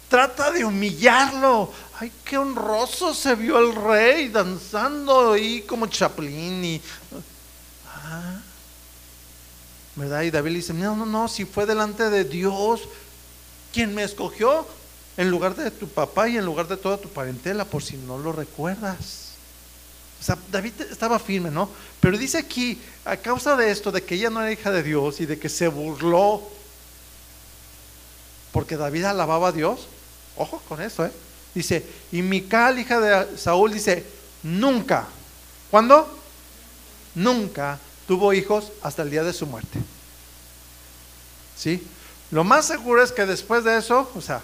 trata 0.09 0.51
de 0.51 0.64
humillarlo. 0.64 1.70
Ay, 2.01 2.11
qué 2.24 2.39
honroso 2.39 3.12
se 3.12 3.35
vio 3.35 3.59
el 3.59 3.74
rey 3.74 4.29
danzando 4.29 5.33
ahí 5.33 5.62
como 5.62 5.87
chaplín 5.87 6.64
y... 6.64 6.83
Ah, 7.87 8.41
¿Verdad? 9.97 10.22
Y 10.22 10.31
David 10.31 10.55
dice, 10.55 10.72
no, 10.72 10.97
no, 10.97 11.05
no, 11.05 11.29
si 11.29 11.45
fue 11.45 11.66
delante 11.66 12.09
de 12.09 12.24
Dios 12.24 12.83
quien 13.72 13.95
me 13.95 14.03
escogió, 14.03 14.66
en 15.17 15.31
lugar 15.31 15.55
de 15.57 15.71
tu 15.71 15.89
papá 15.89 16.29
y 16.29 16.37
en 16.37 16.45
lugar 16.45 16.69
de 16.69 16.77
toda 16.77 16.99
tu 16.99 17.09
parentela, 17.09 17.64
por 17.64 17.83
si 17.83 17.97
no 17.97 18.19
lo 18.19 18.33
recuerdas. 18.33 19.27
O 20.21 20.25
sea, 20.25 20.39
David 20.51 20.73
estaba 20.91 21.19
firme, 21.19 21.51
¿no? 21.51 21.71
Pero 22.01 22.19
dice 22.19 22.39
aquí, 22.39 22.81
a 23.05 23.17
causa 23.17 23.57
de 23.57 23.71
esto, 23.71 23.93
de 23.93 24.03
que 24.03 24.14
ella 24.14 24.31
no 24.31 24.41
era 24.41 24.53
hija 24.53 24.71
de 24.71 24.83
Dios 24.83 25.21
y 25.21 25.27
de 25.27 25.39
que 25.39 25.49
se 25.49 25.69
burló, 25.69 26.43
porque 28.53 28.77
David 28.77 29.05
alababa 29.05 29.49
a 29.49 29.53
Dios, 29.53 29.87
ojo 30.37 30.62
con 30.69 30.81
eso, 30.81 31.05
¿eh? 31.05 31.12
Dice, 31.55 31.85
y 32.12 32.21
Mical, 32.23 32.79
hija 32.79 33.01
de 33.01 33.39
Saúl, 33.39 33.73
dice, 33.73 34.05
nunca, 34.43 35.07
¿cuándo? 35.71 36.19
Nunca 37.14 37.79
tuvo 38.07 38.35
hijos 38.35 38.73
hasta 38.83 39.03
el 39.03 39.11
día 39.11 39.25
de 39.25 39.33
su 39.33 39.47
muerte. 39.47 39.79
¿Sí? 41.57 41.87
Lo 42.31 42.45
más 42.45 42.67
seguro 42.67 43.03
es 43.03 43.12
que 43.12 43.25
después 43.25 43.64
de 43.64 43.79
eso, 43.79 44.11
o 44.14 44.21
sea, 44.21 44.43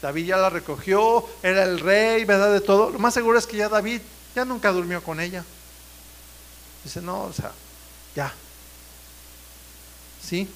David 0.00 0.26
ya 0.26 0.36
la 0.36 0.50
recogió, 0.50 1.24
era 1.42 1.64
el 1.64 1.80
rey, 1.80 2.24
¿verdad? 2.24 2.52
De 2.52 2.60
todo. 2.60 2.90
Lo 2.90 2.98
más 2.98 3.14
seguro 3.14 3.38
es 3.38 3.46
que 3.46 3.56
ya 3.56 3.68
David 3.68 4.00
ya 4.34 4.44
nunca 4.44 4.70
durmió 4.70 5.02
con 5.02 5.20
ella. 5.20 5.44
Dice, 6.84 7.00
no, 7.00 7.24
o 7.24 7.32
sea, 7.32 7.52
ya. 8.14 8.32
¿Sí? 10.22 10.48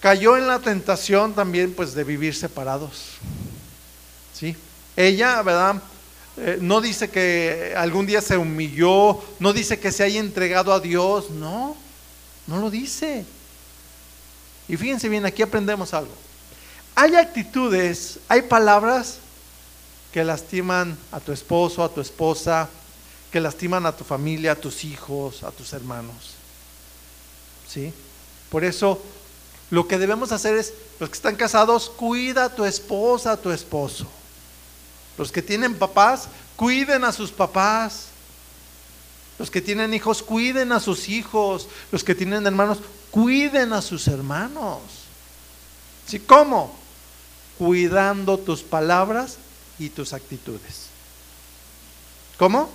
Cayó 0.00 0.36
en 0.36 0.46
la 0.46 0.60
tentación 0.60 1.34
también, 1.34 1.74
pues, 1.74 1.94
de 1.94 2.04
vivir 2.04 2.34
separados. 2.34 3.14
¿Sí? 4.32 4.56
Ella, 4.96 5.42
¿verdad? 5.42 5.82
Eh, 6.36 6.58
no 6.60 6.80
dice 6.80 7.10
que 7.10 7.74
algún 7.76 8.06
día 8.06 8.20
se 8.20 8.36
humilló, 8.36 9.20
no 9.38 9.52
dice 9.52 9.78
que 9.78 9.92
se 9.92 10.02
haya 10.02 10.20
entregado 10.20 10.72
a 10.72 10.80
Dios, 10.80 11.30
no, 11.30 11.76
no 12.46 12.58
lo 12.58 12.70
dice. 12.70 13.24
Y 14.68 14.76
fíjense 14.76 15.08
bien, 15.08 15.26
aquí 15.26 15.42
aprendemos 15.42 15.92
algo. 15.92 16.12
Hay 16.94 17.14
actitudes, 17.16 18.18
hay 18.28 18.42
palabras 18.42 19.18
que 20.12 20.24
lastiman 20.24 20.96
a 21.10 21.20
tu 21.20 21.32
esposo, 21.32 21.82
a 21.82 21.88
tu 21.88 22.00
esposa, 22.00 22.68
que 23.30 23.40
lastiman 23.40 23.86
a 23.86 23.96
tu 23.96 24.04
familia, 24.04 24.52
a 24.52 24.56
tus 24.56 24.84
hijos, 24.84 25.42
a 25.42 25.50
tus 25.50 25.72
hermanos. 25.72 26.34
¿Sí? 27.66 27.92
Por 28.50 28.62
eso 28.62 29.00
lo 29.70 29.88
que 29.88 29.96
debemos 29.96 30.32
hacer 30.32 30.58
es, 30.58 30.74
los 31.00 31.08
que 31.08 31.16
están 31.16 31.34
casados, 31.34 31.88
cuida 31.88 32.44
a 32.44 32.54
tu 32.54 32.66
esposa, 32.66 33.32
a 33.32 33.36
tu 33.38 33.50
esposo. 33.50 34.06
Los 35.16 35.32
que 35.32 35.40
tienen 35.40 35.74
papás, 35.74 36.28
cuiden 36.56 37.04
a 37.04 37.12
sus 37.12 37.30
papás. 37.30 38.08
Los 39.38 39.50
que 39.50 39.62
tienen 39.62 39.94
hijos, 39.94 40.22
cuiden 40.22 40.72
a 40.72 40.80
sus 40.80 41.08
hijos. 41.08 41.68
Los 41.90 42.04
que 42.04 42.14
tienen 42.14 42.46
hermanos, 42.46 42.78
cuiden 43.10 43.72
a 43.72 43.80
sus 43.80 44.08
hermanos. 44.08 44.82
¿Sí? 46.06 46.20
¿Cómo? 46.20 46.81
Cuidando 47.62 48.38
tus 48.38 48.60
palabras 48.60 49.36
y 49.78 49.88
tus 49.88 50.14
actitudes. 50.14 50.88
¿Cómo? 52.36 52.68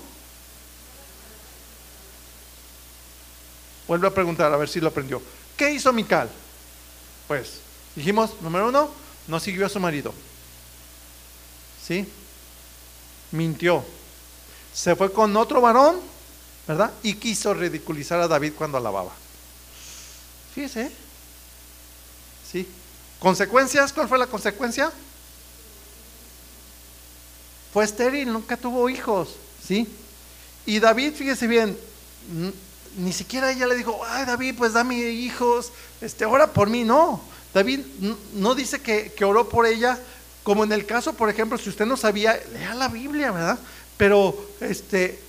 Vuelve 3.86 4.08
a 4.08 4.14
preguntar 4.14 4.54
a 4.54 4.56
ver 4.56 4.70
si 4.70 4.80
lo 4.80 4.88
aprendió. 4.88 5.22
¿Qué 5.58 5.72
hizo 5.72 5.92
Mical? 5.92 6.30
Pues 7.28 7.60
dijimos, 7.98 8.32
número 8.40 8.70
uno, 8.70 8.90
no 9.28 9.42
siguió 9.42 9.66
a 9.66 9.70
su 9.70 9.82
marido. 9.82 10.14
¿Sí? 11.86 12.08
Mintió. 13.34 13.84
Se 14.74 14.96
fue 14.96 15.12
con 15.12 15.36
otro 15.36 15.60
varón, 15.60 16.00
¿verdad? 16.66 16.94
Y 17.04 17.16
quiso 17.16 17.54
ridiculizar 17.54 18.22
a 18.22 18.30
David 18.30 18.54
cuando 18.58 18.78
alababa. 18.78 19.12
Fíjese. 20.56 20.90
¿Sí? 22.50 22.66
¿Consecuencias? 23.20 23.94
¿Cuál 23.94 24.08
fue 24.08 24.18
la 24.18 24.28
consecuencia? 24.28 24.92
Fue 27.74 27.84
estéril, 27.84 28.32
nunca 28.32 28.58
tuvo 28.58 28.90
hijos. 28.90 29.36
¿Sí? 29.66 29.88
Y 30.66 30.80
David, 30.80 31.14
fíjese 31.14 31.48
bien, 31.48 31.78
ni 32.98 33.14
siquiera 33.14 33.52
ella 33.52 33.68
le 33.68 33.76
dijo, 33.76 34.02
ay 34.06 34.26
David, 34.26 34.56
pues 34.58 34.74
dame 34.74 34.96
hijos, 34.98 35.72
este, 36.02 36.26
ora 36.26 36.48
por 36.52 36.70
mí, 36.70 36.84
no. 36.84 37.22
David 37.54 37.82
no 38.34 38.56
dice 38.56 38.82
que, 38.82 39.14
oró 39.24 39.48
por 39.48 39.66
ella, 39.66 39.98
como 40.44 40.64
en 40.64 40.72
el 40.72 40.86
caso, 40.86 41.14
por 41.14 41.30
ejemplo, 41.30 41.58
si 41.58 41.70
usted 41.70 41.86
no 41.86 41.98
sabía, 41.98 42.40
lea 42.54 42.74
la 42.76 42.88
Biblia, 42.88 43.32
¿verdad? 43.32 43.60
Pero 43.98 44.50
este, 44.60 45.20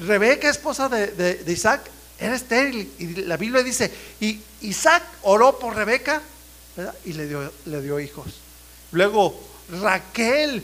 Rebeca, 0.00 0.48
esposa 0.48 0.88
de, 0.88 1.42
Isaac, 1.46 1.82
era 2.18 2.36
estéril, 2.36 2.92
y 2.98 3.06
la 3.22 3.36
Biblia 3.36 3.62
dice, 3.62 3.90
y 4.20 4.40
Isaac 4.60 5.02
oró 5.22 5.58
por 5.58 5.74
Rebeca, 5.74 6.22
Y 7.04 7.12
le 7.12 7.26
dio, 7.26 7.52
le 7.66 7.82
dio 7.82 8.00
hijos. 8.00 8.26
Luego, 8.92 9.38
Raquel, 9.80 10.62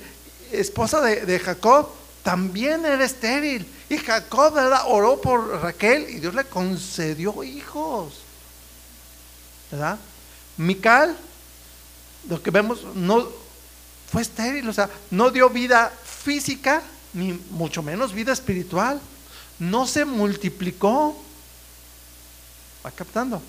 esposa 0.53 1.01
de, 1.01 1.39
Jacob, 1.39 1.89
también 2.23 2.85
era 2.85 3.05
estéril 3.05 3.67
y 3.89 3.97
Jacob 3.97 4.55
oró 4.87 5.21
por 5.21 5.63
Raquel 5.63 6.09
y 6.11 6.21
Dios 6.21 6.35
le 6.35 6.45
concedió 6.45 7.43
hijos. 7.43 8.15
¿Verdad? 9.71 9.99
Mical, 10.57 11.17
lo 12.29 12.43
que 12.43 12.51
vemos, 12.51 12.85
no 12.95 13.29
fue 14.11 14.23
estéril, 14.23 14.69
o 14.69 14.73
sea, 14.73 14.91
no 15.11 15.31
dio 15.31 15.49
vida 15.49 15.93
física, 16.05 16.83
ni 17.13 17.33
mucho 17.51 17.83
menos 17.83 18.13
vida 18.13 18.33
espiritual. 18.33 19.01
No 19.59 19.87
se 19.87 20.05
multiplicó. 20.05 21.17
¿Va 22.85 22.91
captando? 22.91 23.43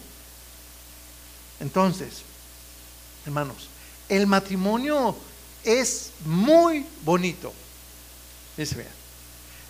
Entonces, 1.60 2.24
hermanos, 3.30 3.70
el 4.10 4.28
matrimonio 4.28 5.16
es 5.64 6.12
muy 6.26 6.86
bonito. 7.04 7.54
Dice 8.58 8.76
bien. 8.76 8.88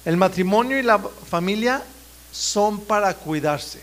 El 0.05 0.17
matrimonio 0.17 0.79
y 0.79 0.81
la 0.81 0.97
familia 0.97 1.83
son 2.31 2.79
para 2.81 3.13
cuidarse. 3.13 3.81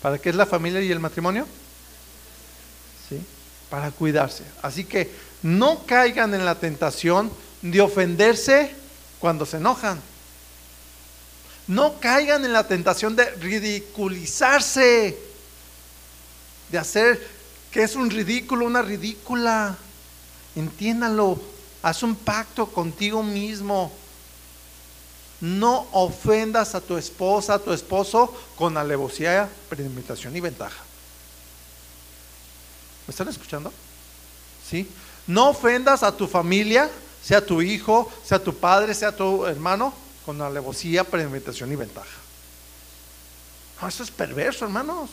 ¿Para 0.00 0.18
qué 0.18 0.30
es 0.30 0.34
la 0.34 0.46
familia 0.46 0.80
y 0.80 0.90
el 0.90 1.00
matrimonio? 1.00 1.46
¿Sí? 3.08 3.20
Para 3.68 3.90
cuidarse. 3.90 4.44
Así 4.62 4.84
que 4.84 5.10
no 5.42 5.84
caigan 5.84 6.34
en 6.34 6.44
la 6.46 6.54
tentación 6.54 7.30
de 7.60 7.80
ofenderse 7.82 8.74
cuando 9.18 9.44
se 9.44 9.58
enojan. 9.58 10.00
No 11.66 12.00
caigan 12.00 12.44
en 12.44 12.54
la 12.54 12.66
tentación 12.66 13.14
de 13.14 13.30
ridiculizarse, 13.32 15.16
de 16.70 16.78
hacer 16.78 17.39
que 17.72 17.82
es 17.82 17.94
un 17.94 18.10
ridículo, 18.10 18.66
una 18.66 18.82
ridícula. 18.82 19.76
Entiéndalo, 20.56 21.40
haz 21.82 22.02
un 22.02 22.16
pacto 22.16 22.66
contigo 22.66 23.22
mismo 23.22 23.92
no 25.40 25.86
ofendas 25.92 26.74
a 26.74 26.80
tu 26.80 26.96
esposa, 26.96 27.54
a 27.54 27.58
tu 27.58 27.72
esposo 27.72 28.34
con 28.56 28.76
alevosía, 28.76 29.48
premeditación 29.68 30.36
y 30.36 30.40
ventaja. 30.40 30.82
¿Me 33.06 33.12
están 33.12 33.28
escuchando? 33.28 33.72
¿Sí? 34.68 34.88
No 35.26 35.48
ofendas 35.48 36.02
a 36.02 36.14
tu 36.14 36.26
familia, 36.26 36.90
sea 37.22 37.44
tu 37.44 37.62
hijo, 37.62 38.12
sea 38.24 38.42
tu 38.42 38.54
padre, 38.54 38.94
sea 38.94 39.16
tu 39.16 39.46
hermano, 39.46 39.94
con 40.26 40.40
alevosía, 40.42 41.04
premeditación 41.04 41.72
y 41.72 41.76
ventaja. 41.76 42.18
No, 43.80 43.88
eso 43.88 44.02
es 44.02 44.10
perverso, 44.10 44.66
hermanos. 44.66 45.10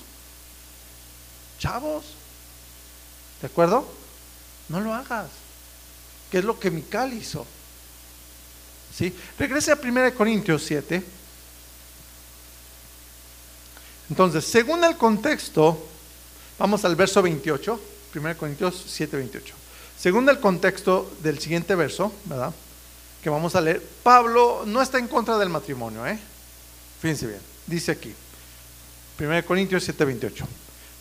Chavos. 1.58 2.04
¿De 3.42 3.48
acuerdo? 3.48 3.88
No 4.70 4.80
lo 4.80 4.94
hagas. 4.94 5.30
¿Qué 6.32 6.40
es 6.40 6.44
lo 6.44 6.60
que 6.60 6.72
Mical 6.72 7.14
hizo? 7.14 7.46
¿Sí? 8.96 9.16
Regrese 9.38 9.72
a 9.72 9.80
1 9.82 10.14
Corintios 10.16 10.64
7. 10.64 11.04
Entonces, 14.10 14.46
según 14.46 14.84
el 14.84 14.98
contexto, 14.98 15.88
vamos 16.58 16.84
al 16.86 16.96
verso 16.96 17.22
28, 17.22 17.80
1 18.16 18.38
Corintios 18.38 18.84
7, 18.88 19.18
28. 19.18 19.56
Según 20.00 20.30
el 20.30 20.40
contexto 20.40 21.12
del 21.22 21.40
siguiente 21.40 21.76
verso, 21.76 22.14
¿verdad? 22.26 22.54
Que 23.22 23.30
vamos 23.30 23.56
a 23.56 23.62
leer, 23.62 23.84
Pablo 24.04 24.64
no 24.66 24.82
está 24.82 25.00
en 25.00 25.08
contra 25.08 25.38
del 25.38 25.50
matrimonio, 25.50 26.06
¿eh? 26.06 26.18
Fíjense 27.02 27.28
bien, 27.28 27.42
dice 27.66 27.92
aquí, 27.92 28.14
1 29.20 29.46
Corintios 29.46 29.84
7, 29.84 30.06
28. 30.06 30.48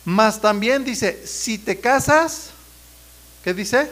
Más 0.07 0.39
también 0.39 0.85
dice, 0.85 1.27
si 1.27 1.57
te 1.57 1.81
casas, 1.81 2.51
¿qué 3.43 3.53
dice? 3.53 3.91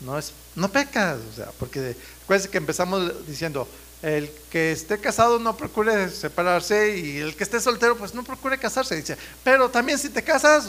No 0.00 0.18
es 0.18 0.34
no 0.54 0.68
pecas, 0.70 1.18
o 1.32 1.34
sea, 1.34 1.50
porque 1.58 1.96
acuérdense 2.22 2.50
que 2.50 2.58
empezamos 2.58 3.26
diciendo, 3.26 3.66
el 4.02 4.30
que 4.50 4.72
esté 4.72 5.00
casado 5.00 5.38
no 5.38 5.56
procure 5.56 6.10
separarse 6.10 6.98
y 6.98 7.16
el 7.20 7.34
que 7.34 7.44
esté 7.44 7.58
soltero 7.58 7.96
pues 7.96 8.14
no 8.14 8.22
procure 8.22 8.58
casarse, 8.58 8.96
dice, 8.96 9.16
pero 9.42 9.70
también 9.70 9.98
si 9.98 10.10
te 10.10 10.22
casas, 10.22 10.66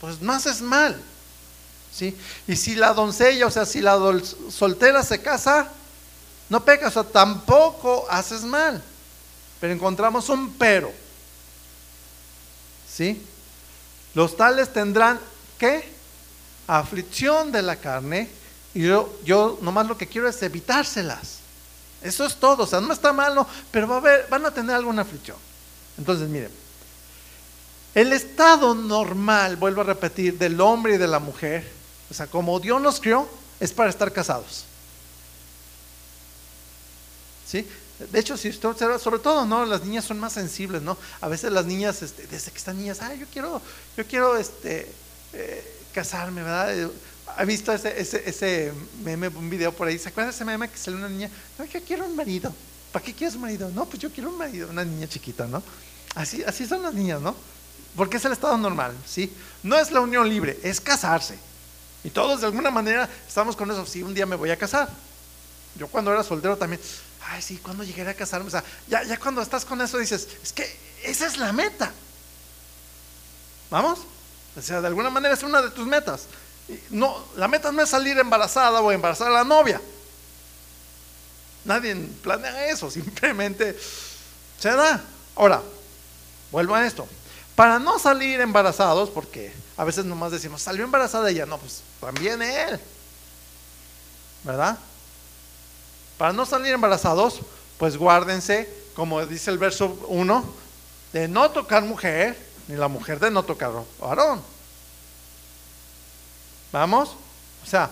pues 0.00 0.20
no 0.20 0.32
haces 0.32 0.62
mal, 0.62 0.96
¿sí? 1.92 2.16
Y 2.46 2.54
si 2.54 2.76
la 2.76 2.94
doncella, 2.94 3.48
o 3.48 3.50
sea, 3.50 3.66
si 3.66 3.80
la 3.80 3.98
soltera 4.50 5.02
se 5.02 5.20
casa, 5.20 5.68
no 6.48 6.64
pecas, 6.64 6.96
o 6.96 7.02
sea, 7.02 7.10
tampoco 7.10 8.06
haces 8.08 8.42
mal, 8.42 8.80
pero 9.60 9.72
encontramos 9.72 10.28
un 10.28 10.54
pero, 10.54 10.92
¿sí? 12.88 13.20
Los 14.16 14.34
tales 14.34 14.72
tendrán, 14.72 15.20
¿qué? 15.58 15.86
Aflicción 16.66 17.52
de 17.52 17.60
la 17.60 17.76
carne, 17.76 18.30
y 18.72 18.86
yo, 18.86 19.14
yo 19.26 19.58
nomás 19.60 19.86
lo 19.86 19.98
que 19.98 20.06
quiero 20.06 20.26
es 20.26 20.42
evitárselas. 20.42 21.40
Eso 22.00 22.24
es 22.24 22.34
todo, 22.36 22.62
o 22.62 22.66
sea, 22.66 22.80
no 22.80 22.94
está 22.94 23.12
mal, 23.12 23.46
pero 23.70 24.00
van 24.30 24.46
a 24.46 24.50
tener 24.50 24.74
alguna 24.74 25.02
aflicción. 25.02 25.36
Entonces, 25.98 26.30
miren, 26.30 26.50
el 27.94 28.14
estado 28.14 28.74
normal, 28.74 29.56
vuelvo 29.56 29.82
a 29.82 29.84
repetir, 29.84 30.38
del 30.38 30.62
hombre 30.62 30.94
y 30.94 30.98
de 30.98 31.08
la 31.08 31.18
mujer, 31.18 31.70
o 32.10 32.14
sea, 32.14 32.26
como 32.26 32.58
Dios 32.58 32.80
nos 32.80 33.00
crió, 33.00 33.28
es 33.60 33.70
para 33.70 33.90
estar 33.90 34.10
casados. 34.14 34.64
¿Sí? 37.46 37.68
De 37.98 38.18
hecho, 38.18 38.36
si 38.36 38.50
usted 38.50 38.68
observa, 38.68 38.98
sobre 38.98 39.20
todo, 39.20 39.46
¿no? 39.46 39.64
Las 39.64 39.84
niñas 39.84 40.04
son 40.04 40.18
más 40.18 40.34
sensibles, 40.34 40.82
¿no? 40.82 40.98
A 41.20 41.28
veces 41.28 41.50
las 41.50 41.64
niñas, 41.64 42.02
este, 42.02 42.26
desde 42.26 42.50
que 42.50 42.58
están 42.58 42.76
niñas, 42.76 43.00
ay, 43.00 43.18
yo 43.18 43.26
quiero, 43.32 43.62
yo 43.96 44.06
quiero, 44.06 44.36
este, 44.36 44.92
eh, 45.32 45.76
casarme, 45.94 46.42
¿verdad? 46.42 46.90
¿Ha 47.38 47.44
visto 47.44 47.72
ese, 47.72 47.98
ese, 47.98 48.22
ese, 48.28 48.72
meme, 49.02 49.28
un 49.28 49.48
video 49.48 49.72
por 49.72 49.88
ahí? 49.88 49.98
¿Se 49.98 50.10
acuerda 50.10 50.30
de 50.30 50.36
ese 50.36 50.44
meme 50.44 50.68
que 50.68 50.76
sale 50.76 50.96
una 50.96 51.08
niña? 51.08 51.30
No, 51.58 51.64
yo 51.64 51.80
quiero 51.82 52.04
un 52.04 52.14
marido. 52.14 52.54
¿Para 52.92 53.04
qué 53.04 53.14
quieres 53.14 53.34
un 53.34 53.42
marido? 53.42 53.70
No, 53.70 53.86
pues 53.86 54.00
yo 54.00 54.10
quiero 54.10 54.30
un 54.30 54.38
marido, 54.38 54.68
una 54.68 54.84
niña 54.84 55.08
chiquita, 55.08 55.46
¿no? 55.46 55.62
Así, 56.14 56.42
así 56.44 56.66
son 56.66 56.82
las 56.82 56.94
niñas, 56.94 57.20
¿no? 57.20 57.34
Porque 57.96 58.18
es 58.18 58.24
el 58.26 58.32
estado 58.32 58.56
normal, 58.58 58.94
¿sí? 59.06 59.32
No 59.62 59.78
es 59.78 59.90
la 59.90 60.00
unión 60.00 60.28
libre, 60.28 60.58
es 60.62 60.80
casarse. 60.80 61.38
Y 62.04 62.10
todos 62.10 62.40
de 62.40 62.46
alguna 62.46 62.70
manera 62.70 63.08
estamos 63.26 63.56
con 63.56 63.70
eso, 63.70 63.84
sí, 63.86 64.02
un 64.02 64.14
día 64.14 64.26
me 64.26 64.36
voy 64.36 64.50
a 64.50 64.56
casar. 64.56 64.88
Yo 65.76 65.88
cuando 65.88 66.12
era 66.12 66.22
soltero 66.22 66.56
también, 66.56 66.80
ay, 67.28 67.42
sí, 67.42 67.58
cuando 67.58 67.84
llegué 67.84 68.08
a 68.08 68.14
casarme? 68.14 68.48
O 68.48 68.50
sea, 68.50 68.64
ya, 68.88 69.02
ya 69.02 69.18
cuando 69.18 69.42
estás 69.42 69.64
con 69.64 69.80
eso 69.80 69.98
dices, 69.98 70.28
es 70.42 70.52
que 70.52 70.76
esa 71.04 71.26
es 71.26 71.36
la 71.38 71.52
meta. 71.52 71.92
¿Vamos? 73.70 74.00
O 74.56 74.62
sea, 74.62 74.80
de 74.80 74.86
alguna 74.86 75.10
manera 75.10 75.34
es 75.34 75.42
una 75.42 75.60
de 75.60 75.70
tus 75.70 75.86
metas. 75.86 76.26
No, 76.90 77.24
la 77.36 77.48
meta 77.48 77.70
no 77.72 77.82
es 77.82 77.88
salir 77.90 78.18
embarazada 78.18 78.80
o 78.80 78.90
embarazar 78.90 79.28
a 79.28 79.34
la 79.34 79.44
novia. 79.44 79.80
Nadie 81.64 81.94
planea 82.22 82.68
eso, 82.68 82.90
simplemente 82.90 83.78
se 84.58 84.70
da. 84.70 85.02
Ahora, 85.34 85.62
vuelvo 86.50 86.74
a 86.74 86.86
esto. 86.86 87.06
Para 87.54 87.78
no 87.78 87.98
salir 87.98 88.40
embarazados, 88.40 89.10
porque 89.10 89.52
a 89.76 89.84
veces 89.84 90.04
nomás 90.04 90.32
decimos, 90.32 90.62
salió 90.62 90.84
embarazada 90.84 91.30
ella, 91.30 91.46
no, 91.46 91.58
pues 91.58 91.82
también 92.00 92.42
él. 92.42 92.80
¿Verdad? 94.44 94.78
Para 96.18 96.32
no 96.32 96.46
salir 96.46 96.72
embarazados, 96.72 97.40
pues 97.78 97.96
guárdense, 97.96 98.68
como 98.94 99.24
dice 99.26 99.50
el 99.50 99.58
verso 99.58 99.98
1, 100.08 100.44
de 101.12 101.28
no 101.28 101.50
tocar 101.50 101.84
mujer, 101.84 102.38
ni 102.68 102.76
la 102.76 102.88
mujer 102.88 103.20
de 103.20 103.30
no 103.30 103.42
tocar 103.42 103.70
varón. 104.00 104.40
¿Vamos? 106.72 107.16
O 107.62 107.66
sea, 107.66 107.90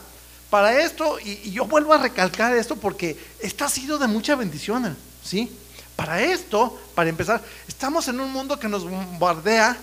para 0.50 0.80
esto, 0.80 1.18
y, 1.20 1.50
yo 1.50 1.66
vuelvo 1.66 1.92
a 1.92 1.98
recalcar 1.98 2.54
esto 2.54 2.76
porque 2.76 3.18
esto 3.40 3.64
ha 3.64 3.68
sido 3.68 3.98
de 3.98 4.06
mucha 4.06 4.36
bendición, 4.36 4.96
¿sí? 5.22 5.50
Para 5.96 6.22
esto, 6.22 6.78
para 6.94 7.10
empezar, 7.10 7.42
estamos 7.68 8.08
en 8.08 8.20
un 8.20 8.32
mundo 8.32 8.58
que 8.58 8.68
nos 8.68 8.88
bombardea 8.88 9.76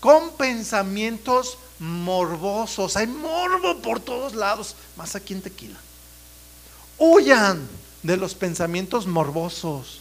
con 0.00 0.30
pensamientos 0.32 1.58
morbosos. 1.78 2.96
Hay 2.96 3.06
morbo 3.06 3.80
por 3.82 4.00
todos 4.00 4.34
lados, 4.34 4.76
más 4.96 5.16
aquí 5.16 5.34
en 5.34 5.42
Tequila. 5.42 5.78
Huyan 6.98 7.66
de 8.06 8.16
los 8.16 8.34
pensamientos 8.34 9.06
morbosos. 9.06 10.00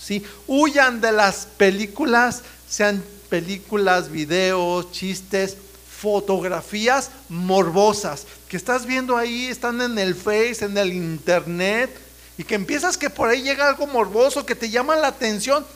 ¿sí? 0.00 0.24
Huyan 0.46 1.00
de 1.00 1.12
las 1.12 1.46
películas, 1.56 2.42
sean 2.68 3.02
películas, 3.28 4.10
videos, 4.10 4.92
chistes, 4.92 5.56
fotografías 6.00 7.10
morbosas 7.28 8.26
que 8.48 8.56
estás 8.56 8.86
viendo 8.86 9.16
ahí, 9.16 9.46
están 9.46 9.80
en 9.80 9.98
el 9.98 10.14
Face, 10.14 10.64
en 10.64 10.76
el 10.76 10.92
Internet, 10.92 11.90
y 12.38 12.44
que 12.44 12.54
empiezas 12.54 12.98
que 12.98 13.10
por 13.10 13.28
ahí 13.28 13.42
llega 13.42 13.68
algo 13.68 13.86
morboso 13.86 14.44
que 14.44 14.54
te 14.54 14.68
llama 14.68 14.94
la 14.96 15.08
atención, 15.08 15.66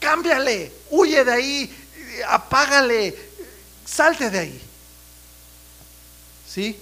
cámbiale, 0.00 0.72
huye 0.90 1.24
de 1.24 1.32
ahí, 1.32 1.76
apágale, 2.28 3.16
salte 3.86 4.30
de 4.30 4.38
ahí. 4.38 4.60
¿Sí? 6.48 6.76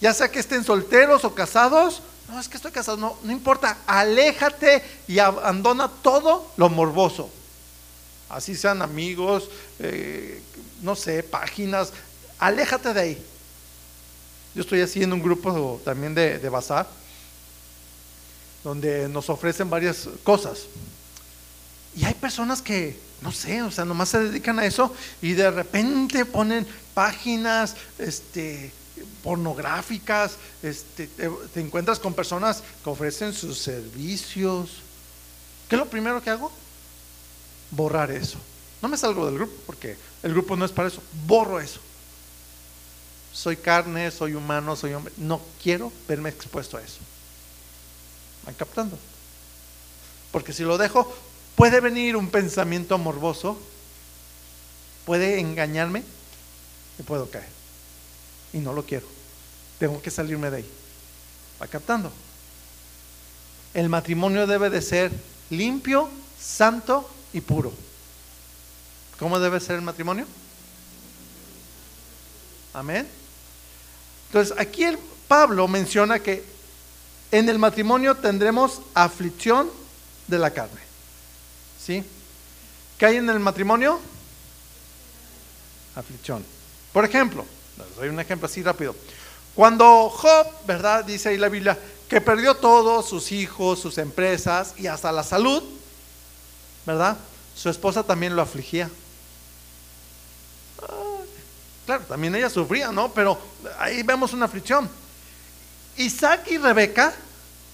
Ya 0.00 0.14
sea 0.14 0.30
que 0.30 0.38
estén 0.38 0.64
solteros 0.64 1.24
o 1.24 1.34
casados, 1.34 2.00
no, 2.34 2.40
es 2.40 2.48
que 2.48 2.56
estoy 2.56 2.72
casado, 2.72 2.96
no, 2.96 3.16
no 3.22 3.30
importa, 3.30 3.78
aléjate 3.86 4.82
y 5.06 5.20
abandona 5.20 5.88
todo 5.88 6.50
lo 6.56 6.68
morboso. 6.68 7.30
Así 8.28 8.56
sean 8.56 8.82
amigos, 8.82 9.48
eh, 9.78 10.42
no 10.82 10.96
sé, 10.96 11.22
páginas, 11.22 11.92
aléjate 12.38 12.92
de 12.92 13.00
ahí. 13.00 13.26
Yo 14.54 14.62
estoy 14.62 14.80
haciendo 14.80 15.14
un 15.14 15.22
grupo 15.22 15.80
también 15.84 16.14
de, 16.14 16.38
de 16.38 16.48
bazar 16.48 16.88
donde 18.64 19.08
nos 19.08 19.30
ofrecen 19.30 19.70
varias 19.70 20.08
cosas. 20.24 20.62
Y 21.94 22.04
hay 22.04 22.14
personas 22.14 22.60
que, 22.60 22.98
no 23.20 23.30
sé, 23.30 23.62
o 23.62 23.70
sea, 23.70 23.84
nomás 23.84 24.08
se 24.08 24.18
dedican 24.18 24.58
a 24.58 24.66
eso 24.66 24.92
y 25.22 25.34
de 25.34 25.50
repente 25.50 26.24
ponen 26.24 26.66
páginas 26.94 27.76
este, 27.98 28.72
pornográficas, 29.24 30.36
este, 30.62 31.06
te, 31.06 31.60
encuentras 31.60 31.98
con 31.98 32.12
personas 32.12 32.62
que 32.84 32.90
ofrecen 32.90 33.32
sus 33.32 33.58
servicios. 33.58 34.82
¿Qué 35.66 35.76
es 35.76 35.80
lo 35.80 35.88
primero 35.88 36.22
que 36.22 36.28
hago? 36.28 36.52
Borrar 37.70 38.10
eso. 38.10 38.38
No 38.82 38.88
me 38.88 38.98
salgo 38.98 39.24
del 39.24 39.36
grupo 39.36 39.54
porque 39.64 39.96
el 40.22 40.32
grupo 40.32 40.56
no 40.56 40.66
es 40.66 40.72
para 40.72 40.88
eso. 40.88 41.02
Borro 41.26 41.58
eso. 41.58 41.80
Soy 43.32 43.56
carne, 43.56 44.10
soy 44.10 44.34
humano, 44.34 44.76
soy 44.76 44.92
hombre. 44.92 45.14
No 45.16 45.40
quiero 45.62 45.90
verme 46.06 46.28
expuesto 46.28 46.76
a 46.76 46.82
eso. 46.82 46.98
¿Van 48.44 48.54
captando? 48.54 48.98
Porque 50.30 50.52
si 50.52 50.64
lo 50.64 50.76
dejo, 50.76 51.10
puede 51.56 51.80
venir 51.80 52.14
un 52.14 52.28
pensamiento 52.28 52.98
morboso, 52.98 53.58
puede 55.06 55.40
engañarme 55.40 56.02
y 56.98 57.02
puedo 57.04 57.30
caer. 57.30 57.48
Y 58.52 58.58
no 58.58 58.74
lo 58.74 58.84
quiero. 58.84 59.13
Tengo 59.84 60.00
que 60.00 60.10
salirme 60.10 60.50
de 60.50 60.56
ahí. 60.56 60.70
¿Va 61.60 61.66
captando? 61.66 62.10
El 63.74 63.90
matrimonio 63.90 64.46
debe 64.46 64.70
de 64.70 64.80
ser 64.80 65.12
limpio, 65.50 66.08
santo 66.40 67.06
y 67.34 67.42
puro. 67.42 67.70
¿Cómo 69.18 69.38
debe 69.38 69.60
ser 69.60 69.76
el 69.76 69.82
matrimonio? 69.82 70.24
Amén. 72.72 73.06
Entonces, 74.28 74.56
aquí 74.58 74.84
el 74.84 74.96
Pablo 75.28 75.68
menciona 75.68 76.18
que 76.18 76.42
en 77.30 77.46
el 77.50 77.58
matrimonio 77.58 78.14
tendremos 78.14 78.80
aflicción 78.94 79.70
de 80.28 80.38
la 80.38 80.50
carne. 80.50 80.80
¿Sí? 81.78 82.02
¿Qué 82.96 83.04
hay 83.04 83.16
en 83.16 83.28
el 83.28 83.38
matrimonio? 83.38 84.00
Aflicción. 85.94 86.42
Por 86.90 87.04
ejemplo, 87.04 87.44
doy 87.96 88.08
un 88.08 88.18
ejemplo 88.18 88.46
así 88.46 88.62
rápido. 88.62 88.96
Cuando 89.54 90.10
Job, 90.10 90.46
¿verdad? 90.66 91.04
Dice 91.04 91.28
ahí 91.28 91.36
la 91.36 91.48
Biblia, 91.48 91.78
que 92.08 92.20
perdió 92.20 92.54
todo, 92.54 93.02
sus 93.02 93.32
hijos, 93.32 93.78
sus 93.78 93.98
empresas 93.98 94.74
y 94.76 94.86
hasta 94.86 95.12
la 95.12 95.22
salud, 95.22 95.62
¿verdad? 96.84 97.16
Su 97.54 97.68
esposa 97.68 98.02
también 98.02 98.34
lo 98.34 98.42
afligía. 98.42 98.90
claro, 101.86 102.04
también 102.04 102.34
ella 102.34 102.50
sufría, 102.50 102.90
¿no? 102.90 103.12
Pero 103.12 103.38
ahí 103.78 104.02
vemos 104.02 104.32
una 104.32 104.46
aflicción. 104.46 104.88
Isaac 105.96 106.48
y 106.50 106.58
Rebeca, 106.58 107.14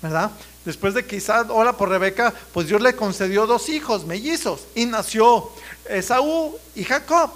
¿verdad? 0.02 0.30
Después 0.64 0.92
de 0.92 1.06
que 1.06 1.16
Isaac 1.16 1.48
ora 1.50 1.76
por 1.76 1.88
Rebeca, 1.88 2.34
pues 2.52 2.68
Dios 2.68 2.82
le 2.82 2.94
concedió 2.94 3.46
dos 3.46 3.68
hijos 3.70 4.04
mellizos 4.04 4.60
y 4.74 4.84
nació 4.84 5.50
Esaú 5.88 6.58
y 6.74 6.84
Jacob. 6.84 7.30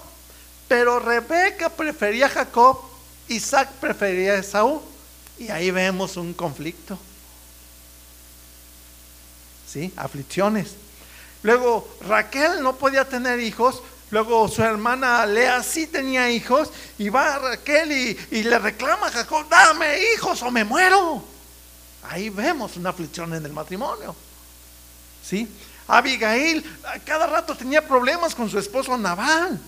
Pero 0.68 0.98
Rebeca 0.98 1.70
prefería 1.70 2.26
a 2.26 2.30
Jacob, 2.30 2.78
Isaac 3.28 3.70
prefería 3.80 4.32
a 4.32 4.38
Esaú. 4.38 4.82
Y 5.38 5.48
ahí 5.48 5.70
vemos 5.70 6.16
un 6.16 6.32
conflicto. 6.32 6.98
¿Sí? 9.66 9.92
Aflicciones. 9.96 10.74
Luego 11.42 11.88
Raquel 12.06 12.62
no 12.62 12.76
podía 12.76 13.08
tener 13.08 13.40
hijos 13.40 13.82
Luego 14.14 14.46
su 14.48 14.62
hermana 14.62 15.26
Lea 15.26 15.60
sí 15.62 15.88
tenía 15.88 16.30
hijos 16.30 16.70
y 16.98 17.08
va 17.08 17.36
Raquel 17.38 17.90
y, 18.30 18.42
le 18.44 18.58
reclama 18.60 19.08
a 19.08 19.10
Jacob, 19.10 19.48
dame 19.48 19.98
hijos 20.14 20.40
o 20.42 20.52
me 20.52 20.62
muero. 20.62 21.20
Ahí 22.04 22.28
vemos 22.28 22.76
una 22.76 22.90
aflicción 22.90 23.34
en 23.34 23.44
el 23.44 23.52
matrimonio. 23.52 24.14
¿Sí? 25.20 25.48
Abigail 25.88 26.64
cada 27.04 27.26
rato 27.26 27.56
tenía 27.56 27.86
problemas 27.86 28.36
con 28.36 28.48
su 28.48 28.56
esposo 28.56 28.96
Nabal. 28.96 29.58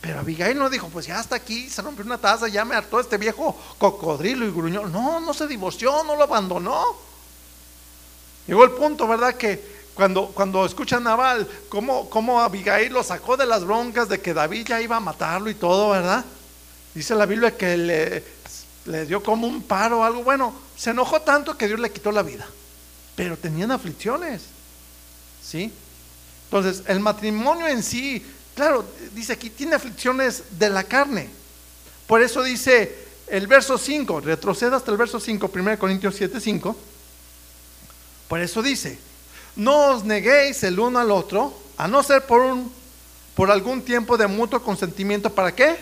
Pero 0.00 0.20
Abigail 0.20 0.56
no 0.56 0.70
dijo, 0.70 0.88
pues 0.88 1.06
ya 1.06 1.18
hasta 1.18 1.36
aquí, 1.36 1.68
se 1.68 1.82
rompió 1.82 2.04
una 2.04 2.18
taza, 2.18 2.46
ya 2.48 2.64
me 2.64 2.76
hartó 2.76 3.00
este 3.00 3.18
viejo 3.18 3.58
cocodrilo 3.78 4.46
y 4.46 4.52
gruñó. 4.52 4.86
No, 4.86 5.20
no 5.20 5.34
se 5.34 5.46
divorció, 5.46 6.04
no 6.04 6.14
lo 6.14 6.22
abandonó. 6.22 6.84
Llegó 8.46 8.64
el 8.64 8.70
punto, 8.70 9.08
¿verdad? 9.08 9.34
Que 9.34 9.78
cuando, 9.94 10.28
cuando 10.28 10.64
escucha 10.64 11.00
Naval, 11.00 11.48
cómo, 11.68 12.08
cómo 12.08 12.40
Abigail 12.40 12.92
lo 12.92 13.02
sacó 13.02 13.36
de 13.36 13.46
las 13.46 13.64
broncas 13.64 14.08
de 14.08 14.20
que 14.20 14.32
David 14.32 14.66
ya 14.68 14.80
iba 14.80 14.96
a 14.96 15.00
matarlo 15.00 15.50
y 15.50 15.54
todo, 15.54 15.90
¿verdad? 15.90 16.24
Dice 16.94 17.16
la 17.16 17.26
Biblia 17.26 17.56
que 17.56 17.76
le, 17.76 18.24
le 18.86 19.06
dio 19.06 19.22
como 19.22 19.48
un 19.48 19.62
paro 19.62 20.00
o 20.00 20.04
algo. 20.04 20.22
Bueno, 20.22 20.54
se 20.76 20.90
enojó 20.90 21.20
tanto 21.22 21.58
que 21.58 21.66
Dios 21.66 21.80
le 21.80 21.90
quitó 21.90 22.12
la 22.12 22.22
vida. 22.22 22.46
Pero 23.16 23.36
tenían 23.36 23.72
aflicciones. 23.72 24.42
¿Sí? 25.42 25.72
Entonces, 26.44 26.84
el 26.86 27.00
matrimonio 27.00 27.66
en 27.66 27.82
sí, 27.82 28.24
claro, 28.58 28.84
dice 29.14 29.34
aquí, 29.34 29.50
tiene 29.50 29.76
aflicciones 29.76 30.42
de 30.58 30.68
la 30.68 30.82
carne. 30.82 31.30
Por 32.08 32.22
eso 32.22 32.42
dice 32.42 33.06
el 33.28 33.46
verso 33.46 33.78
5, 33.78 34.20
retroceda 34.20 34.78
hasta 34.78 34.90
el 34.90 34.96
verso 34.96 35.20
5, 35.20 35.48
1 35.54 35.78
Corintios 35.78 36.16
7, 36.16 36.40
5. 36.40 36.76
Por 38.26 38.40
eso 38.40 38.60
dice, 38.60 38.98
no 39.54 39.92
os 39.92 40.02
neguéis 40.02 40.64
el 40.64 40.80
uno 40.80 40.98
al 40.98 41.12
otro, 41.12 41.56
a 41.76 41.86
no 41.86 42.02
ser 42.02 42.26
por, 42.26 42.40
un, 42.40 42.72
por 43.36 43.52
algún 43.52 43.82
tiempo 43.82 44.16
de 44.16 44.26
mutuo 44.26 44.60
consentimiento. 44.60 45.30
¿Para 45.30 45.54
qué? 45.54 45.76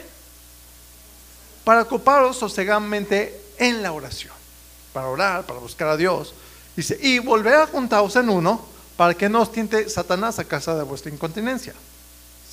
Para 1.65 1.81
ocuparos 1.81 2.37
sosegadamente 2.37 3.41
en 3.57 3.83
la 3.83 3.93
oración. 3.93 4.35
Para 4.93 5.09
orar, 5.09 5.47
para 5.47 5.61
buscar 5.61 5.89
a 5.89 5.97
Dios. 5.97 6.35
Dice, 6.77 6.99
y 7.01 7.21
volver 7.21 7.55
a 7.55 7.67
juntaros 7.69 8.17
en 8.17 8.29
uno 8.29 8.67
para 8.99 9.15
que 9.15 9.31
no 9.31 9.41
os 9.41 9.51
tiente 9.51 9.89
Satanás 9.89 10.39
a 10.39 10.45
casa 10.45 10.77
de 10.77 10.83
vuestra 10.83 11.11
incontinencia. 11.11 11.73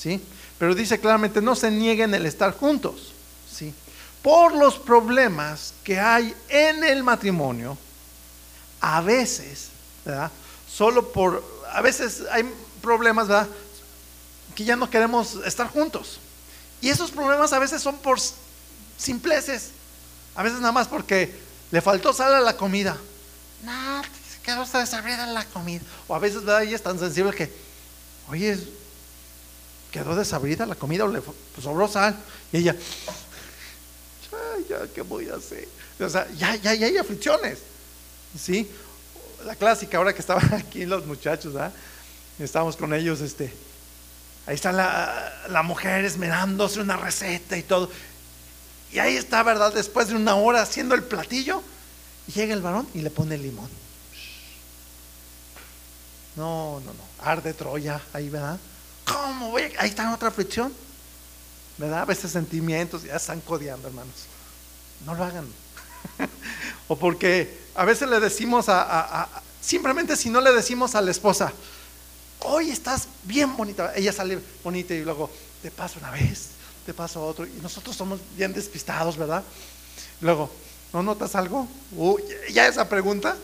¿Sí? 0.03 0.21
Pero 0.59 0.75
dice 0.75 0.99
claramente, 0.99 1.41
no 1.41 1.55
se 1.55 1.71
nieguen 1.71 2.13
el 2.13 2.25
estar 2.25 2.51
juntos. 2.51 3.13
¿Sí? 3.49 3.73
Por 4.21 4.53
los 4.53 4.77
problemas 4.77 5.73
que 5.85 5.97
hay 5.97 6.35
en 6.49 6.83
el 6.83 7.03
matrimonio, 7.03 7.77
a 8.81 8.99
veces, 8.99 9.69
¿verdad? 10.03 10.29
solo 10.69 11.13
por, 11.13 11.41
a 11.71 11.81
veces 11.81 12.23
hay 12.31 12.43
problemas, 12.81 13.29
¿verdad? 13.29 13.47
Que 14.55 14.65
ya 14.65 14.75
no 14.75 14.89
queremos 14.89 15.35
estar 15.45 15.69
juntos. 15.69 16.19
Y 16.81 16.89
esos 16.89 17.11
problemas 17.11 17.53
a 17.53 17.59
veces 17.59 17.81
son 17.81 17.97
por 17.97 18.19
simpleces. 18.97 19.69
A 20.35 20.43
veces 20.43 20.59
nada 20.59 20.73
más 20.73 20.89
porque 20.89 21.33
le 21.71 21.81
faltó 21.81 22.11
sal 22.11 22.33
a 22.33 22.41
la 22.41 22.57
comida. 22.57 22.97
No, 23.63 24.01
quedó 24.43 24.65
desabrida 24.65 25.25
la 25.27 25.45
comida. 25.45 25.81
O 26.09 26.15
a 26.15 26.19
veces, 26.19 26.43
¿verdad? 26.43 26.63
Ella 26.63 26.75
es 26.75 26.83
tan 26.83 26.99
sensible 26.99 27.33
que, 27.33 27.49
oye, 28.27 28.59
quedó 29.93 30.15
desabrida 30.15 30.65
la 30.65 30.73
comida 30.73 31.07
le 31.07 31.21
pues, 31.21 31.63
sobró 31.63 31.87
sal. 31.87 32.15
Y 32.51 32.57
ella, 32.57 32.75
ay, 34.55 34.65
ya, 34.67 34.87
¿qué 34.93 35.03
voy 35.03 35.29
a 35.29 35.35
hacer? 35.35 35.67
O 35.99 36.09
sea, 36.09 36.27
ya, 36.31 36.55
ya, 36.55 36.73
ya 36.73 36.87
hay 36.87 36.97
aflicciones. 36.97 37.59
¿Sí? 38.37 38.69
La 39.45 39.55
clásica, 39.55 39.99
ahora 39.99 40.11
que 40.11 40.19
estaban 40.19 40.51
aquí 40.55 40.85
los 40.85 41.05
muchachos, 41.05 41.55
¿ah? 41.55 41.71
Estábamos 42.39 42.75
con 42.75 42.91
ellos, 42.93 43.21
este. 43.21 43.53
Ahí 44.47 44.55
está 44.55 44.71
la, 44.71 45.45
la 45.47 45.61
mujer 45.61 46.03
esmerándose 46.03 46.79
una 46.79 46.97
receta 46.97 47.55
y 47.55 47.61
todo. 47.61 47.89
Y 48.91 48.97
ahí 48.97 49.15
está, 49.15 49.43
¿verdad? 49.43 49.71
Después 49.71 50.07
de 50.07 50.15
una 50.15 50.35
hora 50.35 50.63
haciendo 50.63 50.95
el 50.95 51.03
platillo, 51.03 51.61
llega 52.33 52.53
el 52.53 52.61
varón 52.61 52.87
y 52.95 53.01
le 53.01 53.11
pone 53.11 53.35
el 53.35 53.43
limón. 53.43 53.69
No, 56.35 56.81
no, 56.83 56.93
no. 56.93 57.03
Arde 57.19 57.53
Troya, 57.53 58.01
ahí, 58.11 58.29
¿verdad? 58.29 58.59
¿Cómo? 59.05 59.57
Ahí 59.57 59.89
está 59.89 60.13
otra 60.13 60.29
aflicción. 60.29 60.73
¿Verdad? 61.77 62.01
A 62.01 62.05
veces 62.05 62.31
sentimientos 62.31 63.03
ya 63.03 63.15
están 63.15 63.41
codeando, 63.41 63.87
hermanos. 63.87 64.13
No 65.05 65.15
lo 65.15 65.23
hagan. 65.23 65.47
o 66.87 66.97
porque 66.97 67.59
a 67.75 67.85
veces 67.85 68.07
le 68.07 68.19
decimos 68.19 68.65
a, 68.67 69.27
simplemente 69.61 70.15
si 70.15 70.29
no 70.29 70.41
le 70.41 70.51
decimos 70.51 70.95
a 70.95 71.01
la 71.01 71.11
esposa, 71.11 71.51
hoy 72.39 72.69
estás 72.69 73.07
bien 73.23 73.55
bonita, 73.55 73.93
ella 73.95 74.13
sale 74.13 74.39
bonita 74.63 74.93
y 74.93 75.03
luego 75.03 75.29
te 75.61 75.71
paso 75.71 75.99
una 75.99 76.11
vez, 76.11 76.49
te 76.85 76.93
paso 76.93 77.25
otro, 77.25 77.45
y 77.45 77.59
nosotros 77.61 77.95
somos 77.95 78.19
bien 78.35 78.53
despistados, 78.53 79.17
¿verdad? 79.17 79.43
Luego, 80.21 80.49
¿no 80.91 81.01
notas 81.01 81.35
algo? 81.35 81.67
ya 82.51 82.67
esa 82.67 82.87
pregunta. 82.87 83.37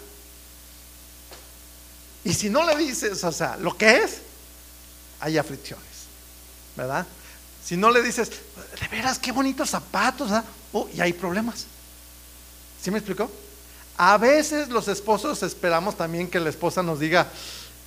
Y 2.24 2.34
si 2.34 2.50
no 2.50 2.66
le 2.66 2.76
dices, 2.76 3.24
o 3.24 3.32
sea, 3.32 3.56
lo 3.58 3.78
que 3.78 4.04
es, 4.04 4.18
hay 5.20 5.38
aflicciones, 5.38 5.86
¿verdad? 6.76 7.06
Si 7.64 7.78
no 7.78 7.92
le 7.92 8.02
dices, 8.02 8.30
de 8.30 8.88
veras, 8.90 9.20
qué 9.20 9.32
bonitos 9.32 9.70
zapatos, 9.70 10.30
¿verdad? 10.30 10.46
Oh, 10.72 10.88
y 10.94 11.02
hay 11.02 11.14
problemas. 11.14 11.66
¿Sí 12.82 12.90
me 12.92 13.00
explicó? 13.00 13.30
A 13.98 14.18
veces 14.18 14.70
los 14.70 14.88
esposos 14.88 15.44
esperamos 15.44 15.98
también 15.98 16.30
que 16.30 16.40
la 16.40 16.50
esposa 16.50 16.82
nos 16.82 17.00
diga, 17.00 17.28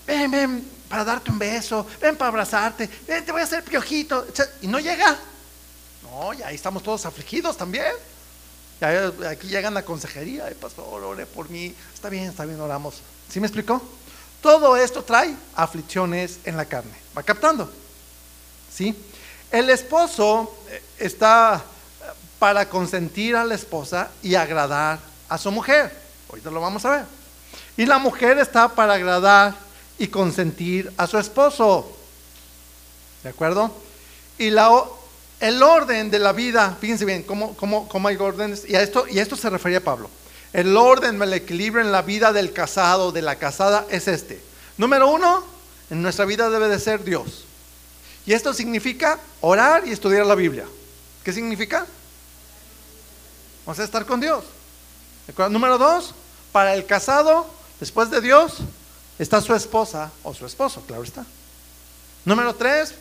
ven, 0.07 0.31
ven 0.31 0.69
para 0.89 1.05
darte 1.05 1.31
un 1.31 1.39
beso, 1.39 1.87
ven 2.01 2.17
para 2.17 2.29
abrazarte, 2.29 2.89
ven, 3.09 3.25
te 3.25 3.33
voy 3.33 3.41
a 3.41 3.45
hacer 3.45 3.65
piojito, 3.65 4.27
y 4.61 4.67
no 4.67 4.79
llega. 4.79 5.19
No, 6.03 6.35
ya 6.35 6.49
ahí 6.49 6.55
estamos 6.55 6.83
todos 6.83 7.07
afligidos 7.07 7.57
también. 7.57 7.93
Ya, 8.79 9.13
aquí 9.31 9.47
llegan 9.49 9.73
la 9.73 9.85
consejería, 9.85 10.53
pastor, 10.61 11.03
ore 11.03 11.25
por 11.25 11.49
mí, 11.49 11.75
está 11.95 12.09
bien, 12.09 12.25
está 12.25 12.45
bien, 12.45 12.61
oramos. 12.61 12.97
¿Sí 13.31 13.41
me 13.41 13.47
explicó? 13.47 13.81
Todo 14.43 14.77
esto 14.77 15.05
trae 15.05 15.35
aflicciones 15.55 16.41
en 16.45 16.57
la 16.57 16.65
carne. 16.65 16.93
¿Va 17.17 17.23
captando? 17.23 17.71
¿Sí? 18.75 18.95
El 19.53 19.71
esposo 19.71 20.53
eh, 20.69 20.83
está 20.99 21.63
para 22.41 22.69
consentir 22.69 23.37
a 23.37 23.45
la 23.45 23.55
esposa 23.55 24.11
y 24.21 24.35
agradar 24.35 24.99
a 25.29 25.39
su 25.39 25.53
mujer. 25.53 25.97
Ahorita 26.29 26.51
lo 26.51 26.61
vamos 26.61 26.85
a 26.85 26.91
ver. 26.91 27.05
Y 27.77 27.87
la 27.87 27.99
mujer 27.99 28.39
está 28.39 28.69
para 28.69 28.95
agradar 28.95 29.55
y 29.97 30.09
consentir 30.09 30.93
a 30.97 31.07
su 31.07 31.19
esposo. 31.19 31.97
¿De 33.23 33.31
acuerdo? 33.31 33.71
Y 34.39 34.49
el 34.49 35.63
orden 35.63 36.11
de 36.11 36.19
la 36.19 36.33
vida, 36.33 36.77
fíjense 36.81 37.05
bien, 37.05 37.23
cómo 37.23 38.09
hay 38.09 38.17
órdenes, 38.17 38.65
y 38.69 38.75
a, 38.75 38.83
esto, 38.83 39.07
y 39.09 39.21
a 39.21 39.23
esto 39.23 39.37
se 39.37 39.49
refería 39.49 39.83
Pablo. 39.83 40.11
El 40.53 40.77
orden, 40.77 41.21
el 41.23 41.33
equilibrio 41.33 41.83
en 41.83 41.93
la 41.93 42.03
vida 42.03 42.33
del 42.33 42.53
casado, 42.53 43.13
de 43.13 43.23
la 43.23 43.37
casada, 43.37 43.87
es 43.89 44.07
este. 44.09 44.43
Número 44.77 45.09
uno, 45.09 45.45
en 45.91 46.03
nuestra 46.03 46.25
vida 46.25 46.51
debe 46.51 46.69
de 46.69 46.79
ser 46.79 47.05
Dios. 47.05 47.45
Y 48.27 48.35
esto 48.35 48.53
significa 48.53 49.19
orar 49.41 49.87
y 49.87 49.93
estudiar 49.93 50.27
la 50.27 50.35
Biblia. 50.35 50.67
¿Qué 51.25 51.33
significa? 51.33 51.87
Vamos 53.65 53.79
a 53.79 53.85
estar 53.85 54.05
con 54.05 54.21
Dios. 54.21 54.45
Número 55.51 55.79
dos, 55.79 56.15
para 56.53 56.75
el 56.75 56.85
casado, 56.85 57.47
después 57.81 58.11
de 58.11 58.21
Dios, 58.21 58.59
está 59.19 59.41
su 59.41 59.55
esposa 59.55 60.11
o 60.23 60.35
su 60.35 60.45
esposo, 60.45 60.83
claro 60.87 61.03
está. 61.03 61.25
Número 62.25 62.55
tres, 62.55 62.95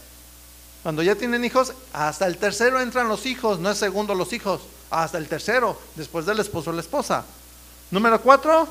cuando 0.83 1.03
ya 1.03 1.15
tienen 1.15 1.43
hijos, 1.43 1.73
hasta 1.93 2.27
el 2.27 2.37
tercero 2.37 2.79
entran 2.79 3.07
los 3.07 3.25
hijos, 3.25 3.59
no 3.59 3.71
es 3.71 3.77
segundo 3.77 4.15
los 4.15 4.33
hijos, 4.33 4.61
hasta 4.89 5.17
el 5.17 5.27
tercero, 5.27 5.79
después 5.95 6.25
del 6.25 6.39
esposo 6.39 6.69
o 6.69 6.73
la 6.73 6.81
esposa. 6.81 7.25
Número 7.91 8.21
cuatro, 8.21 8.67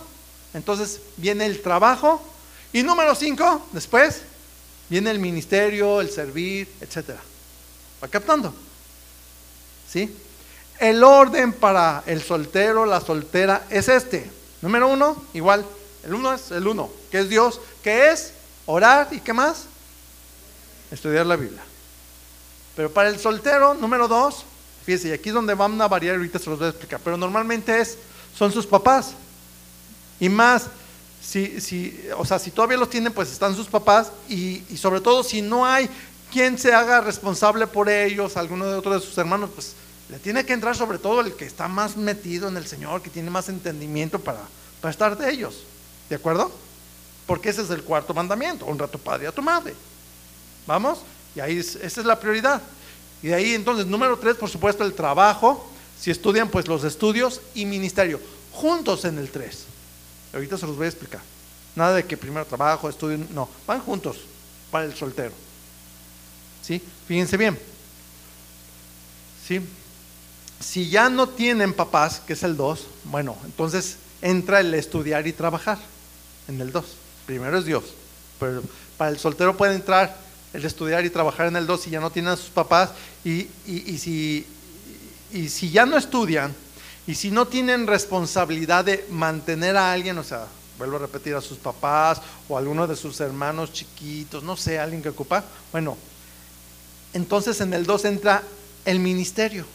entonces 0.55 1.01
viene 1.16 1.47
el 1.47 1.62
trabajo. 1.62 2.21
Y 2.73 2.83
número 2.83 3.14
cinco, 3.14 3.66
después 3.73 4.23
viene 4.89 5.11
el 5.11 5.18
ministerio, 5.18 6.01
el 6.01 6.11
servir, 6.11 6.68
etc. 6.81 7.11
¿Va 8.03 8.09
captando? 8.09 8.55
¿Sí? 9.91 10.14
El 10.79 11.05
orden 11.05 11.53
para 11.53 12.03
el 12.07 12.23
soltero, 12.23 12.87
la 12.87 13.01
soltera, 13.01 13.66
es 13.71 13.89
este. 13.89 14.31
Número 14.62 14.89
uno, 14.89 15.23
igual, 15.35 15.64
el 16.05 16.14
uno 16.14 16.33
es 16.33 16.51
el 16.51 16.66
uno, 16.66 16.91
que 17.11 17.21
es 17.21 17.29
Dios, 17.29 17.61
que 17.83 18.11
es 18.11 18.33
orar 18.66 19.09
y 19.11 19.21
qué 19.21 19.33
más? 19.33 19.64
Estudiar 20.91 21.27
la 21.27 21.37
Biblia. 21.37 21.62
Pero 22.77 22.91
para 22.91 23.09
el 23.09 23.18
soltero, 23.18 23.75
número 23.75 24.09
dos, 24.09 24.45
fíjese, 24.87 25.09
y 25.09 25.12
aquí 25.12 25.29
es 25.29 25.35
donde 25.35 25.55
van 25.55 25.81
a 25.81 25.89
variar, 25.89 26.16
ahorita 26.16 26.39
se 26.39 26.51
los 26.51 26.59
voy 26.59 26.66
a 26.66 26.71
explicar, 26.71 27.01
pero 27.03 27.16
normalmente 27.16 27.79
es, 27.81 27.99
son 28.37 28.53
sus 28.53 28.66
papás. 28.66 29.12
Y 30.18 30.28
más, 30.28 30.66
si, 31.22 31.61
si, 31.61 32.09
o 32.16 32.24
sea, 32.24 32.39
si 32.39 32.51
todavía 32.51 32.76
los 32.76 32.91
tienen, 32.91 33.12
pues 33.12 33.31
están 33.33 33.55
sus 33.55 33.66
papás, 33.66 34.12
y, 34.28 34.62
y 34.70 34.76
sobre 34.76 35.01
todo 35.01 35.22
si 35.22 35.43
no 35.43 35.66
hay 35.66 35.89
quien 36.33 36.59
se 36.59 36.72
haga 36.72 37.01
responsable 37.01 37.66
por 37.66 37.89
ellos, 37.89 38.37
alguno 38.37 38.66
de 38.66 38.74
otros 38.74 39.01
de 39.01 39.07
sus 39.07 39.16
hermanos, 39.18 39.51
pues 39.55 39.74
le 40.09 40.18
tiene 40.18 40.45
que 40.45 40.53
entrar 40.53 40.76
sobre 40.76 40.99
todo 40.99 41.20
el 41.20 41.35
que 41.35 41.45
está 41.45 41.68
más 41.68 41.97
metido 41.97 42.49
en 42.49 42.57
el 42.57 42.66
Señor, 42.66 43.03
que 43.03 43.11
tiene 43.11 43.31
más 43.31 43.49
entendimiento 43.49 44.18
para, 44.18 44.41
para 44.81 44.91
estar 44.91 45.16
de 45.16 45.31
ellos. 45.31 45.62
¿De 46.09 46.16
acuerdo? 46.16 46.51
Porque 47.26 47.51
ese 47.51 47.62
es 47.62 47.70
el 47.70 47.85
cuarto 47.85 48.12
mandamiento, 48.12 48.66
honra 48.66 48.87
a 48.87 48.91
tu 48.91 48.99
padre 48.99 49.24
y 49.24 49.26
a 49.28 49.33
tu 49.33 49.43
madre. 49.43 49.74
¿Vamos? 50.66 50.99
Y 51.35 51.41
ahí 51.41 51.59
esa 51.59 51.78
es 51.85 52.05
la 52.05 52.18
prioridad. 52.18 52.61
Y 53.22 53.28
de 53.28 53.35
ahí 53.35 53.55
entonces, 53.55 53.87
número 53.87 54.18
tres, 54.18 54.37
por 54.37 54.49
supuesto, 54.49 54.85
el 54.85 54.95
trabajo. 54.95 55.70
Si 56.01 56.11
estudian, 56.11 56.48
pues 56.48 56.66
los 56.66 56.84
estudios 56.84 57.40
y 57.55 57.66
ministerio. 57.66 58.20
Juntos 58.53 59.05
en 59.05 59.18
el 59.18 59.30
tres. 59.30 59.64
Ahorita 60.32 60.57
se 60.57 60.66
los 60.66 60.76
voy 60.76 60.86
a 60.86 60.88
explicar. 60.88 61.20
Nada 61.76 61.94
de 61.94 62.05
que 62.05 62.16
primero 62.16 62.46
trabajo, 62.46 62.88
estudio, 62.88 63.18
no. 63.30 63.48
Van 63.66 63.80
juntos 63.80 64.18
para 64.70 64.84
el 64.84 64.94
soltero. 64.94 65.32
¿Sí? 66.62 66.82
Fíjense 67.07 67.36
bien. 67.36 67.59
¿Sí? 69.46 69.61
Si 70.61 70.88
ya 70.88 71.09
no 71.09 71.28
tienen 71.28 71.72
papás, 71.72 72.20
que 72.26 72.34
es 72.34 72.42
el 72.42 72.57
2, 72.57 72.86
bueno, 73.05 73.36
entonces 73.44 73.96
entra 74.22 74.61
el 74.61 74.74
estudiar 74.74 75.26
y 75.26 75.32
trabajar 75.32 75.78
en 76.48 76.61
el 76.61 76.72
2. 76.72 76.84
Primero 77.26 77.59
es 77.59 77.64
Dios, 77.64 77.84
pero 78.38 78.62
para 78.98 79.11
el 79.11 79.18
soltero 79.18 79.57
puede 79.57 79.74
entrar 79.74 80.16
el 80.53 80.64
estudiar 80.64 81.05
y 81.05 81.11
trabajar 81.11 81.46
en 81.46 81.57
el 81.57 81.66
2 81.66 81.82
si 81.82 81.90
ya 81.90 82.01
no 82.01 82.11
tienen 82.11 82.32
a 82.32 82.36
sus 82.36 82.51
papás 82.51 82.90
y, 83.24 83.48
si, 83.66 84.46
y 85.33 85.49
si 85.49 85.70
ya 85.70 85.87
no 85.87 85.97
estudian 85.97 86.55
y 87.07 87.14
si 87.14 87.31
no 87.31 87.47
tienen 87.47 87.87
responsabilidad 87.87 88.85
de 88.85 89.07
mantener 89.11 89.76
a 89.76 89.93
alguien, 89.93 90.18
o 90.18 90.24
sea, 90.24 90.47
vuelvo 90.78 90.97
a 90.97 91.01
repetir, 91.01 91.35
a 91.35 91.41
sus 91.41 91.59
papás 91.59 92.20
o 92.49 92.57
a 92.57 92.61
alguno 92.61 92.87
de 92.87 92.97
sus 92.97 93.20
hermanos 93.20 93.72
chiquitos, 93.72 94.43
no 94.43 94.57
sé, 94.57 94.78
alguien 94.78 95.03
que 95.03 95.11
ocupa, 95.11 95.45
bueno, 95.72 95.97
entonces 97.12 97.61
en 97.61 97.74
el 97.74 97.85
2 97.85 98.05
entra 98.07 98.43
el 98.85 99.01
ministerio 99.01 99.66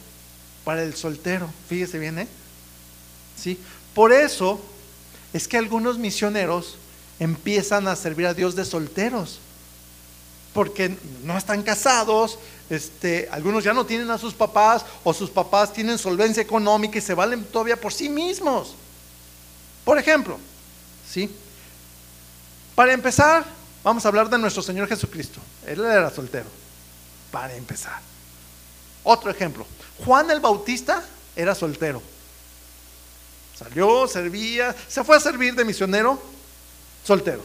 para 0.64 0.82
el 0.82 0.96
soltero. 0.96 1.48
Fíjese 1.68 1.98
bien, 1.98 2.18
¿eh? 2.18 2.28
¿Sí? 3.36 3.58
Por 3.94 4.12
eso 4.12 4.60
es 5.32 5.46
que 5.46 5.58
algunos 5.58 5.98
misioneros 5.98 6.76
empiezan 7.20 7.88
a 7.88 7.96
servir 7.96 8.26
a 8.26 8.34
Dios 8.34 8.56
de 8.56 8.64
solteros. 8.64 9.38
Porque 10.52 10.96
no 11.22 11.36
están 11.36 11.62
casados, 11.62 12.38
este, 12.68 13.28
algunos 13.30 13.62
ya 13.62 13.72
no 13.72 13.86
tienen 13.86 14.10
a 14.10 14.18
sus 14.18 14.34
papás 14.34 14.84
o 15.04 15.14
sus 15.14 15.30
papás 15.30 15.72
tienen 15.72 15.98
solvencia 15.98 16.42
económica 16.42 16.98
y 16.98 17.00
se 17.00 17.14
valen 17.14 17.44
todavía 17.44 17.80
por 17.80 17.92
sí 17.92 18.08
mismos. 18.08 18.74
Por 19.84 19.98
ejemplo, 19.98 20.38
¿sí? 21.08 21.30
Para 22.74 22.92
empezar, 22.92 23.44
vamos 23.84 24.04
a 24.04 24.08
hablar 24.08 24.28
de 24.28 24.38
nuestro 24.38 24.62
Señor 24.62 24.88
Jesucristo. 24.88 25.40
Él 25.66 25.84
era 25.84 26.10
soltero. 26.10 26.46
Para 27.30 27.54
empezar. 27.54 28.00
Otro 29.04 29.30
ejemplo. 29.30 29.66
Juan 30.04 30.30
el 30.30 30.40
Bautista 30.40 31.04
era 31.34 31.54
soltero. 31.54 32.02
Salió, 33.56 34.06
servía, 34.06 34.74
se 34.88 35.02
fue 35.04 35.16
a 35.16 35.20
servir 35.20 35.54
de 35.54 35.64
misionero, 35.64 36.20
soltero. 37.04 37.42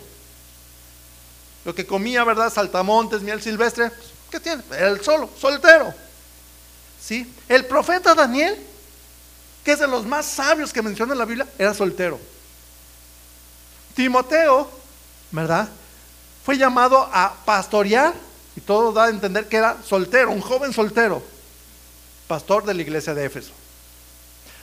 Lo 1.63 1.73
que 1.73 1.85
comía, 1.85 2.23
¿verdad? 2.23 2.51
Saltamontes, 2.51 3.21
miel 3.21 3.41
silvestre, 3.41 3.89
pues, 3.89 4.10
¿qué 4.31 4.39
tiene? 4.39 4.63
El 4.79 5.03
solo, 5.03 5.29
soltero. 5.39 5.93
¿sí? 7.01 7.31
El 7.49 7.65
profeta 7.65 8.15
Daniel, 8.15 8.57
que 9.63 9.73
es 9.73 9.79
de 9.79 9.87
los 9.87 10.05
más 10.05 10.25
sabios 10.25 10.71
que 10.71 10.81
menciona 10.81 11.13
la 11.13 11.25
Biblia, 11.25 11.47
era 11.59 11.73
soltero. 11.73 12.19
Timoteo, 13.93 14.69
¿verdad? 15.31 15.67
Fue 16.45 16.57
llamado 16.57 17.09
a 17.11 17.35
pastorear 17.45 18.13
y 18.55 18.61
todo 18.61 18.91
da 18.91 19.05
a 19.05 19.09
entender 19.09 19.47
que 19.47 19.57
era 19.57 19.77
soltero, 19.85 20.31
un 20.31 20.41
joven 20.41 20.73
soltero, 20.73 21.21
pastor 22.27 22.65
de 22.65 22.73
la 22.73 22.81
iglesia 22.81 23.13
de 23.13 23.25
Éfeso. 23.25 23.51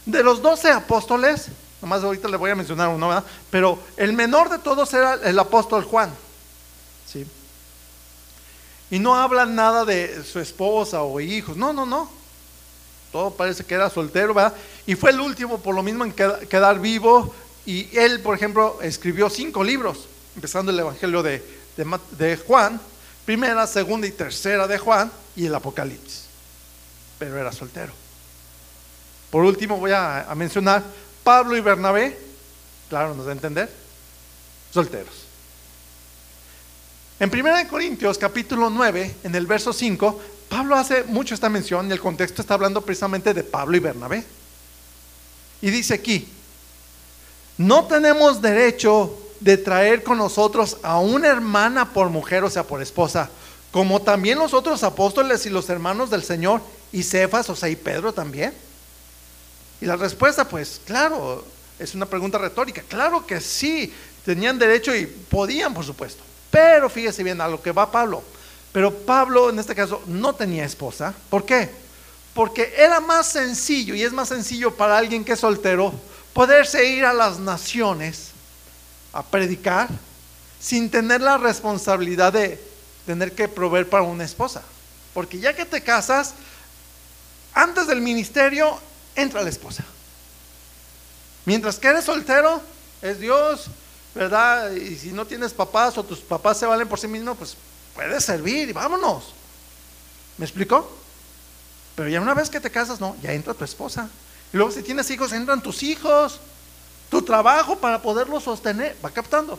De 0.07 0.23
los 0.23 0.41
doce 0.41 0.71
apóstoles, 0.71 1.49
nomás 1.83 2.03
ahorita 2.03 2.29
le 2.29 2.37
voy 2.37 2.51
a 2.51 2.55
mencionar 2.55 2.89
uno, 2.89 3.09
¿verdad? 3.09 3.25
Pero 3.51 3.79
el 3.97 4.15
menor 4.15 4.49
de 4.49 4.59
todos 4.59 4.93
era 4.95 5.15
el 5.15 5.39
apóstol 5.39 5.85
Juan. 5.85 6.11
Y 8.91 8.99
no 8.99 9.15
hablan 9.15 9.55
nada 9.55 9.85
de 9.85 10.25
su 10.25 10.41
esposa 10.41 11.03
o 11.03 11.21
hijos, 11.21 11.57
no, 11.57 11.73
no, 11.73 11.85
no. 11.85 12.11
Todo 13.13 13.31
parece 13.31 13.65
que 13.65 13.75
era 13.75 13.91
soltero, 13.91 14.35
¿verdad? 14.35 14.55
Y 14.87 14.95
fue 14.95 15.11
el 15.11 15.21
último 15.21 15.59
por 15.59 15.75
lo 15.75 15.83
mismo 15.83 16.05
en 16.05 16.13
quedar 16.13 16.79
vivo. 16.79 17.35
Y 17.67 17.97
él, 17.97 18.21
por 18.21 18.35
ejemplo, 18.35 18.79
escribió 18.83 19.29
cinco 19.29 19.63
libros, 19.63 20.07
empezando 20.35 20.73
el 20.73 20.79
Evangelio 20.79 21.23
de, 21.23 22.41
Juan, 22.47 22.81
primera, 23.25 23.67
segunda 23.67 24.07
y 24.07 24.13
tercera 24.13 24.67
de 24.67 24.79
Juan 24.79 25.11
y 25.37 25.47
el 25.47 25.55
Apocalipsis. 25.55 26.25
Pero 27.19 27.39
era 27.39 27.53
soltero. 27.53 27.93
Por 29.31 29.45
último 29.45 29.77
voy 29.77 29.93
a, 29.93 30.27
mencionar 30.35 30.83
Pablo 31.23 31.57
y 31.57 31.61
Bernabé, 31.61 32.19
claro, 32.89 33.15
nos 33.15 33.27
da 33.27 33.33
a 33.33 33.35
entender, 33.35 33.71
solteros. 34.73 35.28
En 37.21 37.31
1 37.35 37.69
Corintios 37.69 38.17
capítulo 38.17 38.71
9, 38.71 39.17
en 39.25 39.35
el 39.35 39.47
verso 39.47 39.73
5, 39.73 40.21
Pablo 40.49 40.77
hace 40.77 41.03
mucho 41.03 41.35
esta 41.35 41.49
mención 41.49 41.89
y 41.89 41.93
el 41.93 42.01
contexto 42.01 42.43
está 42.43 42.55
hablando 42.55 42.81
precisamente 42.83 43.35
de 43.35 43.43
Pablo 43.43 43.77
y 43.77 43.81
Bernabé. 43.81 44.25
Y 45.61 45.71
dice 45.71 45.95
aquí, 45.95 46.29
no 47.57 47.87
tenemos 47.87 48.41
derecho 48.41 49.19
de 49.41 49.57
traer 49.57 50.05
con 50.05 50.19
nosotros 50.19 50.77
a 50.85 51.01
una 51.01 51.27
hermana 51.27 51.93
por 51.93 52.09
mujer, 52.09 52.45
o 52.45 52.51
sea, 52.51 52.63
por 52.63 52.81
esposa, 52.81 53.29
como 53.73 54.01
también 54.01 54.39
los 54.39 54.55
otros 54.55 54.85
apóstoles 54.85 55.45
y 55.45 55.51
los 55.51 55.69
hermanos 55.71 56.11
del 56.11 56.23
Señor, 56.23 56.61
y 56.93 57.03
Cefas, 57.03 57.51
o 57.51 57.57
sea, 57.57 57.69
y 57.69 57.75
Pedro 57.75 58.13
también. 58.13 58.55
Y 59.81 59.87
la 59.87 59.97
respuesta, 59.97 60.49
pues, 60.49 60.81
claro, 60.87 61.45
es 61.81 61.97
una 61.97 62.07
pregunta 62.07 62.39
retórica. 62.39 62.83
Claro 62.83 63.27
que 63.27 63.41
sí, 63.41 63.93
tenían 64.25 64.57
derecho 64.57 64.95
y 64.95 65.07
podían, 65.07 65.75
por 65.75 65.85
supuesto. 65.85 66.23
Pero 66.51 66.89
fíjese 66.89 67.23
bien 67.23 67.41
a 67.41 67.49
lo 67.49 67.61
que 67.61 67.73
va 67.73 67.91
Pablo. 67.91 68.23
Pero 68.73 68.95
Pablo, 68.95 69.51
en 69.51 69.59
este 69.59 69.75
caso, 69.75 70.03
no 70.07 70.35
tenía 70.35 70.65
esposa. 70.65 71.15
¿Por 71.31 71.45
qué? 71.45 71.71
Porque 72.35 72.75
era 72.77 73.01
más 73.01 73.27
sencillo, 73.27 73.95
y 73.95 74.03
es 74.03 74.13
más 74.13 74.29
sencillo 74.29 74.75
para 74.75 74.97
alguien 74.97 75.25
que 75.25 75.33
es 75.33 75.41
soltero, 75.41 75.93
poderse 76.33 76.85
ir 76.85 77.05
a 77.05 77.13
las 77.13 77.39
naciones 77.39 78.31
a 79.13 79.23
predicar 79.23 79.89
sin 80.61 80.91
tener 80.91 81.21
la 81.21 81.39
responsabilidad 81.39 82.33
de 82.33 82.63
tener 83.07 83.33
que 83.33 83.49
proveer 83.49 83.89
para 83.89 84.05
una 84.05 84.25
esposa. 84.25 84.63
Porque 85.15 85.39
ya 85.39 85.55
que 85.55 85.65
te 85.65 85.81
casas, 85.81 86.35
antes 87.55 87.87
del 87.87 88.01
ministerio 88.01 88.79
entra 89.17 89.43
la 89.43 89.51
esposa. 89.51 89.85
Mientras 91.45 91.79
que 91.79 91.89
eres 91.89 92.05
soltero, 92.05 92.61
es 93.01 93.19
Dios, 93.19 93.67
¿verdad? 94.15 94.73
Y 94.73 94.97
si 94.97 95.13
no 95.13 95.27
tienes 95.27 95.53
papás 95.53 95.97
o 95.99 96.05
tus 96.05 96.21
papás 96.21 96.59
se 96.59 96.67
valen 96.67 96.89
por 96.89 96.99
sí 96.99 97.09
mismos, 97.09 97.37
pues 97.37 97.57
puedes 97.95 98.25
servir 98.25 98.69
y 98.69 98.73
vámonos. 98.73 99.33
¿Me 100.37 100.45
explicó? 100.45 100.91
Pero 101.95 102.09
ya 102.09 102.21
una 102.21 102.35
vez 102.35 102.49
que 102.49 102.61
te 102.61 102.71
casas, 102.71 103.01
no, 103.01 103.17
ya 103.23 103.33
entra 103.33 103.55
tu 103.55 103.65
esposa. 103.65 104.09
Y 104.53 104.57
luego 104.57 104.73
si 104.73 104.83
tienes 104.83 105.11
hijos, 105.11 105.33
entran 105.33 105.63
tus 105.63 105.83
hijos 105.83 106.41
tu 107.09 107.23
trabajo 107.23 107.77
para 107.77 108.03
poderlo 108.03 108.41
sostener. 108.41 108.97
Va 109.05 109.11
captando. 109.11 109.59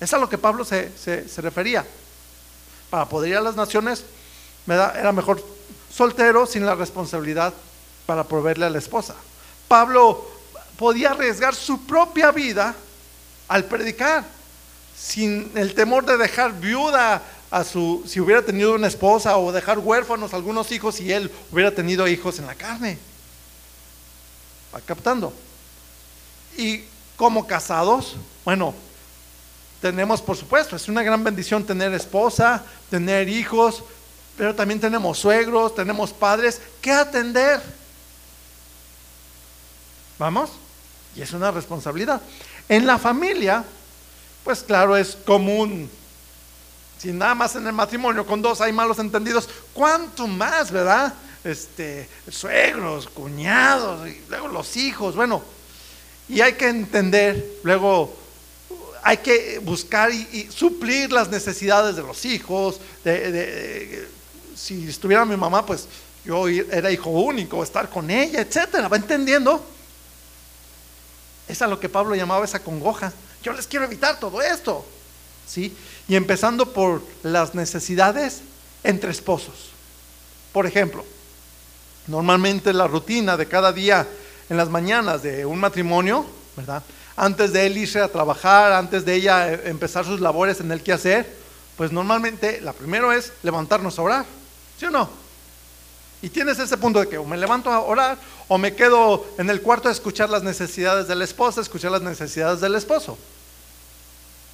Es 0.00 0.12
a 0.12 0.18
lo 0.18 0.28
que 0.28 0.38
Pablo 0.38 0.64
se, 0.64 0.90
refería. 1.38 1.86
Para 2.90 3.08
poder 3.08 3.30
ir 3.30 3.36
a 3.36 3.40
las 3.40 3.56
naciones, 3.56 4.04
era 4.66 5.12
mejor 5.12 5.44
soltero 5.92 6.46
sin 6.46 6.66
la 6.66 6.74
responsabilidad 6.74 7.52
para 8.06 8.24
proveerle 8.24 8.66
a 8.66 8.70
la 8.70 8.78
esposa. 8.78 9.14
Pablo 9.68 10.28
podía 10.76 11.10
arriesgar 11.10 11.54
su 11.54 11.84
propia 11.86 12.30
vida 12.30 12.74
al 13.52 13.66
predicar, 13.66 14.24
sin 14.96 15.52
el 15.56 15.74
temor 15.74 16.06
de 16.06 16.16
dejar 16.16 16.58
viuda 16.58 17.22
a 17.50 17.64
su, 17.64 18.02
si 18.06 18.18
hubiera 18.18 18.40
tenido 18.40 18.74
una 18.74 18.86
esposa, 18.86 19.36
o 19.36 19.52
dejar 19.52 19.78
huérfanos 19.78 20.32
algunos 20.32 20.72
hijos 20.72 20.94
si 20.94 21.12
él 21.12 21.30
hubiera 21.50 21.70
tenido 21.70 22.08
hijos 22.08 22.38
en 22.38 22.46
la 22.46 22.54
carne. 22.54 22.96
Va 24.74 24.80
captando. 24.80 25.34
Y 26.56 26.84
como 27.14 27.46
casados, 27.46 28.16
bueno, 28.42 28.74
tenemos 29.82 30.22
por 30.22 30.38
supuesto, 30.38 30.74
es 30.74 30.88
una 30.88 31.02
gran 31.02 31.22
bendición 31.22 31.62
tener 31.62 31.92
esposa, 31.92 32.64
tener 32.88 33.28
hijos, 33.28 33.84
pero 34.38 34.54
también 34.54 34.80
tenemos 34.80 35.18
suegros, 35.18 35.74
tenemos 35.74 36.10
padres 36.14 36.58
que 36.80 36.90
atender. 36.90 37.60
¿Vamos? 40.18 40.52
Y 41.14 41.20
es 41.20 41.32
una 41.34 41.50
responsabilidad. 41.50 42.22
En 42.72 42.86
la 42.86 42.96
familia, 42.96 43.62
pues 44.42 44.62
claro, 44.62 44.96
es 44.96 45.14
común. 45.26 45.90
Si 46.96 47.12
nada 47.12 47.34
más 47.34 47.54
en 47.54 47.66
el 47.66 47.74
matrimonio 47.74 48.24
con 48.24 48.40
dos 48.40 48.62
hay 48.62 48.72
malos 48.72 48.98
entendidos, 48.98 49.46
¿cuánto 49.74 50.26
más, 50.26 50.70
verdad? 50.70 51.12
Este, 51.44 52.08
suegros, 52.30 53.10
cuñados, 53.10 54.08
y 54.08 54.22
luego 54.30 54.48
los 54.48 54.74
hijos, 54.78 55.14
bueno, 55.14 55.42
y 56.30 56.40
hay 56.40 56.54
que 56.54 56.70
entender, 56.70 57.58
luego 57.62 58.16
hay 59.02 59.18
que 59.18 59.58
buscar 59.58 60.10
y, 60.10 60.48
suplir 60.50 61.12
las 61.12 61.28
necesidades 61.28 61.94
de 61.94 62.02
los 62.02 62.24
hijos. 62.24 62.80
si 64.56 64.88
estuviera 64.88 65.26
mi 65.26 65.36
mamá, 65.36 65.66
pues 65.66 65.86
yo 66.24 66.48
era 66.48 66.90
hijo 66.90 67.10
único, 67.10 67.62
estar 67.62 67.90
con 67.90 68.10
ella, 68.10 68.40
etcétera. 68.40 68.88
¿Va 68.88 68.96
entendiendo? 68.96 69.62
Es 71.52 71.60
a 71.60 71.66
lo 71.66 71.78
que 71.78 71.90
Pablo 71.90 72.14
llamaba 72.14 72.46
esa 72.46 72.60
congoja. 72.60 73.12
Yo 73.42 73.52
les 73.52 73.66
quiero 73.66 73.84
evitar 73.84 74.18
todo 74.18 74.40
esto. 74.40 74.86
¿Sí? 75.46 75.76
Y 76.08 76.16
empezando 76.16 76.72
por 76.72 77.02
las 77.22 77.54
necesidades 77.54 78.40
entre 78.82 79.10
esposos. 79.10 79.68
Por 80.50 80.64
ejemplo, 80.64 81.04
normalmente 82.06 82.72
la 82.72 82.86
rutina 82.86 83.36
de 83.36 83.48
cada 83.48 83.70
día 83.70 84.08
en 84.48 84.56
las 84.56 84.70
mañanas 84.70 85.22
de 85.22 85.44
un 85.44 85.60
matrimonio, 85.60 86.24
¿verdad? 86.56 86.82
Antes 87.16 87.52
de 87.52 87.66
él 87.66 87.76
irse 87.76 88.00
a 88.00 88.10
trabajar, 88.10 88.72
antes 88.72 89.04
de 89.04 89.14
ella 89.14 89.52
eh, 89.52 89.60
empezar 89.66 90.06
sus 90.06 90.22
labores 90.22 90.58
en 90.60 90.72
el 90.72 90.90
hacer, 90.90 91.36
pues 91.76 91.92
normalmente 91.92 92.62
la 92.62 92.72
primero 92.72 93.12
es 93.12 93.30
levantarnos 93.42 93.98
a 93.98 94.02
orar, 94.02 94.24
¿sí 94.80 94.86
o 94.86 94.90
no? 94.90 95.21
Y 96.22 96.30
tienes 96.30 96.58
ese 96.58 96.76
punto 96.76 97.00
de 97.00 97.08
que 97.08 97.18
o 97.18 97.24
me 97.24 97.36
levanto 97.36 97.70
a 97.70 97.80
orar 97.80 98.16
o 98.48 98.56
me 98.56 98.74
quedo 98.74 99.26
en 99.38 99.50
el 99.50 99.60
cuarto 99.60 99.88
a 99.88 99.92
escuchar 99.92 100.30
las 100.30 100.42
necesidades 100.42 101.08
de 101.08 101.16
la 101.16 101.24
esposa, 101.24 101.60
escuchar 101.60 101.90
las 101.90 102.02
necesidades 102.02 102.60
del 102.60 102.76
esposo. 102.76 103.18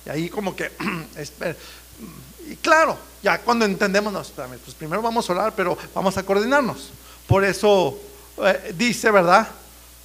Y 0.07 0.11
ahí 0.11 0.29
como 0.31 0.57
que, 0.57 0.73
y 2.49 2.57
claro, 2.57 2.97
ya 3.23 3.39
cuando 3.43 3.67
entendemos, 3.67 4.33
pues 4.65 4.75
primero 4.77 5.03
vamos 5.03 5.29
a 5.29 5.33
orar, 5.35 5.53
pero 5.55 5.77
vamos 5.95 6.17
a 6.17 6.23
coordinarnos. 6.23 6.91
Por 7.27 7.45
eso 7.45 7.99
eh, 8.39 8.73
dice, 8.75 9.11
¿verdad? 9.11 9.47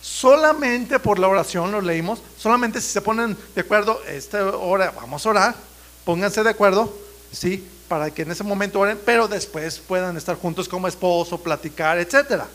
solamente 0.03 0.99
por 0.99 1.18
la 1.18 1.30
oración, 1.30 1.72
lo 1.72 1.80
leímos, 1.80 2.22
solamente 2.38 2.82
si 2.82 2.89
se 2.89 3.01
ponen 3.01 3.38
de 3.55 3.61
acuerdo, 3.61 4.01
esta 4.05 4.45
hora 4.57 4.91
vamos 4.91 5.26
a 5.26 5.30
orar, 5.30 5.55
pónganse 6.03 6.43
de 6.43 6.49
acuerdo, 6.49 6.93
¿sí? 7.32 7.66
Para 7.94 8.10
que 8.10 8.24
en 8.24 8.32
ese 8.32 8.44
momento 8.44 8.80
oren, 8.80 9.00
pero 9.06 9.28
después 9.28 9.78
puedan 9.78 10.18
estar 10.18 10.36
juntos 10.36 10.68
como 10.68 10.88
esposo, 10.88 11.38
platicar, 11.38 12.00
etcétera. 12.00 12.48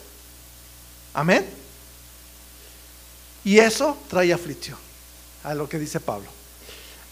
Amén. 1.13 1.49
Y 3.45 3.57
eso 3.57 3.95
trae 4.09 4.33
aflicción, 4.33 4.77
a 5.41 5.53
lo 5.53 5.69
que 5.69 5.79
dice 5.79 6.01
Pablo. 6.01 6.27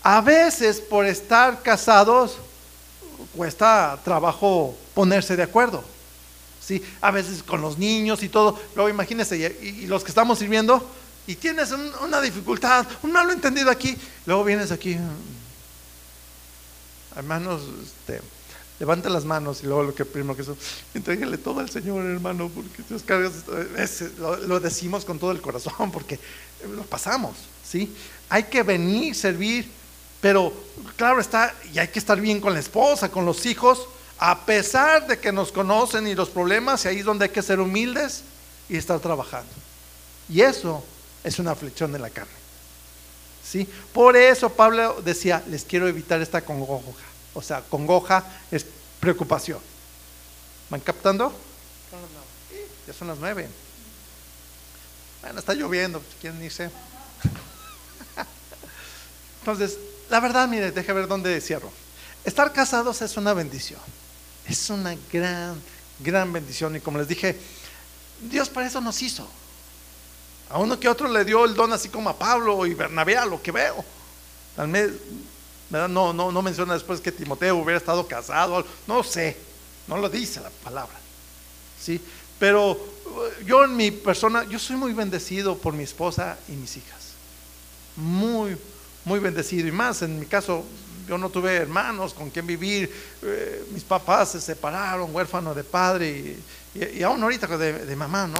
A 0.03 0.19
veces 0.19 0.81
por 0.81 1.05
estar 1.05 1.63
casados 1.63 2.35
cuesta 3.33 3.97
trabajo 4.03 4.77
ponerse 4.93 5.37
de 5.37 5.43
acuerdo. 5.43 5.81
¿sí? 6.59 6.83
A 6.99 7.11
veces 7.11 7.41
con 7.41 7.61
los 7.61 7.77
niños 7.77 8.23
y 8.23 8.27
todo. 8.27 8.59
Luego 8.75 8.89
imagínense, 8.89 9.37
y, 9.37 9.87
los 9.87 10.03
que 10.03 10.09
estamos 10.09 10.39
sirviendo, 10.39 10.85
y 11.27 11.35
tienes 11.35 11.73
una 12.03 12.19
dificultad, 12.19 12.85
un 13.03 13.13
malo 13.13 13.31
entendido 13.31 13.71
aquí, 13.71 13.97
luego 14.25 14.43
vienes 14.43 14.73
aquí, 14.73 14.97
hermanos, 17.17 17.61
este, 17.83 18.21
levante 18.79 19.09
las 19.09 19.25
manos 19.25 19.63
y 19.63 19.65
luego 19.65 19.83
lo 19.83 19.95
que 19.95 20.05
primero 20.05 20.35
que 20.35 20.43
eso, 20.43 20.55
entréguele 20.93 21.37
todo 21.37 21.59
al 21.59 21.69
Señor, 21.69 22.05
hermano, 22.05 22.49
porque 22.53 22.83
Dios 22.87 23.01
cargas, 23.03 23.33
lo, 24.19 24.37
lo, 24.37 24.59
decimos 24.59 25.03
con 25.03 25.19
todo 25.19 25.31
el 25.31 25.41
corazón, 25.41 25.91
porque 25.91 26.19
lo 26.75 26.83
pasamos, 26.83 27.35
¿sí? 27.67 27.93
Hay 28.29 28.43
que 28.43 28.63
venir, 28.63 29.15
servir, 29.15 29.69
pero 30.21 30.53
claro 30.95 31.19
está, 31.19 31.53
y 31.73 31.79
hay 31.79 31.87
que 31.87 31.99
estar 31.99 32.19
bien 32.19 32.39
con 32.39 32.53
la 32.53 32.59
esposa, 32.59 33.09
con 33.09 33.25
los 33.25 33.45
hijos, 33.45 33.87
A 34.19 34.47
pesar 34.47 35.05
de 35.05 35.19
que 35.19 35.31
nos 35.31 35.51
conocen 35.51 36.07
y 36.07 36.15
los 36.15 36.29
problemas, 36.29 36.83
y 36.83 36.87
ahí 36.87 36.99
es 36.99 37.05
donde 37.05 37.25
hay 37.25 37.31
que 37.31 37.43
ser 37.43 37.59
humildes 37.59 38.23
y 38.67 38.75
estar 38.75 38.99
trabajando. 38.99 39.51
Y 40.27 40.41
eso 40.41 40.83
es 41.23 41.37
una 41.37 41.51
aflicción 41.51 41.91
de 41.91 41.99
la 41.99 42.09
carne. 42.09 42.33
¿Sí? 43.43 43.67
Por 43.93 44.17
eso 44.17 44.49
Pablo 44.49 45.01
decía, 45.05 45.43
les 45.47 45.63
quiero 45.63 45.87
evitar 45.87 46.19
esta 46.19 46.41
congoja. 46.41 46.91
O 47.37 47.41
sea, 47.43 47.61
congoja 47.61 48.23
es 48.49 48.65
preocupación. 48.99 49.59
¿Van 50.71 50.81
captando? 50.81 51.31
Ya 52.87 52.93
son 52.93 53.09
las 53.09 53.19
nueve. 53.19 53.47
Bueno, 55.21 55.37
está 55.37 55.53
lloviendo, 55.53 55.99
pues, 55.99 56.15
¿quién 56.19 56.39
dice? 56.39 56.71
Entonces, 59.41 59.77
la 60.09 60.19
verdad, 60.19 60.47
mire, 60.47 60.71
deje 60.71 60.91
ver 60.93 61.07
dónde 61.07 61.39
cierro. 61.39 61.71
Estar 62.25 62.51
casados 62.53 63.03
es 63.03 63.15
una 63.17 63.33
bendición. 63.33 63.81
Es 64.47 64.71
una 64.71 64.97
gran, 65.13 65.61
gran 65.99 66.33
bendición. 66.33 66.75
Y 66.75 66.79
como 66.79 66.97
les 66.97 67.07
dije, 67.07 67.39
Dios 68.19 68.49
para 68.49 68.65
eso 68.65 68.81
nos 68.81 68.99
hizo. 69.03 69.29
A 70.49 70.57
uno 70.57 70.79
que 70.79 70.89
otro 70.89 71.07
le 71.07 71.23
dio 71.23 71.45
el 71.45 71.53
don 71.53 71.71
así 71.71 71.89
como 71.89 72.09
a 72.09 72.17
Pablo 72.17 72.65
y 72.65 72.73
Bernabé, 72.73 73.15
a 73.15 73.27
lo 73.27 73.39
que 73.43 73.51
veo. 73.51 73.85
Tal 74.55 74.71
vez, 74.71 74.91
No, 75.69 76.13
no, 76.13 76.31
no 76.31 76.41
menciona 76.41 76.73
después 76.73 77.01
que 77.01 77.11
Timoteo 77.11 77.57
hubiera 77.57 77.77
estado 77.77 78.07
casado. 78.07 78.65
No 78.87 79.03
sé, 79.03 79.37
no 79.87 79.97
lo 79.97 80.09
dice 80.09 80.39
la 80.39 80.49
palabra. 80.49 80.97
¿sí? 81.79 82.01
Pero 82.39 82.71
uh, 82.71 83.45
yo 83.45 83.63
en 83.63 83.75
mi 83.75 83.91
persona, 83.91 84.45
yo 84.45 84.59
soy 84.59 84.75
muy 84.75 84.93
bendecido 84.93 85.57
por 85.57 85.73
mi 85.73 85.83
esposa 85.83 86.37
y 86.47 86.53
mis 86.53 86.77
hijas. 86.77 87.13
Muy, 87.95 88.57
muy 89.05 89.19
bendecido. 89.19 89.67
Y 89.67 89.71
más, 89.71 90.01
en 90.01 90.19
mi 90.19 90.25
caso, 90.25 90.63
yo 91.07 91.17
no 91.17 91.29
tuve 91.29 91.55
hermanos 91.55 92.13
con 92.13 92.29
quien 92.29 92.45
vivir. 92.45 92.93
Eh, 93.23 93.65
mis 93.71 93.83
papás 93.83 94.31
se 94.31 94.41
separaron, 94.41 95.13
huérfano 95.15 95.55
de 95.55 95.63
padre. 95.63 96.37
Y, 96.75 97.01
aún 97.03 97.23
ahorita 97.23 97.57
de, 97.57 97.85
de 97.85 97.95
mamá, 97.95 98.27
¿no? 98.27 98.39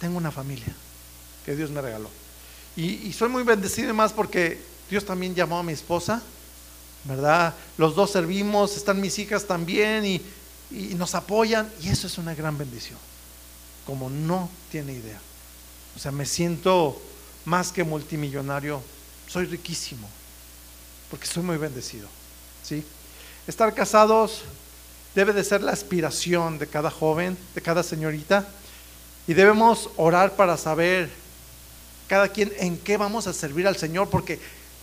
Tengo 0.00 0.16
una 0.16 0.30
familia 0.30 0.74
que 1.44 1.54
Dios 1.54 1.70
me 1.70 1.80
regaló. 1.80 2.10
Y, 2.76 3.08
y, 3.08 3.12
soy 3.12 3.28
muy 3.28 3.42
bendecido 3.42 3.90
y 3.90 3.92
más 3.92 4.12
porque 4.12 4.60
Dios 4.90 5.04
también 5.04 5.34
llamó 5.34 5.58
a 5.58 5.62
mi 5.62 5.72
esposa, 5.72 6.22
¿verdad? 7.04 7.54
Los 7.76 7.94
dos 7.94 8.10
servimos, 8.10 8.76
están 8.76 9.00
mis 9.00 9.18
hijas 9.18 9.46
también 9.46 10.04
y, 10.04 10.22
y 10.70 10.94
nos 10.94 11.14
apoyan 11.14 11.70
y 11.82 11.88
eso 11.88 12.06
es 12.06 12.18
una 12.18 12.34
gran 12.34 12.56
bendición, 12.58 12.98
como 13.86 14.10
no 14.10 14.48
tiene 14.70 14.92
idea. 14.92 15.20
O 15.96 15.98
sea, 15.98 16.12
me 16.12 16.26
siento 16.26 17.00
más 17.44 17.72
que 17.72 17.84
multimillonario, 17.84 18.82
soy 19.26 19.46
riquísimo, 19.46 20.08
porque 21.10 21.26
soy 21.26 21.42
muy 21.42 21.56
bendecido. 21.56 22.08
¿sí? 22.62 22.84
Estar 23.46 23.74
casados 23.74 24.42
debe 25.14 25.32
de 25.32 25.42
ser 25.42 25.62
la 25.62 25.72
aspiración 25.72 26.58
de 26.58 26.66
cada 26.66 26.90
joven, 26.90 27.36
de 27.54 27.62
cada 27.62 27.82
señorita, 27.82 28.46
y 29.26 29.34
debemos 29.34 29.90
orar 29.96 30.36
para 30.36 30.56
saber 30.56 31.10
cada 32.06 32.28
quien 32.28 32.52
en 32.58 32.78
qué 32.78 32.96
vamos 32.96 33.26
a 33.26 33.32
servir 33.32 33.66
al 33.66 33.76
Señor, 33.76 34.08
porque 34.08 34.38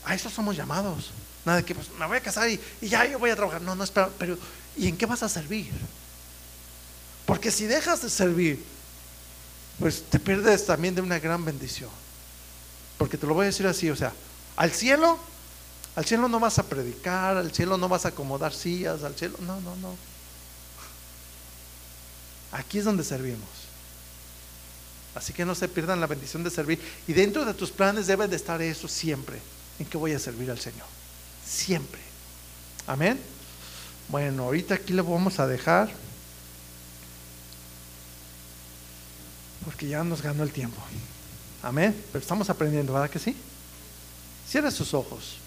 a 0.05 0.15
eso 0.15 0.29
somos 0.29 0.55
llamados. 0.55 1.11
Nada 1.45 1.57
de 1.59 1.65
que 1.65 1.75
pues, 1.75 1.89
me 1.99 2.05
voy 2.05 2.17
a 2.17 2.21
casar 2.21 2.49
y, 2.49 2.59
ya 2.81 3.05
yo 3.05 3.19
voy 3.19 3.29
a 3.29 3.35
trabajar. 3.35 3.61
No, 3.61 3.75
no, 3.75 3.83
espera, 3.83 4.09
pero 4.17 4.37
¿y 4.75 4.87
en 4.87 4.97
qué 4.97 5.05
vas 5.05 5.23
a 5.23 5.29
servir? 5.29 5.71
Porque 7.25 7.51
si 7.51 7.65
dejas 7.65 8.01
de 8.01 8.09
servir, 8.09 8.63
pues 9.79 10.03
te 10.03 10.19
pierdes 10.19 10.65
también 10.65 10.95
de 10.95 11.01
una 11.01 11.19
gran 11.19 11.43
bendición. 11.43 11.89
Porque 12.97 13.17
te 13.17 13.27
lo 13.27 13.33
voy 13.33 13.43
a 13.43 13.47
decir 13.47 13.67
así, 13.67 13.89
o 13.89 13.95
sea, 13.95 14.13
al 14.55 14.71
cielo, 14.71 15.19
al 15.95 16.05
cielo 16.05 16.27
no 16.27 16.39
vas 16.39 16.59
a 16.59 16.63
predicar, 16.63 17.37
al 17.37 17.51
cielo 17.51 17.77
no 17.77 17.89
vas 17.89 18.05
a 18.05 18.09
acomodar 18.09 18.53
sillas, 18.53 19.03
al 19.03 19.15
cielo, 19.15 19.37
no, 19.41 19.59
no, 19.61 19.75
no. 19.77 19.97
Aquí 22.51 22.79
es 22.79 22.85
donde 22.85 23.03
servimos. 23.03 23.49
Así 25.13 25.33
que 25.33 25.45
no 25.45 25.55
se 25.55 25.67
pierdan 25.67 26.01
la 26.01 26.07
bendición 26.07 26.43
de 26.43 26.49
servir. 26.49 26.79
Y 27.07 27.13
dentro 27.13 27.45
de 27.45 27.53
tus 27.53 27.71
planes 27.71 28.07
debe 28.07 28.27
de 28.27 28.35
estar 28.35 28.61
eso 28.61 28.87
siempre. 28.87 29.39
¿En 29.79 29.85
qué 29.85 29.97
voy 29.97 30.13
a 30.13 30.19
servir 30.19 30.49
al 30.51 30.59
Señor? 30.59 30.87
Siempre. 31.45 32.01
Amén. 32.87 33.19
Bueno, 34.07 34.43
ahorita 34.43 34.75
aquí 34.75 34.93
le 34.93 35.01
vamos 35.01 35.39
a 35.39 35.47
dejar. 35.47 35.89
Porque 39.63 39.87
ya 39.87 40.03
nos 40.03 40.21
ganó 40.21 40.43
el 40.43 40.51
tiempo. 40.51 40.81
Amén. 41.63 41.95
Pero 42.11 42.21
estamos 42.21 42.49
aprendiendo, 42.49 42.93
¿verdad 42.93 43.09
que 43.09 43.19
sí? 43.19 43.35
Cierra 44.47 44.69
sus 44.71 44.93
ojos. 44.93 45.37